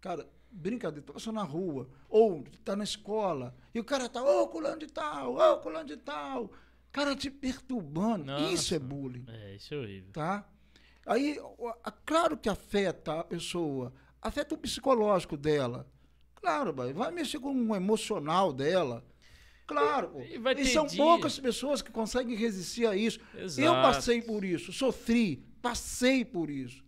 [0.00, 4.42] cara, brincadeira, tá passando na rua, ou tá na escola, e o cara tá, ô,
[4.42, 6.50] oh, culano de tal, ô, oh, culano de tal.
[6.92, 8.26] Cara te perturbando.
[8.26, 8.52] Nossa.
[8.52, 9.24] Isso é bullying.
[9.26, 10.12] É, isso é horrível.
[10.12, 10.46] Tá?
[11.06, 11.38] Aí,
[12.04, 15.90] claro que afeta a pessoa, afeta o psicológico dela.
[16.34, 19.04] Claro, vai mexer com o emocional dela.
[19.66, 20.20] Claro.
[20.20, 21.02] E, e são dia.
[21.02, 23.20] poucas pessoas que conseguem resistir a isso.
[23.34, 23.66] Exato.
[23.66, 26.84] Eu passei por isso, sofri, passei por isso.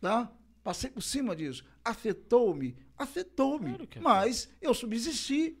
[0.00, 0.30] Tá?
[0.62, 1.64] Passei por cima disso.
[1.84, 2.76] Afetou-me?
[2.96, 3.74] Afetou-me.
[3.74, 5.56] Claro mas eu subsisti.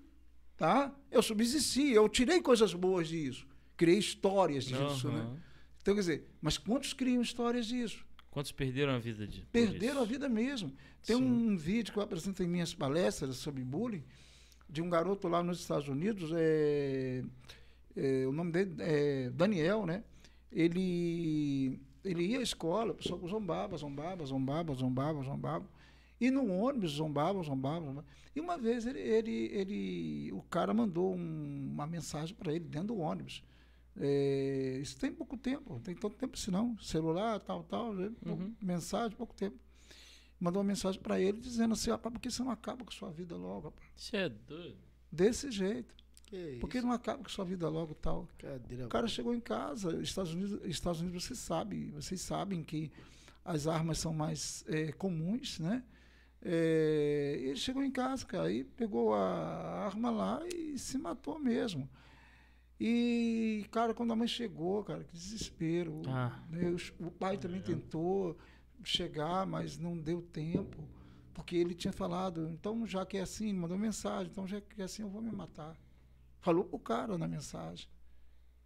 [0.56, 0.94] Tá?
[1.10, 1.90] Eu subsisti.
[1.90, 3.46] Eu tirei coisas boas disso.
[3.76, 5.14] Criei histórias disso, uhum.
[5.14, 5.40] né?
[5.80, 8.04] Então, quer dizer, mas quantos criam histórias disso?
[8.30, 10.72] Quantos perderam a vida de Perderam a vida mesmo.
[11.04, 11.22] Tem Sim.
[11.22, 14.04] um vídeo que eu apresento em minhas palestras sobre bullying,
[14.68, 17.24] de um garoto lá nos Estados Unidos, é,
[17.96, 20.04] é, o nome dele é Daniel, né?
[20.52, 25.66] Ele ele ia à escola, o pessoal zombava, zombava, zombava, zombava, zombava.
[26.20, 28.10] E no ônibus zombavam, zombavam, zombavam.
[28.36, 32.88] E uma vez ele, ele, ele o cara mandou um- uma mensagem para ele dentro
[32.88, 33.42] do ônibus.
[33.96, 36.78] É, isso tem pouco tempo, não tem tanto tempo assim não.
[36.78, 38.10] Celular, tal, tal, né?
[38.24, 38.54] Uhum.
[38.62, 39.58] mensagem, pouco tempo.
[40.38, 43.10] Mandou uma mensagem para ele dizendo assim, rapaz, por que você não acaba com sua
[43.10, 43.88] vida logo, rapaz?
[43.96, 44.78] Você é doido.
[45.12, 45.94] Desse jeito.
[46.26, 46.60] Que isso?
[46.60, 48.28] Por que não acaba com sua vida logo tal?
[48.38, 52.90] Cadeira O cara chegou em casa, Estados Unidos, Estados Unidos você sabe, vocês sabem que
[53.44, 55.82] as armas são mais eh, comuns, né?
[56.42, 61.88] Eh, ele chegou em casa, cara, aí pegou a arma lá e se matou mesmo.
[62.78, 66.00] E, cara, quando a mãe chegou, cara, que desespero.
[66.08, 66.42] Ah.
[66.48, 68.38] né, os- O pai também tentou
[68.82, 70.88] chegar, mas não deu tempo,
[71.34, 74.84] porque ele tinha falado, então já que é assim, mandou mensagem, então já que é
[74.84, 75.76] assim eu vou me matar.
[76.40, 77.86] Falou pro cara na mensagem.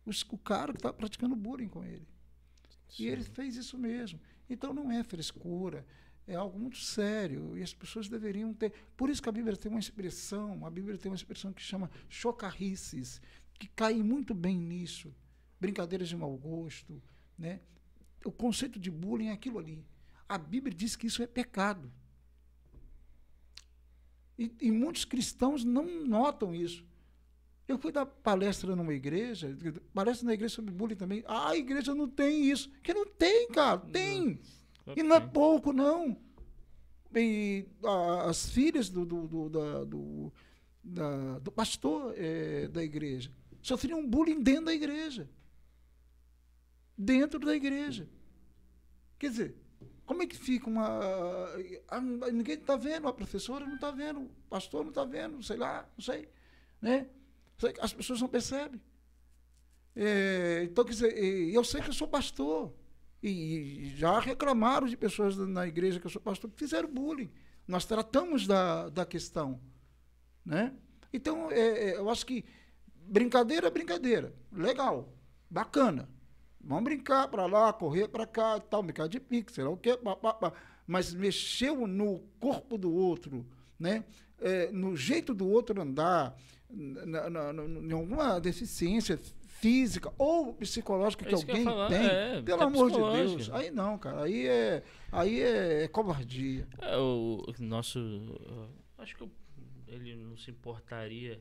[0.07, 2.07] Os- O cara que está praticando bullying com ele.
[2.97, 4.21] E ele fez isso mesmo.
[4.49, 5.85] Então não é frescura,
[6.27, 7.57] é algo muito sério.
[7.57, 8.73] E as pessoas deveriam ter.
[8.97, 11.91] Por isso que a Bíblia tem uma expressão, a Bíblia tem uma expressão que chama
[12.09, 13.21] chocarrices,
[13.59, 15.15] que cai muito bem nisso.
[15.61, 17.03] Brincadeiras de mau gosto.
[17.39, 17.61] Né?
[18.25, 19.85] O conceito de bullying é aquilo ali.
[20.29, 21.93] A Bíblia diz que isso é pecado.
[24.39, 26.85] E, e muitos cristãos não notam isso.
[27.67, 29.57] Eu fui dar palestra numa igreja,
[29.93, 31.23] palestra na igreja sobre bullying também.
[31.27, 32.71] Ah, a igreja não tem isso.
[32.83, 34.41] Que não tem, cara, tem.
[34.97, 36.17] E não é pouco, não.
[37.85, 40.33] A- as filhas do, do, do, da- do,
[40.83, 43.31] da- do pastor eh, da igreja
[43.63, 45.29] sofriam bullying dentro da igreja.
[46.97, 48.09] Dentro da igreja.
[49.19, 49.55] Quer dizer,
[50.05, 50.87] como é que fica uma.
[51.89, 55.57] ah, ninguém está vendo, a professora não está vendo, o pastor não está vendo, sei
[55.57, 56.29] lá, não sei.
[56.81, 57.09] Né?
[57.81, 58.81] As pessoas não percebem.
[59.97, 62.73] É, então, quer dizer, eu sei que eu sou pastor.
[63.27, 67.31] E já reclamaram de pessoas na igreja que eu sou pastor que fizeram bullying.
[67.67, 69.59] Nós tratamos da, da questão.
[70.45, 70.75] Né?
[71.11, 71.59] Então, é,
[71.93, 72.45] é, eu acho que
[72.95, 74.35] brincadeira é brincadeira.
[74.53, 75.09] Legal,
[75.49, 76.07] bacana.
[76.61, 79.97] Vamos brincar para lá, correr para cá, tal, brincar de pique, sei lá o quê,
[79.97, 80.53] pá, pá, pá.
[80.87, 83.47] mas mexeu no corpo do outro,
[83.79, 84.05] né?
[84.39, 86.37] É, no jeito do outro andar,
[86.69, 89.19] na, na, na- em alguma deficiência
[89.55, 92.97] física ou psicológica É que que alguém falar, tem, é, pelo amor de.
[92.97, 96.67] Deus, aí não, cara, aí é, aí é covardia.
[96.81, 97.99] É, o nosso.
[98.99, 99.29] Acho que
[99.87, 101.41] ele não se importaria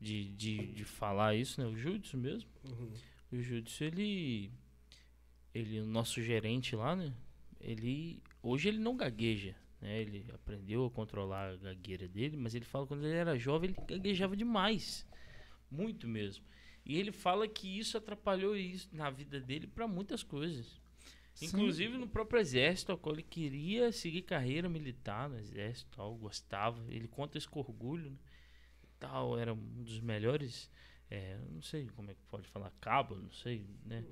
[0.00, 1.66] de, de, de falar isso, né?
[1.66, 2.48] O Júdice mesmo.
[2.68, 2.90] Uhum.
[3.32, 4.50] O Júdice, ele.
[5.52, 7.12] Ele, o nosso gerente lá, né?
[7.60, 8.22] Ele.
[8.42, 9.56] Hoje ele não gagueja.
[9.80, 10.00] Né?
[10.00, 13.70] Ele aprendeu a controlar a gagueira dele, mas ele fala que quando ele era jovem,
[13.70, 15.06] ele gaguejava demais.
[15.70, 16.44] Muito mesmo.
[16.90, 20.80] E ele fala que isso atrapalhou isso na vida dele para muitas coisas.
[21.34, 21.46] Sim.
[21.46, 26.82] Inclusive no próprio exército, ao qual ele queria seguir carreira militar no exército, tal, gostava.
[26.92, 28.16] Ele conta isso com orgulho, né?
[28.98, 30.68] Tal, era um dos melhores,
[31.08, 34.04] é, não sei como é que pode falar, cabo, não sei, né?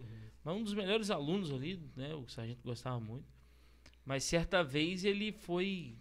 [0.45, 2.15] Mas um dos melhores alunos ali, né?
[2.15, 3.27] O sargento gostava muito.
[4.05, 5.97] Mas certa vez ele foi,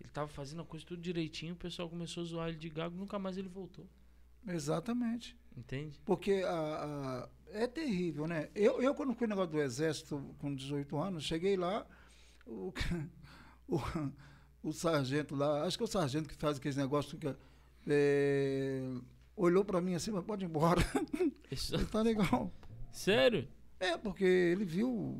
[0.00, 2.96] ele tava fazendo a coisa tudo direitinho, o pessoal começou a zoar ele de gago,
[2.96, 3.88] nunca mais ele voltou,
[4.48, 5.36] Exatamente.
[5.56, 6.00] entende?
[6.04, 8.48] Porque a, a- é terrível, né?
[8.54, 11.86] Eu, eu, quando fui no negócio do Exército com 18 anos, cheguei lá,
[12.46, 12.72] o,
[13.68, 13.78] o,
[14.62, 17.38] o sargento lá, acho que é o sargento que faz aqueles negócios, fica,
[17.86, 18.90] é,
[19.36, 20.82] olhou para mim assim, mas pode ir embora.
[21.50, 22.52] Isso- tá legal.
[22.92, 23.48] Sério?
[23.78, 25.18] É, porque ele viu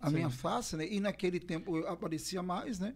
[0.00, 0.14] a Sim.
[0.16, 0.86] minha face, né?
[0.90, 2.94] E naquele tempo eu aparecia mais, né?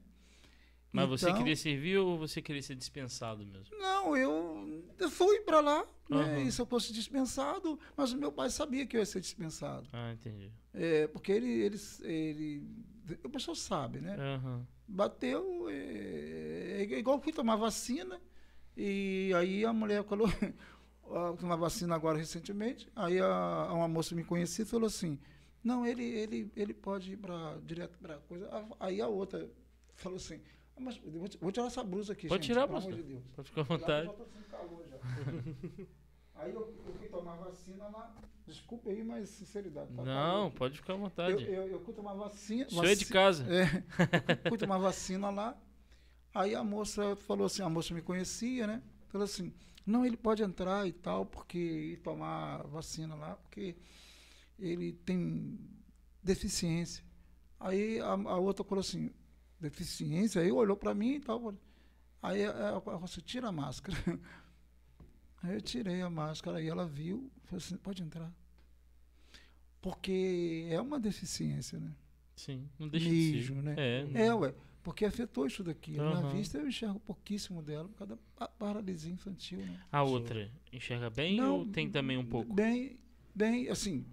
[0.93, 3.75] Mas você Então- queria servir ou você queria ser dispensado mesmo?
[3.79, 6.19] Não, eu, fui para lá, né?
[6.19, 6.39] Aham.
[6.43, 9.89] E se eu fosse dispensado, mas o meu pai sabia que eu ia ser dispensado.
[9.93, 10.53] Ah, entendi.
[10.75, 12.63] É, porque ele, ele, ele.
[13.25, 14.17] O pessoal sabe, né?
[14.19, 14.67] Aham.
[14.87, 18.21] Bateu, é, é igual fui tomar vacina,
[18.77, 20.27] e aí a mulher falou,
[21.11, 25.19] ah, tomar vacina agora recentemente, aí a, uma moça me conhecia e falou assim,
[25.65, 28.51] não, ele, ele, ele pode ir pra, direto para coisa.
[28.79, 29.49] Aí a outra
[29.95, 32.79] falou assim, "Ah, mas eu vou, vou tirar essa blusa aqui, Pode gente, tirar, pelo
[32.79, 33.23] amor de Deus.
[33.35, 34.07] Pode ficar à Lá eu vontade.
[34.07, 34.97] já tô sem calor já.
[36.35, 38.15] aí eu, eu fui tomar vacina lá,
[38.47, 39.93] desculpa aí, mas sinceridade.
[39.95, 41.45] tá Não, pode ficar à Eu, vontade.
[41.45, 42.67] eu, eu fui tomar vacina.
[42.67, 43.47] O senhor é de vaci- casa.
[43.49, 43.63] É,
[44.45, 45.57] eu fui tomar vacina lá.
[46.35, 48.83] Aí a moça falou assim, a moça me conhecia, né?
[49.09, 49.53] Falou assim,
[49.85, 53.77] não, ele pode entrar e tal, porque ir tomar vacina lá, porque
[54.59, 55.59] ele tem
[56.23, 57.05] deficiência.
[57.61, 59.11] Aí a, a outra falou assim,
[59.63, 60.43] deficiência?
[60.43, 61.55] Aí olhou para mim e tal.
[62.23, 63.97] Aí ela falou assim, tira a máscara.
[65.43, 68.33] Aí eu tirei a máscara, aí ela viu, falou assim, pode entrar.
[69.81, 71.93] Porque é uma deficiência, né?
[72.37, 73.55] Sim, não deixa de ser.
[73.63, 73.75] né?
[73.77, 74.55] É, É, ué.
[74.83, 75.99] Porque afetou isso daqui.
[75.99, 76.29] A minha Aham.
[76.37, 79.79] vista eu enxergo pouquíssimo dela por causa da pa- paralisia infantil, né?
[79.93, 82.53] A outra enxerga bem ou tem também um pouco?
[82.53, 82.99] Bem,
[83.35, 84.05] bem, assim,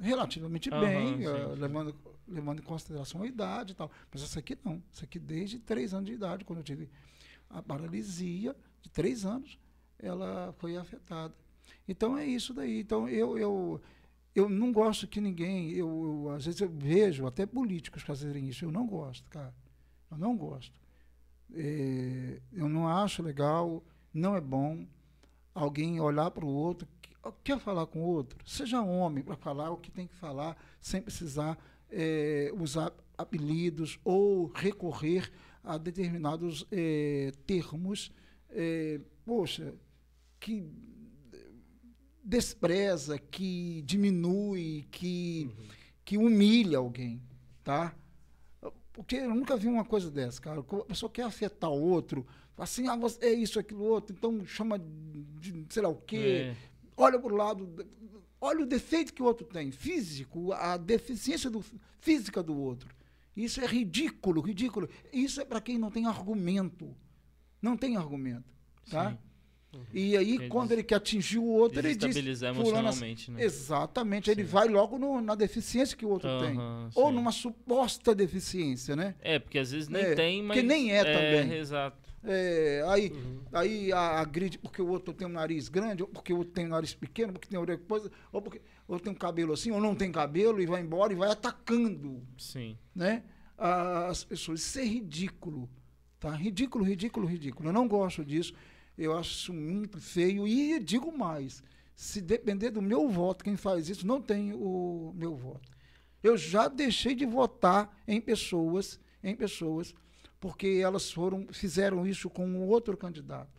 [0.00, 1.60] relativamente Aham, bem, sim, sim.
[1.60, 1.94] levando,
[2.28, 3.90] levando em consideração a idade e tal.
[4.12, 4.82] Mas essa aqui não.
[4.92, 6.88] Essa aqui desde três anos de idade, quando eu tive
[7.50, 9.58] a paralisia de três anos,
[9.98, 11.34] ela foi afetada.
[11.86, 12.80] Então é isso daí.
[12.80, 13.80] Então eu, eu,
[14.34, 15.88] eu não gosto que ninguém, eu,
[16.26, 18.64] eu- às vezes eu vejo até políticos fazerem isso.
[18.64, 19.54] Eu não gosto, cara.
[20.10, 20.78] Eu não gosto.
[21.54, 23.82] Eh, eu não acho legal,
[24.12, 24.86] não é bom
[25.54, 29.70] alguém olhar para o outro, que- quer falar com o outro, seja homem para falar
[29.70, 31.58] o que tem que falar, sem precisar
[31.90, 35.30] eh, usar apelidos ou recorrer
[35.62, 38.12] a determinados eh, termos,
[38.50, 39.74] eh, poxa,
[40.40, 40.64] que
[42.22, 45.50] despreza, que diminui, que,
[46.04, 47.22] que humilha alguém,
[47.64, 47.94] tá?
[48.92, 50.60] Porque eu nunca vi uma coisa dessa, cara.
[50.60, 54.78] A pessoa quer afetar o outro, assim, ah, você é isso, aquilo, outro, então chama
[54.78, 56.56] de sei lá o quê, É,
[56.96, 57.86] olha para o lado,
[58.40, 61.64] olha o defeito que o outro tem, físico, a deficiência do,
[62.00, 62.88] física do outro.
[63.36, 64.88] Isso é ridículo, ridículo.
[65.12, 66.94] Isso é para quem não tem argumento.
[67.62, 68.44] Não tem argumento,
[68.90, 69.10] tá?
[69.12, 69.18] sim.
[69.92, 72.16] E aí, Quer quando ele quer atingir o outro, ele diz...
[72.42, 73.44] Emocionalmente, né?
[73.44, 74.48] Exatamente, ele Sim.
[74.48, 76.56] vai logo no- na deficiência que o outro tem.
[76.56, 77.14] Aham, Ou sim.
[77.14, 79.14] numa suposta deficiência, né?
[79.20, 80.56] É, porque às vezes nem É, tem, mas.
[80.56, 81.52] porque nem é também.
[81.58, 82.07] Exato.
[82.30, 83.10] É, aí
[83.52, 86.66] aí a- agride porque o outro tem um nariz grande, ou porque o outro tem
[86.66, 89.70] um nariz pequeno, porque tem orelha coisa, ou porque o outro tem um cabelo assim,
[89.70, 92.76] ou não tem cabelo, e vai embora e vai atacando Sim.
[92.94, 93.22] né,
[93.56, 94.60] as pessoas.
[94.60, 95.68] Isso é ridículo.
[96.20, 96.30] Tá?
[96.30, 97.68] Ridículo, ridículo, ridículo.
[97.68, 98.52] Eu não gosto disso.
[98.96, 100.46] Eu acho isso muito feio.
[100.46, 101.62] E digo mais:
[101.94, 105.70] se depender do meu voto, quem faz isso não tem o meu voto.
[106.22, 109.94] Eu já deixei de votar em pessoas, em pessoas,
[110.40, 113.58] porque elas foram, fizeram isso com um outro candidato.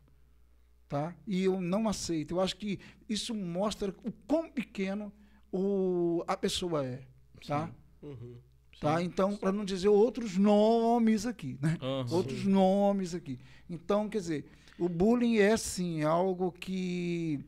[0.87, 1.13] Tá?
[1.27, 2.35] E eu não aceito.
[2.35, 5.13] Eu acho que isso mostra o quão pequeno
[5.51, 7.03] o, a pessoa é.
[7.45, 7.69] Tá?
[8.01, 8.37] Uhum.
[8.79, 9.01] Tá?
[9.03, 11.77] Então, para não dizer outros nomes aqui, né?
[11.81, 12.15] Aham.
[12.15, 13.37] Outros nomes aqui.
[13.69, 14.45] Então, quer dizer,
[14.79, 17.39] o bullying é sim algo que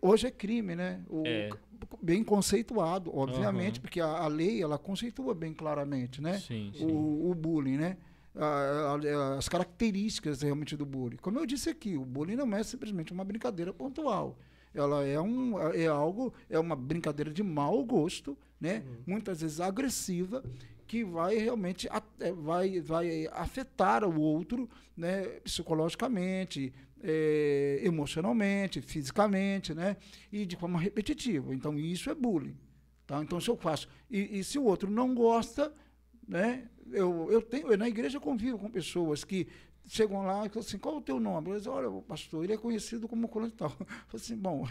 [0.00, 1.02] hoje é crime, né?
[1.08, 1.50] O- É.
[2.02, 3.80] Bem conceituado, obviamente, Aham.
[3.82, 6.38] porque a, a lei ela conceitua bem claramente, né?
[6.38, 6.84] Sim, sim.
[6.84, 7.96] O, o bullying, né?
[9.36, 11.16] As características realmente do bullying.
[11.16, 14.38] Como eu disse aqui, o bullying não é simplesmente uma brincadeira pontual.
[14.72, 18.84] Ela é, um, é algo, é uma brincadeira de mau gosto, né?
[19.04, 20.44] Muitas vezes agressiva,
[20.86, 25.22] que vai realmente a- é, vai, vai afetar o outro, né?
[25.42, 29.96] Psicologicamente, é, emocionalmente, fisicamente, né?
[30.30, 31.52] E de forma repetitiva.
[31.52, 32.56] Então isso é bullying,
[33.08, 33.20] tá?
[33.22, 35.72] Então se eu faço e, e se o outro não gosta,
[36.30, 36.62] né?
[36.92, 39.48] Eu, eu tenho, eu, na igreja eu convivo com pessoas que
[39.86, 41.50] chegam lá e falam assim, qual é o teu nome?
[41.50, 43.74] Eu digo, olha, pastor, ele é conhecido como fulano tal.
[43.80, 44.68] Eu falei assim, bom,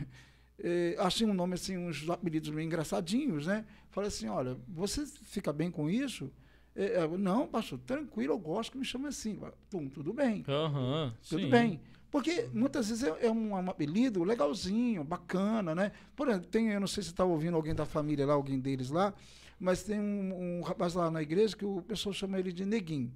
[0.58, 3.66] eh, achei um nome assim, uns apelidos meio engraçadinhos, né?
[3.90, 6.32] Falei assim, olha, você fica bem com isso?
[6.74, 9.38] Eh, eh, não, pastor, tranquilo, eu gosto que me chame assim.
[9.70, 10.46] Tum, tudo bem.
[10.48, 11.14] Aham.
[11.28, 11.50] Tudo sim.
[11.50, 11.82] bem.
[12.10, 15.92] Porque muitas vezes é, é um, é um apelido legalzinho, bacana, né?
[16.16, 18.90] Por exemplo, tem, eu não sei se está ouvindo alguém da família lá, alguém deles
[18.90, 19.14] lá,
[19.60, 23.14] mas tem um, um rapaz lá na igreja que o pessoal chama ele de Neguinho.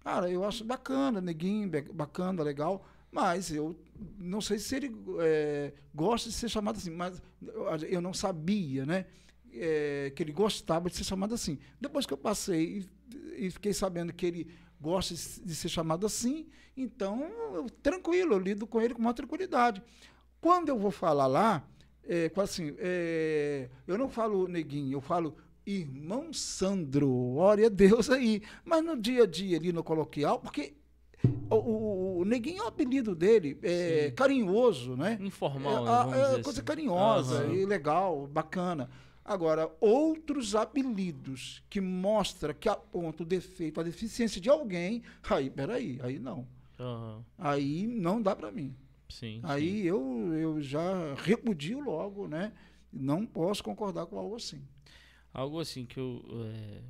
[0.00, 3.76] Cara, eu acho bacana, Neguinho, bacana, legal, mas eu
[4.18, 7.20] não sei se ele é, gosta de ser chamado assim, mas
[7.88, 9.06] eu, não sabia, né?
[9.52, 11.58] é, que ele gostava de ser chamado assim.
[11.80, 12.86] Depois que eu passei
[13.36, 14.50] e, e fiquei sabendo que ele
[14.80, 16.46] gosta de ser chamado assim,
[16.76, 17.22] então,
[17.54, 19.82] eu, tranquilo, eu lido com ele com uma tranquilidade.
[20.40, 21.68] Quando eu vou falar lá,
[22.04, 28.42] é, assim, é, eu não falo neguinho, eu falo irmão Sandro, ore a Deus aí.
[28.64, 30.74] Mas no dia a dia ali no coloquial, porque
[31.50, 34.14] o, o, o neguinho é o apelido dele, é Sim.
[34.14, 35.18] carinhoso, né?
[35.20, 36.64] Informal, é, a- Vamos é dizer coisa assim.
[36.66, 37.52] carinhosa Aham.
[37.54, 38.88] e legal, bacana.
[39.24, 46.00] Agora, outros apelidos que mostra que aponta o defeito, a deficiência de alguém, aí, peraí,
[46.02, 46.46] aí não.
[46.78, 47.22] Aham.
[47.38, 48.74] Aí não dá para mim.
[49.08, 49.40] Sim.
[49.42, 52.52] Aí eu, eu já repudio logo, né?
[52.92, 54.62] Não posso concordar com algo assim.
[55.32, 56.22] Algo assim que eu.
[56.54, 56.82] é,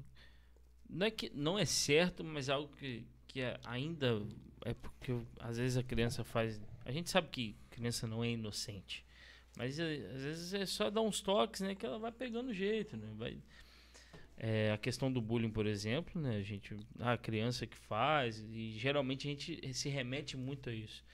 [0.89, 4.23] não é que não é certo, mas algo que, que é- ainda
[4.65, 6.61] é porque eu- às vezes a criança faz.
[6.85, 9.05] A gente sabe que criança não é inocente.
[9.57, 11.75] Mas é, às vezes é só dar uns toques, né?
[11.75, 13.09] Que ela vai pegando jeito, né?
[13.17, 13.39] Vai,
[14.37, 16.37] é, a questão do bullying, por exemplo, né?
[16.37, 21.05] A gente, a criança que faz, e geralmente a gente se remete muito a isso.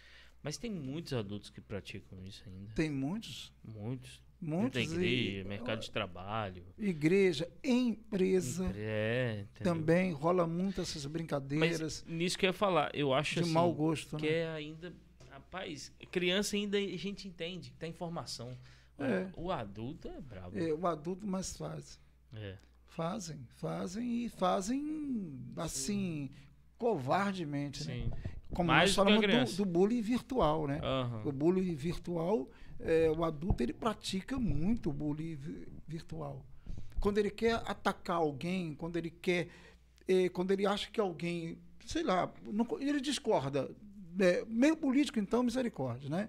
[0.42, 2.72] Mas tem muitos adultos que praticam isso ainda.
[2.74, 3.52] Tem muitos.
[3.64, 4.22] Muitos.
[4.40, 6.62] Muitos igreja, e- mercado de trabalho.
[6.78, 13.12] igreja, empresa, É, também rola muito essas brincadeiras Mas nisso que eu ia falar, eu
[13.14, 14.32] acho de assim, mau gosto, que né?
[14.38, 14.92] é ainda.
[15.30, 18.56] Rapaz, criança ainda a gente entende, tem informação.
[18.98, 19.30] O- É.
[19.36, 20.58] O, adulto é brabo.
[20.58, 21.98] É, o adulto mais faz.
[22.34, 22.56] É.
[22.86, 26.30] Fazem, fazem e fazem assim,
[26.78, 27.94] covardemente, né?
[27.94, 28.10] Sim.
[28.54, 30.80] Como Mais nós do que a falamos do, do bullying virtual, né?
[30.82, 31.22] Aham.
[31.24, 32.48] O bullying virtual,
[32.80, 36.44] é, o adulto ele pratica muito o bullying vi- virtual.
[37.00, 39.48] Quando ele quer atacar alguém, quando ele quer,
[40.08, 43.70] eh, quando ele acha que alguém, sei lá, não ele discorda,
[44.18, 46.28] é, meio político então misericórdia, né?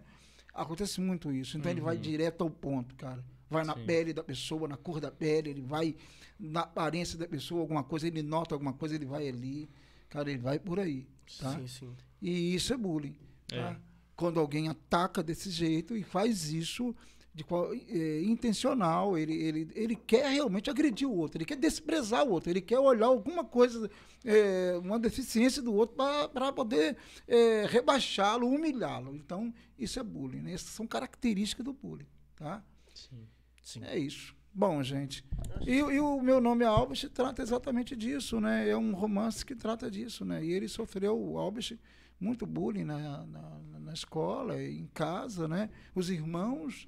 [0.54, 1.58] Acontece muito isso.
[1.58, 2.02] Então ele vai Uhum.
[2.02, 3.24] direto ao ponto, cara.
[3.50, 3.86] Vai na Sim.
[3.86, 5.96] pele da pessoa, na cor da pele, ele vai
[6.38, 9.70] na aparência da pessoa, alguma coisa, ele nota alguma coisa, ele vai ali,
[10.10, 11.08] cara, ele vai por aí,
[11.40, 11.54] tá?
[11.58, 11.96] Sim, sim.
[12.22, 13.16] E isso é bullying.
[13.54, 13.56] É.
[13.62, 13.80] Tá?
[14.18, 16.94] Quando alguém ataca desse jeito e faz isso
[17.38, 22.26] de qual, é, intencional, ele, ele, ele quer realmente agredir o outro, ele quer desprezar
[22.26, 23.90] o outro, ele quer olhar alguma coisa,
[24.26, 25.96] é, uma deficiência do outro
[26.34, 29.16] para poder é, rebaixá-lo, humilhá-lo.
[29.16, 30.42] Então, isso é bullying.
[30.42, 30.54] Né?
[30.54, 32.08] Essas são características do bullying.
[32.36, 32.64] Tá?
[32.96, 33.28] Sim.
[33.62, 33.84] Sim.
[33.84, 34.36] É isso.
[34.52, 35.24] Bom, gente.
[35.68, 38.68] E, e o meu nome é Albert trata exatamente disso, né?
[38.68, 40.44] É um romance que trata disso, né?
[40.44, 41.78] E ele sofreu, o Albert,
[42.20, 45.70] muito bullying na, na, na escola, em casa, né?
[45.94, 46.88] Os irmãos.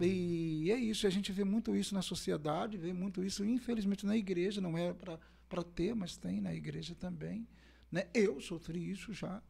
[0.00, 4.16] E é isso, a gente vê muito isso na sociedade, vê muito isso, infelizmente, na
[4.16, 7.46] igreja, não é para ter, mas tem na igreja também.
[7.92, 8.08] Né?
[8.12, 9.40] Eu sofri isso já,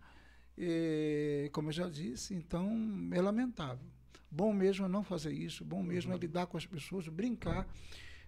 [0.58, 2.68] eh, como eu já disse, então
[3.12, 3.86] é lamentável.
[4.30, 7.66] Bom mesmo é não fazer isso, bom mesmo é lidar com as pessoas, brincar.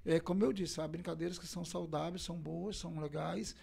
[0.05, 3.57] É, como eu disse, há brincadeiras que são saudáveis, são boas, são legais.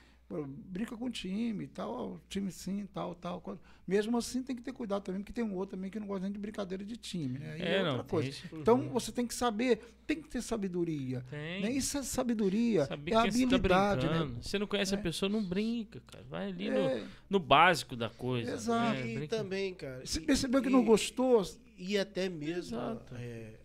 [0.45, 3.59] Brinca com o time, tal, time sim, tal, tal.
[3.87, 6.23] Mesmo assim, tem que ter cuidado também, porque tem um outro também que não gosta
[6.23, 7.37] nem de brincadeira de time.
[7.37, 7.59] Né?
[7.59, 8.29] É, é não, outra tem coisa.
[8.29, 8.47] isso.
[8.53, 11.23] Então, você tem que saber, tem que ter sabedoria.
[11.29, 11.61] Tem.
[11.61, 11.71] Né?
[11.73, 13.55] Isso é sabedoria, Saber é quem você tá
[13.91, 14.07] habilidade.
[14.07, 14.35] né?
[14.41, 14.97] Você não conhece É.
[14.97, 16.23] a pessoa, não brinca, cara.
[16.27, 18.53] Vai ali no, É, no básico da coisa.
[18.53, 18.99] Exato.
[19.01, 19.11] né?
[19.11, 20.03] E Brinca- também, cara.
[20.05, 21.43] se e- percebeu que e- não gostou,
[21.77, 23.13] E até mesmo, Exato.
[23.15, 23.59] é,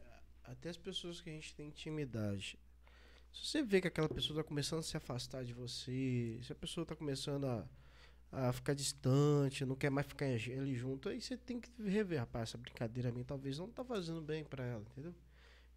[0.44, 2.59] até as pessoas que a gente tem intimidade.
[3.40, 6.55] Se você vê que aquela pessoa está começando a se afastar de você, se a
[6.55, 7.66] pessoa está começando a,
[8.32, 12.51] a ficar distante, não quer mais ficar ali junto, aí você tem que rever, rapaz,
[12.51, 15.15] essa brincadeira a mim talvez não tá fazendo bem para ela, entendeu?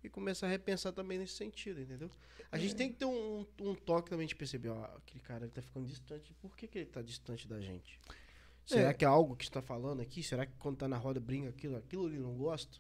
[0.03, 2.09] E começar a repensar também nesse sentido, entendeu?
[2.51, 2.77] A gente É.
[2.77, 5.85] tem que ter um, um toque também de perceber, ó, aquele cara ele tá ficando
[5.85, 7.99] distante, por que, que ele tá distante da gente?
[8.65, 8.93] Será É.
[8.93, 10.23] que é algo que está falando aqui?
[10.23, 12.75] Será que quando tá na roda brinca aquilo, aquilo ele não gosta?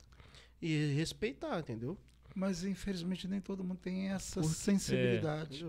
[0.59, 1.97] E respeitar, entendeu?
[2.35, 5.65] Mas infelizmente nem todo mundo tem essa Porque- sensibilidade.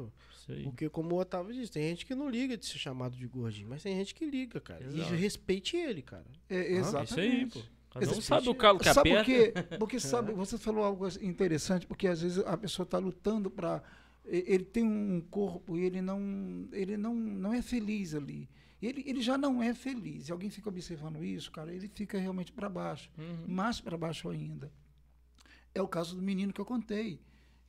[0.48, 0.64] Aí.
[0.64, 3.68] Porque como o Otávio disse, tem gente que não liga de ser chamado de gordinho,
[3.68, 4.84] mas tem gente que liga, cara.
[4.84, 5.14] Exato.
[5.14, 6.26] E respeite ele, cara.
[6.50, 7.10] É, É exatamente.
[7.10, 7.58] isso aí, pô.
[8.00, 8.24] Exatamente.
[8.26, 9.62] sabe o calo que Sabe por aperta.
[9.68, 9.76] quê?
[9.78, 13.82] Porque sabe, você falou algo interessante, porque às vezes a pessoa está lutando para
[14.24, 18.48] ele tem um corpo e ele não ele não, não é feliz ali.
[18.80, 20.28] Ele, ele já não é feliz.
[20.28, 23.44] E alguém fica observando isso, cara, ele fica realmente para baixo, Uhum.
[23.46, 24.72] mais para baixo ainda.
[25.74, 27.20] É o caso do menino que eu contei,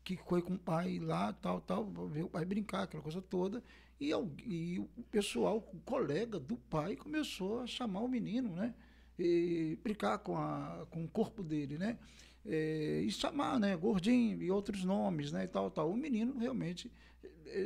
[0.03, 3.63] que foi com o pai lá, tal, tal, ver o pai brincar, aquela coisa toda.
[3.99, 8.73] E, al- e o pessoal, o colega do pai, começou a chamar o menino, né?
[9.17, 11.97] E brincar com, a, com o corpo dele, né?
[12.45, 13.75] É, e chamar, né?
[13.77, 15.45] Gordinho e outros nomes, né?
[15.45, 15.89] E tal, tal.
[15.91, 16.91] O menino realmente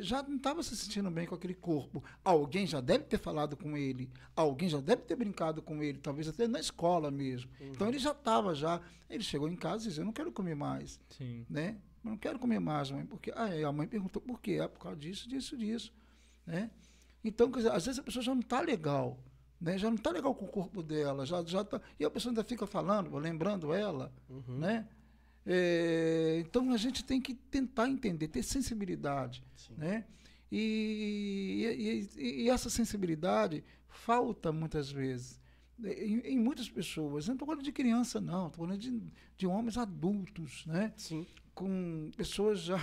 [0.01, 2.03] já não estava se sentindo bem com aquele corpo.
[2.23, 6.27] Alguém já deve ter falado com ele, alguém já deve ter brincado com ele, talvez
[6.27, 7.49] até na escola mesmo.
[7.59, 8.81] Então ele já estava já.
[9.09, 11.45] Ele chegou em casa e disse: Eu não quero comer mais Sim.
[11.49, 11.77] né?
[12.03, 14.59] Eu não quero comer mais, mãe, porque ah, a mãe perguntou por quê?
[14.61, 15.93] É por causa disso, disso, disso,
[16.45, 16.69] né?
[17.23, 19.19] Então, quer dizer, às vezes a pessoa já não está legal,
[19.59, 19.77] né?
[19.77, 22.43] Já não está legal com o corpo dela, já já tá, e a pessoa ainda
[22.43, 24.43] fica falando, lembrando ela, Uhum.
[24.59, 24.87] né?
[25.49, 29.75] É, então a gente tem que tentar entender, ter sensibilidade, Sim.
[29.77, 30.03] né?
[30.51, 35.39] E, e, e- essa sensibilidade falta muitas vezes
[35.83, 37.27] em, em muitas pessoas.
[37.27, 39.01] Não estou falando de criança, não, estou falando de,
[39.37, 40.93] de homens adultos, né?
[40.97, 41.25] Sim.
[41.53, 42.77] com pessoas já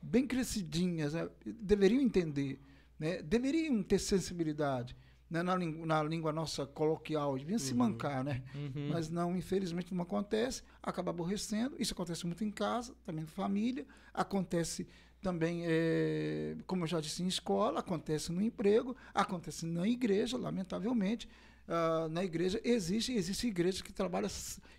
[0.00, 1.28] bem crescidinhas, né?
[1.44, 2.60] deveriam entender,
[2.98, 3.22] né?
[3.22, 4.96] deveriam ter sensibilidade
[5.30, 5.42] né?
[5.42, 8.42] na, língua, na língua nossa coloquial, deviam se mancar, né?
[8.54, 8.90] Uhum.
[8.92, 11.76] Mas não, infelizmente não acontece, acaba aborrecendo.
[11.78, 14.86] Isso acontece muito em casa, também na família, acontece
[15.20, 21.28] também, eh, como eu já disse, em escola, acontece no emprego, acontece na igreja, lamentavelmente.
[21.68, 24.30] Ah, na igreja existe, existe igrejas que trabalham,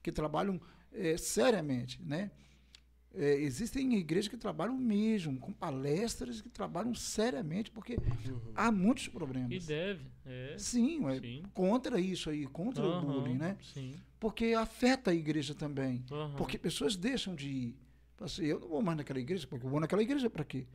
[0.02, 0.60] que trabalham
[0.94, 2.32] eh, seriamente, né?
[3.16, 8.40] É, existem igrejas que trabalham mesmo, com palestras que trabalham seriamente, porque Uhum.
[8.54, 9.66] há muitos E problemas.
[9.66, 10.06] deve.
[10.26, 10.56] É.
[10.58, 11.44] Sim, é Sim.
[11.54, 13.58] contra isso aí, contra o Aham, bullying, né?
[13.74, 13.96] Sim.
[14.20, 16.04] Porque afeta a igreja também.
[16.12, 16.36] Aham.
[16.36, 17.76] Porque pessoas deixam de ir.
[18.20, 20.66] Assim, eu não vou mais naquela igreja, porque eu vou naquela igreja para quê?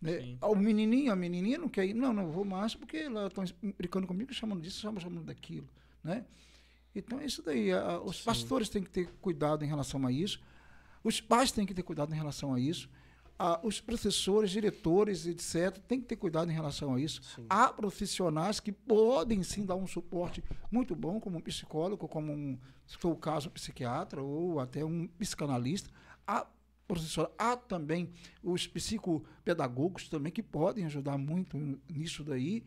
[0.00, 0.36] Né?
[0.42, 1.94] O menininho, a menininha não quer ir.
[1.94, 3.44] Não, não vou mais porque elas estão
[3.76, 5.68] brincando comigo, chamando disso, chamando, chamando daquilo.
[6.02, 6.24] Né?
[6.94, 7.72] Então é isso daí.
[7.72, 8.24] A- Os Sim.
[8.24, 10.40] pastores têm que ter cuidado em relação a isso.
[11.04, 12.88] Os pais têm que ter cuidado em relação a isso.
[13.38, 17.22] Ah, os professores, diretores, etc., têm que ter cuidado em relação a isso.
[17.22, 17.44] Sim.
[17.50, 22.58] Há profissionais que podem sim dar um suporte muito bom, como um psicólogo, como um,
[22.86, 25.90] se for o caso, um psiquiatra ou até um psicanalista.
[26.26, 26.46] Há
[26.88, 28.10] professor, há também
[28.42, 31.58] os psicopedagogos também que podem ajudar muito
[31.88, 32.64] nisso daí.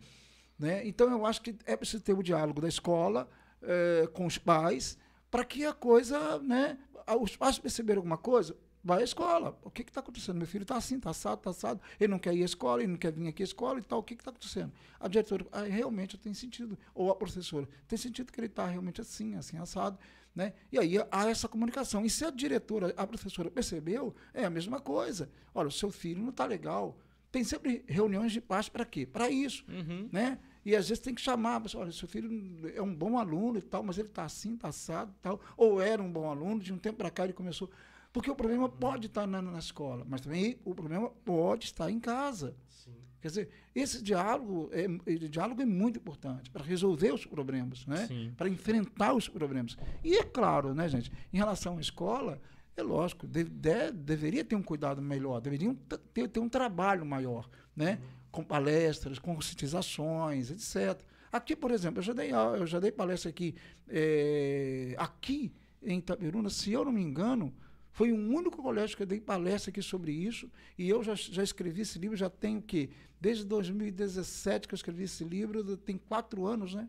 [0.59, 0.88] Né?
[0.88, 3.30] Então eu acho que é preciso ter o diálogo da escola
[3.61, 4.97] eh, com os pais
[5.29, 6.77] para que a coisa, né?
[7.21, 9.57] Os pais perceberam alguma coisa, vai à escola.
[9.63, 10.37] O que está acontecendo?
[10.37, 11.81] Meu filho está assim, está assado, está assado.
[11.99, 13.99] Ele não quer ir à escola, ele não quer vir aqui à escola e tal.
[13.99, 14.71] O que está acontecendo?
[14.99, 16.77] A diretora, ah, realmente tem sentido.
[16.93, 19.97] Ou a professora, tem sentido que ele está realmente assim, assim, assado.
[20.35, 20.53] Né?
[20.71, 22.05] E aí há essa comunicação.
[22.05, 25.29] E se a diretora, a professora percebeu, é a mesma coisa.
[25.53, 26.97] Olha, o seu filho não está legal.
[27.31, 29.05] Tem sempre reuniões de paz para quê?
[29.05, 30.07] Para isso Uhum.
[30.11, 30.39] né?
[30.65, 32.29] E às vezes tem que chamar, olha, seu filho
[32.75, 35.39] é um bom aluno e tal, mas ele está assim, está assado e tal.
[35.55, 37.69] Ou era um bom aluno, de um tempo para cá ele começou.
[38.11, 41.99] Porque o problema pode estar na, na escola, mas também o problema pode estar em
[41.99, 42.55] casa.
[42.69, 42.93] Sim.
[43.21, 48.05] Quer dizer, esse diálogo é, esse diálogo é muito importante para resolver os problemas, né?
[48.35, 49.77] Para enfrentar os problemas.
[50.03, 52.39] E é claro, né, gente, em relação à escola,
[52.75, 57.05] é lógico, de- de- deveria ter um cuidado melhor, deveriam t- ter, ter um trabalho
[57.05, 57.99] maior, né?
[58.38, 61.01] Com palestras, com conscientizações, etc.
[61.31, 63.55] Aqui, por exemplo, eu já dei, eu já dei palestra aqui,
[63.89, 65.51] eh, aqui
[65.81, 67.51] em Itaperuna, se eu não me engano,
[67.91, 71.41] foi o único colégio que eu dei palestra aqui sobre isso, e eu já, já
[71.43, 72.91] escrevi esse livro, já tenho o quê?
[73.19, 76.88] Desde 2017 que eu escrevi esse livro, tem quatro anos, né?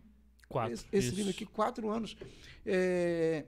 [0.50, 0.74] Quatro.
[0.74, 2.14] Esse, esse livro aqui, quatro anos.
[2.66, 3.46] É,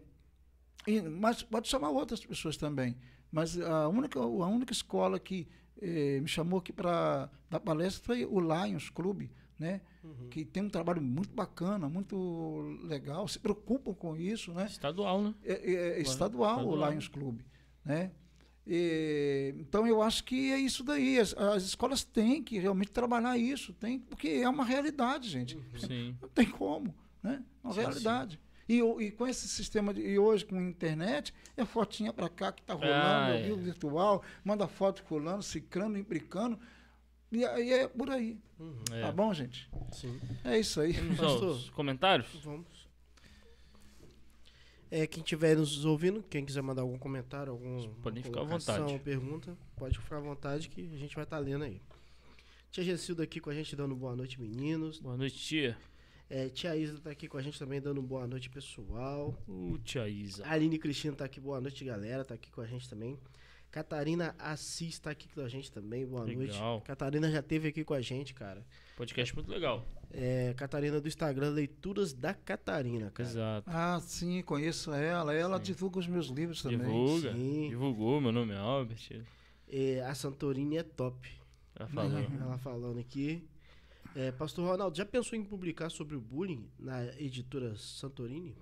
[0.87, 2.97] e- mas pode chamar outras pessoas também.
[3.31, 5.47] Mas a única, a única escola que
[5.81, 9.81] eh, me chamou aqui para dar palestra foi o Lions Clube, né?
[10.03, 10.29] Uhum.
[10.31, 14.65] que tem um trabalho muito bacana, muito legal, se preocupam com isso, né?
[14.67, 15.35] Estadual, né?
[15.45, 16.89] É, é- é estadual, Estadual.
[16.89, 17.45] o Lions Clube,
[17.85, 18.11] né?
[18.67, 21.19] E, então eu acho que é isso daí.
[21.19, 25.59] As, as escolas têm que realmente trabalhar isso, tem, porque é uma realidade, gente.
[25.77, 26.17] Sim.
[26.23, 27.43] Não tem como, né?
[27.63, 28.41] É uma Sim, realidade.
[28.73, 32.53] E, e com esse sistema de, e hoje com a internet, é fotinha para cá
[32.53, 33.51] que tá rolando, Ah, é.
[33.51, 33.57] é.
[33.57, 36.57] virtual, manda foto fulano, cicrano, implicando.
[37.33, 38.39] E aí é por aí.
[38.61, 38.85] Uhum.
[38.93, 39.01] É.
[39.01, 39.69] Tá bom, gente?
[39.91, 40.21] Sim.
[40.45, 40.93] É isso aí.
[40.93, 41.49] Vamos Pastor.
[41.49, 42.29] aos comentários?
[42.45, 42.89] Vamos.
[44.89, 48.99] É, quem estiver nos ouvindo, quem quiser mandar algum comentário, algum Podem ficar à vontade.
[49.01, 51.81] pergunta, pode ficar à vontade que a gente vai estar lendo aí.
[52.71, 55.01] Tia Gessilda aqui com a gente dando boa noite, meninos.
[55.01, 55.77] Boa noite, tia.
[56.31, 59.35] É, tia Isa tá aqui com a gente também dando boa noite, pessoal.
[59.49, 60.47] Uh, tia Isa.
[60.47, 62.25] A Aline Cristina tá aqui, boa noite, galera.
[62.25, 63.19] Tá aqui com a gente também.
[63.69, 66.75] Catarina Assis tá aqui com a gente também, boa Legal.
[66.75, 66.87] noite.
[66.87, 68.65] Catarina já teve aqui com a gente, cara.
[68.97, 69.85] Podcast muito legal.
[70.13, 73.29] É, Catarina do Instagram, Leituras da Catarina, cara.
[73.29, 73.69] Exato.
[73.69, 75.35] Ah, sim, conheço ela.
[75.35, 75.65] Ela Sim.
[75.65, 76.79] divulga os meus livros também.
[76.79, 77.33] Divulga.
[77.33, 77.69] Sim.
[77.71, 79.25] Divulgou, meu nome é Albert.
[79.69, 81.29] É, a Santorini é top.
[81.75, 82.19] Ela falou.
[82.21, 83.49] Ela falando aqui.
[84.15, 88.57] É, Pastor Ronaldo, já pensou em publicar sobre o bullying na editora Santorini?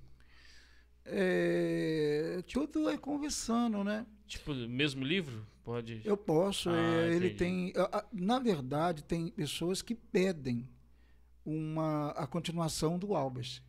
[1.04, 4.06] É, tudo é conversando, né?
[4.26, 5.46] Tipo, mesmo livro?
[5.64, 6.02] Pode.
[6.04, 6.68] Eu posso.
[6.68, 7.72] Ah, é, ele tem.
[8.12, 10.68] Na verdade, tem pessoas que pedem
[11.44, 13.62] uma, a continuação do Albert.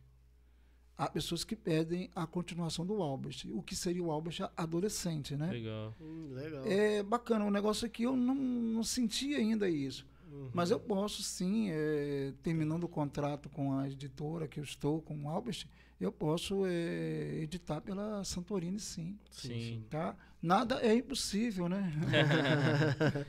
[0.98, 3.46] Há pessoas que pedem a continuação do Albert.
[3.54, 5.50] O que seria o Albert adolescente, né?
[5.50, 5.94] Legal.
[5.98, 6.62] Hum, legal.
[6.66, 7.46] É bacana.
[7.46, 10.06] O negócio aqui eu não, não senti ainda isso.
[10.30, 10.50] Uhum.
[10.54, 15.24] Mas eu posso sim, é, terminando o contrato com a editora que eu estou, com
[15.24, 15.66] o Albert,
[16.00, 19.18] eu posso é, editar pela Santorini sim.
[19.30, 19.84] Sim.
[19.90, 20.16] Tá?
[20.40, 21.90] Nada é impossível, né?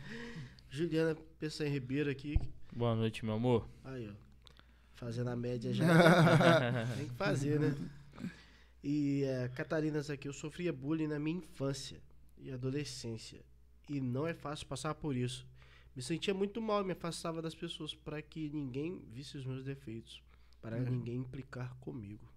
[0.70, 2.38] Juliana Peçanha Ribeiro aqui.
[2.74, 3.68] Boa noite, meu amor.
[3.84, 4.14] Aí, ó.
[4.94, 5.86] Fazendo a média já.
[6.96, 7.76] Tem que fazer, né?
[8.84, 12.00] E é, Catarinas aqui, eu sofria bullying na minha infância
[12.38, 13.42] e adolescência.
[13.90, 15.46] E não é fácil passar por isso.
[15.96, 20.22] Me sentia muito mal, me afastava das pessoas para que ninguém visse os meus defeitos.
[20.62, 20.84] Para Uhum.
[20.84, 22.30] ninguém implicar comigo.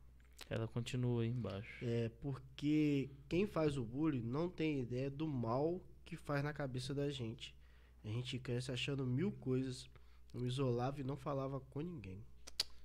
[0.50, 1.84] Ela continua aí embaixo.
[1.84, 6.92] É porque quem faz o bullying não tem ideia do mal que faz na cabeça
[6.94, 7.54] da gente.
[8.04, 9.88] A gente cresce achando mil coisas.
[10.32, 12.22] Eu me isolava e não falava com ninguém.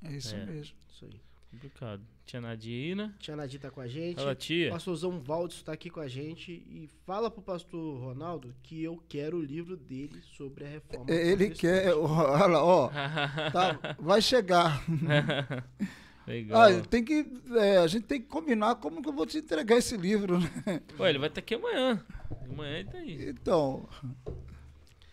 [0.03, 0.45] É isso É.
[0.45, 0.77] mesmo.
[0.89, 1.19] Isso aí.
[1.51, 2.01] Complicado.
[2.25, 3.15] Tia Nadina.
[3.19, 4.17] Tia Nadir tá com a gente.
[4.17, 4.69] Fala, tia.
[4.69, 9.37] Pastorzão Valdes tá aqui com a gente e fala pro pastor Ronaldo que eu quero
[9.37, 11.09] o livro dele sobre a reforma.
[11.09, 12.89] É, Ele quer, olha, ó,
[13.51, 14.83] tá, vai chegar.
[16.27, 16.61] Legal.
[16.61, 19.77] Ah, tem que, é, a gente tem que combinar como que eu vou te entregar
[19.77, 20.79] esse livro, né?
[20.99, 22.05] Ué, ele vai estar aqui amanhã.
[22.47, 23.29] Amanhã ele tá aí.
[23.29, 23.89] Então,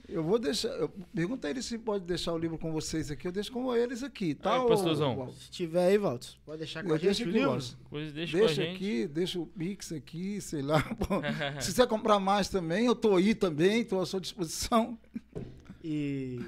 [0.08, 0.68] eu vou deixar.
[0.68, 3.26] Eu, pergunta a ele se pode deixar o livro com vocês aqui.
[3.28, 4.60] Eu deixo com eles aqui, tá?
[4.62, 5.18] Aí, pastorzão.
[5.20, 7.58] ô- Se tiver aí, Valdes, pode deixar com Eu a gente o livro?
[7.90, 8.76] Coisa deixa, Deixa com a gente.
[8.76, 10.82] aqui, deixa o Pix aqui, sei lá.
[11.60, 14.98] Se quiser comprar mais também, eu tô aí também, estou à sua disposição.
[15.82, 16.40] E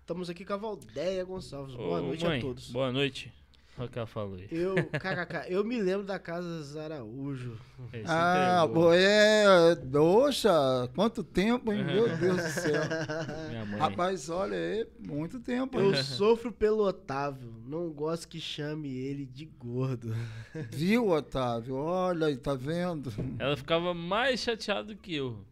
[0.00, 1.74] estamos aqui com a Valdeia Gonçalves.
[1.74, 2.70] Boa Ô, noite mãe, a todos.
[2.70, 3.32] Boa noite.
[3.78, 4.48] Olha o que ela falou aí.
[4.50, 7.58] Eu, kkk, eu me lembro da casa Araújo.
[7.92, 9.76] Ele se Ah, pô, é.
[9.92, 10.50] Poxa,
[10.94, 11.84] quanto tempo, hein?
[11.84, 12.82] Meu Deus do céu.
[13.50, 13.78] Minha mãe.
[13.78, 15.78] Rapaz, olha, é muito tempo.
[15.78, 15.86] hein?
[15.90, 17.52] Eu sofro pelo Otávio.
[17.66, 20.14] Não gosto que chame ele de gordo.
[20.72, 21.74] Viu, Otávio?
[21.76, 23.12] Olha aí, tá vendo?
[23.38, 25.44] Ela ficava mais chateada do que eu.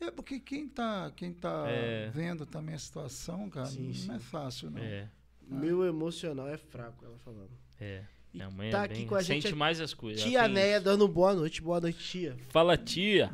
[0.00, 2.10] É porque quem tá, quem tá É.
[2.12, 4.12] vendo também a situação, cara, Sim, não sim.
[4.14, 4.78] é fácil, não.
[4.82, 5.08] É,
[5.48, 7.50] Meu emocional é fraco, ela falando.
[7.80, 8.04] é.
[8.32, 9.06] Minha mãe tá é aqui bem...
[9.06, 10.20] com a gente sente mais as coisas.
[10.20, 10.84] Tia isso.
[10.84, 11.62] dando boa noite.
[11.62, 12.36] Boa noite, tia.
[12.48, 13.30] Fala, tia.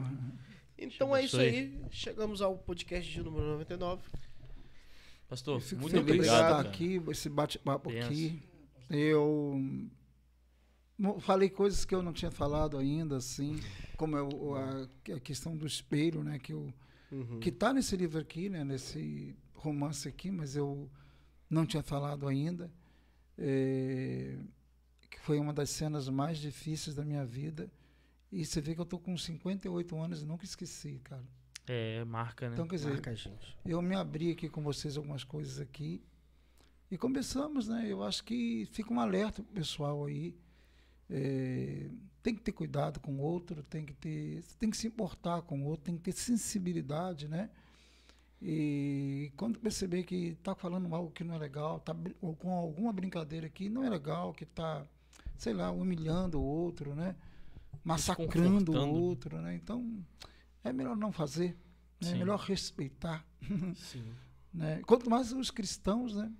[0.76, 1.80] Então é isso aí.
[1.90, 4.02] Chegamos ao podcast de número 99.
[5.26, 8.42] Pastor, Eu muito obrigado, estar aqui, esse bate-papo aqui.
[8.90, 9.58] Eu
[11.20, 13.58] falei coisas que eu não tinha falado ainda, assim,
[13.96, 16.72] como é o- a, a questão do espelho, né, que eu
[17.10, 17.40] Uhum.
[17.40, 20.88] que está nesse livro aqui, né, nesse romance aqui, mas eu
[21.50, 22.70] não tinha falado ainda,
[23.36, 24.38] é,
[25.10, 27.70] que foi uma das cenas mais difíceis da minha vida.
[28.30, 31.24] E você vê que eu tô com 58 anos e nunca esqueci, cara.
[31.66, 32.54] É, marca, né?
[32.54, 33.56] Então, quer dizer, Marca, gente.
[33.64, 36.02] eu me abri aqui com vocês algumas coisas aqui
[36.90, 37.86] e começamos, né?
[37.86, 40.36] Eu acho que fica um alerta pro pessoal aí.
[41.08, 41.90] É,
[42.22, 45.60] tem que ter cuidado com o outro, tem que ter, tem que se importar com
[45.60, 47.50] o outro, tem que ter sensibilidade, né?
[48.42, 52.92] E quando perceber que está falando algo que não é legal, tá ou com alguma
[52.92, 54.86] brincadeira que não é legal, que está,
[55.36, 57.14] sei lá, humilhando o outro, né?
[57.84, 59.54] Massacrando o outro, né?
[59.54, 60.02] Então,
[60.64, 61.56] é melhor não fazer,
[62.00, 62.12] né?
[62.12, 63.26] é melhor respeitar,
[63.76, 64.04] Sim.
[64.54, 64.80] né?
[64.86, 66.32] Quanto mais os cristãos, né?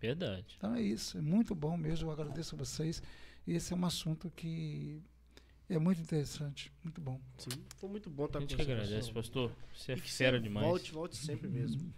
[0.00, 0.54] Verdade.
[0.56, 3.02] Então é isso, é muito bom mesmo, eu agradeço a vocês.
[3.46, 5.02] E esse é um assunto que
[5.68, 7.20] é muito interessante, muito bom.
[7.36, 7.50] Sim.
[7.76, 8.64] Foi muito bom estar A com gente você.
[8.66, 9.52] que agradece, pastor.
[9.74, 10.66] Você é E que fera você demais.
[10.66, 11.92] Volte, volte sempre mesmo.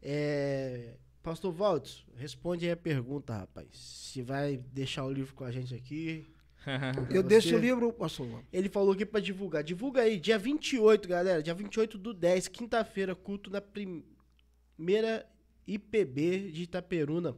[0.00, 3.68] É, Pastor Valdes, responde aí a pergunta, rapaz.
[3.72, 6.26] Se vai deixar o livro com a gente aqui.
[7.10, 8.42] Eu você- deixo o livro, pastor.
[8.52, 9.62] Ele falou aqui pra divulgar.
[9.62, 11.42] Divulga aí, dia 28, galera.
[11.42, 15.28] Dia 28 do 10, quinta-feira, culto na primeira
[15.66, 17.36] IPB de Itaperuna.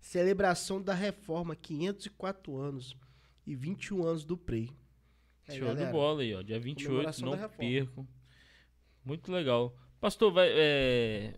[0.00, 2.96] Celebração da reforma, 504 anos
[3.46, 4.70] e 21 anos do PREI.
[5.48, 6.42] Aí, Show galera, de bola aí, ó.
[6.42, 8.08] Dia 28, Comemoração não percam.
[9.04, 9.76] Muito legal.
[10.00, 11.34] Pastor, vai, é,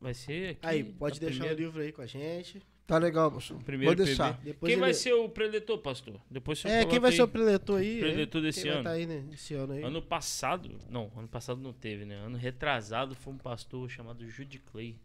[0.00, 0.66] vai ser aqui.
[0.66, 2.62] Aí, pode deixar primeira- o livro aí com a gente.
[2.86, 3.62] Tá legal, pastor.
[3.62, 4.38] Primeiro Vou deixar.
[4.42, 6.20] Quem vai ele- ser o preletor, pastor?
[6.30, 7.16] Depois você É, quem vai aí.
[7.16, 7.98] ser o preletor aí?
[7.98, 8.44] Preletor é?
[8.44, 8.82] desse quem ano.
[8.82, 9.24] Vai tá aí, né?
[9.32, 9.82] Esse ano aí.
[9.82, 12.16] Ano passado, não, ano passado não teve, né?
[12.16, 15.00] Ano retrasado foi um pastor chamado Judy Clay.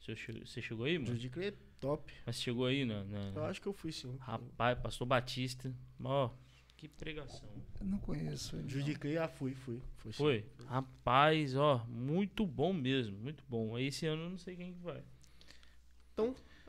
[0.00, 1.12] Você che- Você chegou aí, mano?
[1.12, 2.12] Judy Clay é top.
[2.26, 4.16] Mas chegou aí, na, na- Eu acho que eu fui sim.
[4.18, 5.72] Rapaz, pastor Batista.
[6.02, 6.30] Ó,
[6.80, 7.46] que pregação.
[7.78, 8.94] Eu não conheço ele.
[8.94, 9.78] Clay, ah, fui, fui.
[10.04, 10.12] sim.
[10.12, 10.44] Foi?
[10.66, 13.76] Rapaz, ó, muito bom mesmo, muito bom.
[13.76, 15.02] Aí esse ano eu não sei quem que vai.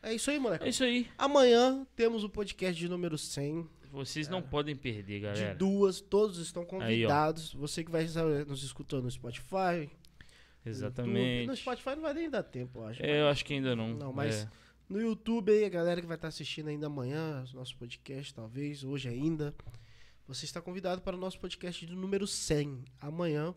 [0.04, 0.66] É isso aí, moleque.
[0.66, 1.08] É isso aí.
[1.18, 3.70] Amanhã temos o podcast de número 100.
[3.90, 5.56] Vocês não podem perder, De galera.
[5.56, 7.54] duas, todos estão Aí, convidados.
[7.54, 8.06] Você que vai
[8.48, 9.90] nos escutando no Spotify.
[10.66, 11.20] no Exatamente.
[11.20, 11.48] YouTube.
[11.48, 13.04] No Spotify não vai nem dar tempo, eu acho.
[13.04, 13.94] É, eu acho que ainda não.
[13.94, 14.50] Não, mas- É.
[14.90, 18.84] No YouTube aí, a galera que vai estar assistindo ainda amanhã, o nosso podcast, talvez,
[18.84, 19.56] hoje ainda.
[20.28, 22.86] Você está convidado para o nosso podcast de número 100.
[23.00, 23.54] Amanhã,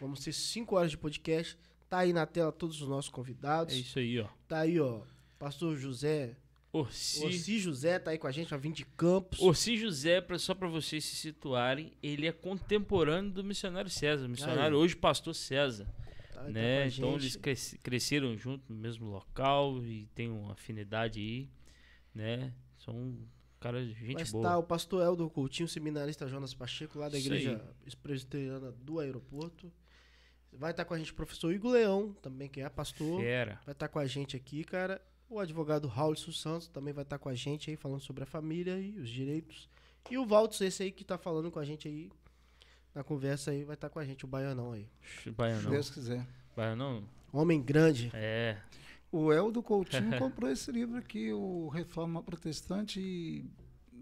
[0.00, 1.58] vamos ter 5 horas de podcast.
[1.88, 3.74] Tá aí na tela todos os nossos convidados.
[3.74, 4.28] É isso aí, ó.
[4.46, 5.02] Tá aí, ó.
[5.38, 6.36] Pastor José.
[6.72, 7.24] Orsi.
[7.24, 9.38] Orsi José tá aí com a gente, vai vir de Campos.
[9.40, 14.26] Orsi José, pra, só pra vocês se situarem, ele é contemporâneo do missionário César.
[14.26, 14.82] Missionário Aí.
[14.82, 15.84] hoje, pastor César.
[16.32, 16.82] Tá tá né?
[16.82, 17.22] a Então gente.
[17.22, 21.48] eles cresci- cresceram junto no mesmo local e tem uma afinidade aí,
[22.12, 22.52] né?
[22.84, 23.16] São
[23.64, 24.44] caras de gente Mas boa.
[24.44, 27.64] tá o pastor Eldo Coutinho, seminarista Jonas Pacheco, lá da Isso igreja
[28.02, 29.72] presbiteriana do aeroporto.
[30.52, 33.20] Vai estar com a gente o professor Igor Leão, também que é pastor.
[33.20, 33.58] Fera.
[33.64, 35.00] Vai estar com a gente aqui, cara.
[35.30, 38.78] O advogado Raul Santos também vai estar com a gente aí, falando sobre a família
[38.78, 39.68] e os direitos.
[40.10, 42.12] E o Valtos, esse aí que tá falando com a gente aí,
[42.94, 44.86] na conversa aí, vai estar com a gente, o Baianão aí.
[45.22, 45.70] Se Baianão.
[45.70, 46.24] Deus quiser.
[46.54, 47.02] Baianão?
[47.32, 48.10] Homem grande.
[48.12, 48.58] É.
[49.14, 53.44] O Eldo Coutinho comprou esse livro aqui, o Reforma Protestante, e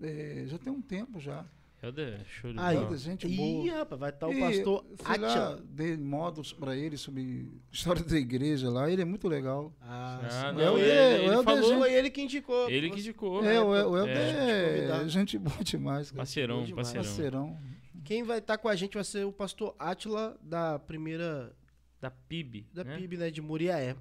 [0.01, 1.45] é, já tem um tempo já.
[1.83, 2.97] Helder, show de Aí, bola.
[2.97, 3.79] Gente Ih, boa.
[3.81, 5.65] rapaz, vai estar o E, pastor fui lá, Atila.
[5.69, 8.89] dei módulos para ele sobre história da igreja lá.
[8.89, 9.75] Ele é muito legal.
[9.81, 12.71] Ah, Ah, não, É o ele, ele Helder, falou, gente- Foi ele que indicou.
[12.71, 13.45] ele que indicou.
[13.45, 16.11] é, o, o Helder É, é, gente boa demais.
[16.11, 16.19] cara.
[16.19, 16.87] Parceirão, demais.
[16.93, 17.49] parceirão.
[17.49, 17.59] Parceirão.
[18.05, 21.53] Quem vai estar com a gente vai ser o pastor Atila da primeira
[22.01, 22.65] Da PIB.
[22.73, 22.97] da né?
[22.97, 23.97] PIB, né, de Muriaé.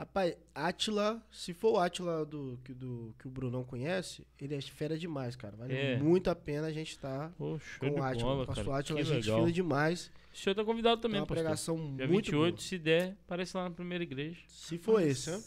[0.00, 4.60] Rapaz, Atila, se for o Atila do, que, do, que o Brunão conhece, ele é
[4.62, 5.54] fera demais, cara.
[5.58, 5.98] Vale É.
[5.98, 8.22] muito a pena a gente estar show com o Atila.
[8.24, 8.74] bola, pastor.
[8.74, 9.40] Atila, a gente legal.
[9.40, 10.10] fina demais.
[10.32, 11.44] O senhor tá convidado também, uma pastor.
[11.44, 12.60] pregação Dia muito 28, boa.
[12.66, 14.40] se der, aparece lá na primeira igreja.
[14.48, 15.42] Se for esse, né?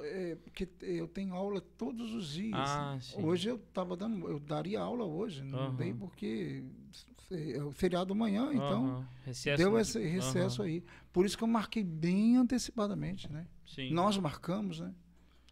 [0.00, 2.54] É, porque eu tenho aula todos os dias.
[2.54, 3.20] Ah, sim.
[3.20, 5.74] Hoje eu tava dando, eu daria aula hoje, não Aham.
[5.74, 6.62] dei porque
[7.30, 9.06] é o feriado amanhã, então
[9.56, 10.70] deu esse recesso Aham.
[10.70, 10.84] aí.
[11.12, 13.46] Por isso que eu marquei bem antecipadamente, né?
[13.66, 13.90] Sim.
[13.92, 14.94] Nós marcamos, né?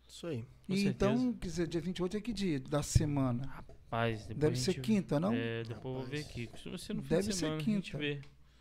[0.08, 0.46] Isso aí.
[0.66, 1.12] Com E certeza.
[1.12, 3.44] então, quer dizer, dia 28 é que dia da semana?
[3.46, 5.32] Rapaz, depois Deve a ser gente- quinta, não?
[5.34, 6.30] É, depois eu vou ver Rapaz.
[6.30, 6.50] aqui.
[6.78, 7.98] Ser no fim Deve de ser a quinta.
[7.98, 8.20] vê.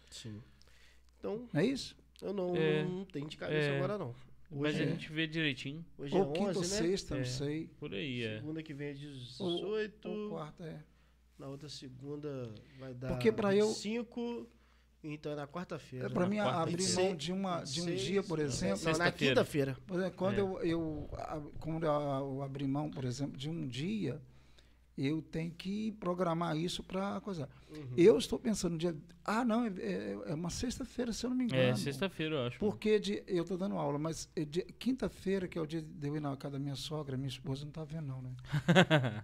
[0.09, 0.41] Sim.
[1.17, 1.95] Então, Não é isso?
[2.21, 2.83] eu não, É.
[2.83, 3.77] não tenho de cabeça É.
[3.77, 4.13] agora, não.
[4.51, 5.83] Mas Hoje, a é, gente vê direitinho.
[5.97, 6.67] hoje Ou é quinta 11, ou né?
[6.89, 7.17] sexta, É.
[7.17, 7.67] não sei.
[7.79, 8.37] Por aí, é.
[8.39, 10.07] Segunda que vem é Ou, 18.
[10.09, 10.83] ou quarta, é.
[11.37, 14.47] Na outra segunda vai dar Porque pra eu- 5.
[15.07, 16.07] Então é na quarta-feira.
[16.07, 18.23] É para mim quarta, abrir vinte e mão seis, de, uma, de um 26, dia,
[18.23, 18.65] por exemplo.
[18.65, 19.35] Não, na Sexta-feira.
[19.35, 19.77] quinta-feira.
[20.15, 20.41] Quando É.
[20.41, 21.09] eu, eu,
[21.59, 24.19] quando eu abrir mão, por exemplo, de um dia,
[24.97, 27.49] eu tenho que programar isso para coisa.
[27.69, 27.87] Uhum.
[27.97, 28.95] Eu estou pensando no dia.
[29.25, 31.61] Ah, não, é, é- é uma sexta-feira, se eu não me engano.
[31.61, 32.59] É, sexta-feira, eu acho.
[32.59, 36.15] Porque de, eu estou dando aula, mas é quinta-feira, que é o dia de eu
[36.15, 38.31] ir na casa da minha sogra, minha esposa não está vendo, não, né?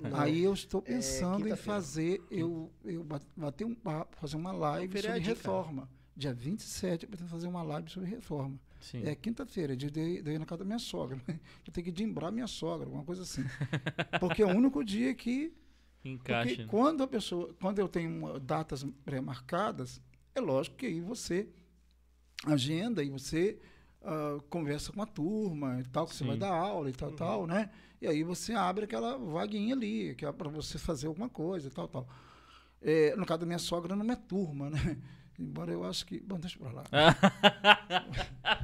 [0.02, 0.20] Não.
[0.20, 1.58] Aí eu estou É, pensando em quinta-feira.
[1.58, 5.38] fazer, eu, eu ba- bater um papo, fazer uma live sobre feriadinho, cara.
[5.58, 5.90] reforma.
[6.18, 8.60] Dia 27 eu pretendo fazer uma live sobre reforma.
[8.82, 9.04] Sim.
[9.06, 11.18] É quinta-feira, dia de, de eu ir na casa da minha sogra.
[11.66, 13.44] Eu tenho que dimbrar minha sogra, alguma coisa assim.
[14.20, 15.54] Porque é o único dia que.
[16.04, 16.48] Encaixa.
[16.50, 16.68] Porque né?
[16.70, 17.54] quando a pessoa.
[17.62, 20.02] Quando eu tenho datas pré-marcadas,
[20.34, 21.48] é lógico que aí você
[22.46, 23.60] agenda e você
[24.04, 26.28] ah, conversa com a turma e tal, que você Sim.
[26.30, 27.16] vai dar aula e tal, Uhum.
[27.16, 27.70] tal, né?
[28.02, 31.72] E aí você abre aquela vaguinha ali, que é para você fazer alguma coisa e
[31.72, 32.08] tal, tal.
[32.82, 34.98] É, no caso da minha sogra, não é turma, né?
[35.40, 36.20] Embora eu acho que.
[36.20, 36.84] Bom, deixa pra lá.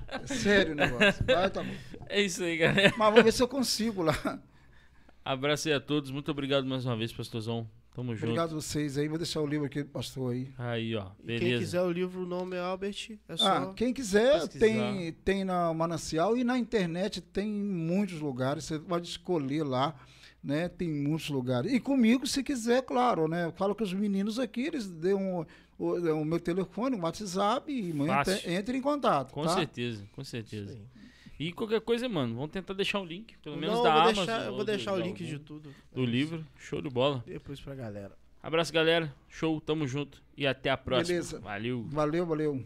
[0.09, 1.23] É sério o negócio.
[1.25, 1.73] Vai, tá bom.
[2.07, 2.93] É isso aí, galera.
[2.97, 4.41] Mas vamos ver se eu consigo lá.
[5.27, 6.09] Abraço aí a todos.
[6.09, 7.69] Muito obrigado mais uma vez, pastorzão.
[7.93, 8.27] Tamo junto.
[8.27, 9.09] Obrigado a vocês aí.
[9.09, 10.53] Vou deixar o livro aqui do pastor aí.
[10.57, 11.07] Aí, ó.
[11.21, 11.59] E quem Beleza.
[11.59, 13.19] quiser o livro, o nome é Albert.
[13.27, 13.45] É só.
[13.45, 14.65] Ah, quem quiser, pesquisar.
[14.65, 18.63] tem, tem na Manancial e na internet tem em muitos lugares.
[18.63, 19.95] Você pode escolher lá,
[20.41, 20.69] né?
[20.69, 21.73] Tem muitos lugares.
[21.73, 23.47] E comigo, se quiser, claro, né?
[23.47, 25.45] Eu falo com os meninos aqui, eles dão
[25.77, 29.33] o, o meu telefone, o WhatsApp e entre, entre em contato.
[29.33, 29.55] Com tá?
[29.55, 30.71] certeza, com certeza.
[30.71, 30.96] aí.
[31.39, 34.25] E qualquer coisa, mano, vamos tentar deixar o link, pelo menos Não, da vou Amazon.
[34.25, 35.73] deixar, eu ou vou do- deixar o da link de tudo.
[35.93, 36.45] do livro.
[36.57, 37.23] Show de bola.
[37.27, 38.17] Depois pra galera.
[38.41, 39.13] Abraço, galera.
[39.29, 40.21] Show, tamo junto.
[40.35, 41.07] E até a próxima.
[41.09, 41.39] Beleza.
[41.39, 41.83] Valeu.
[41.89, 42.65] Valeu, valeu.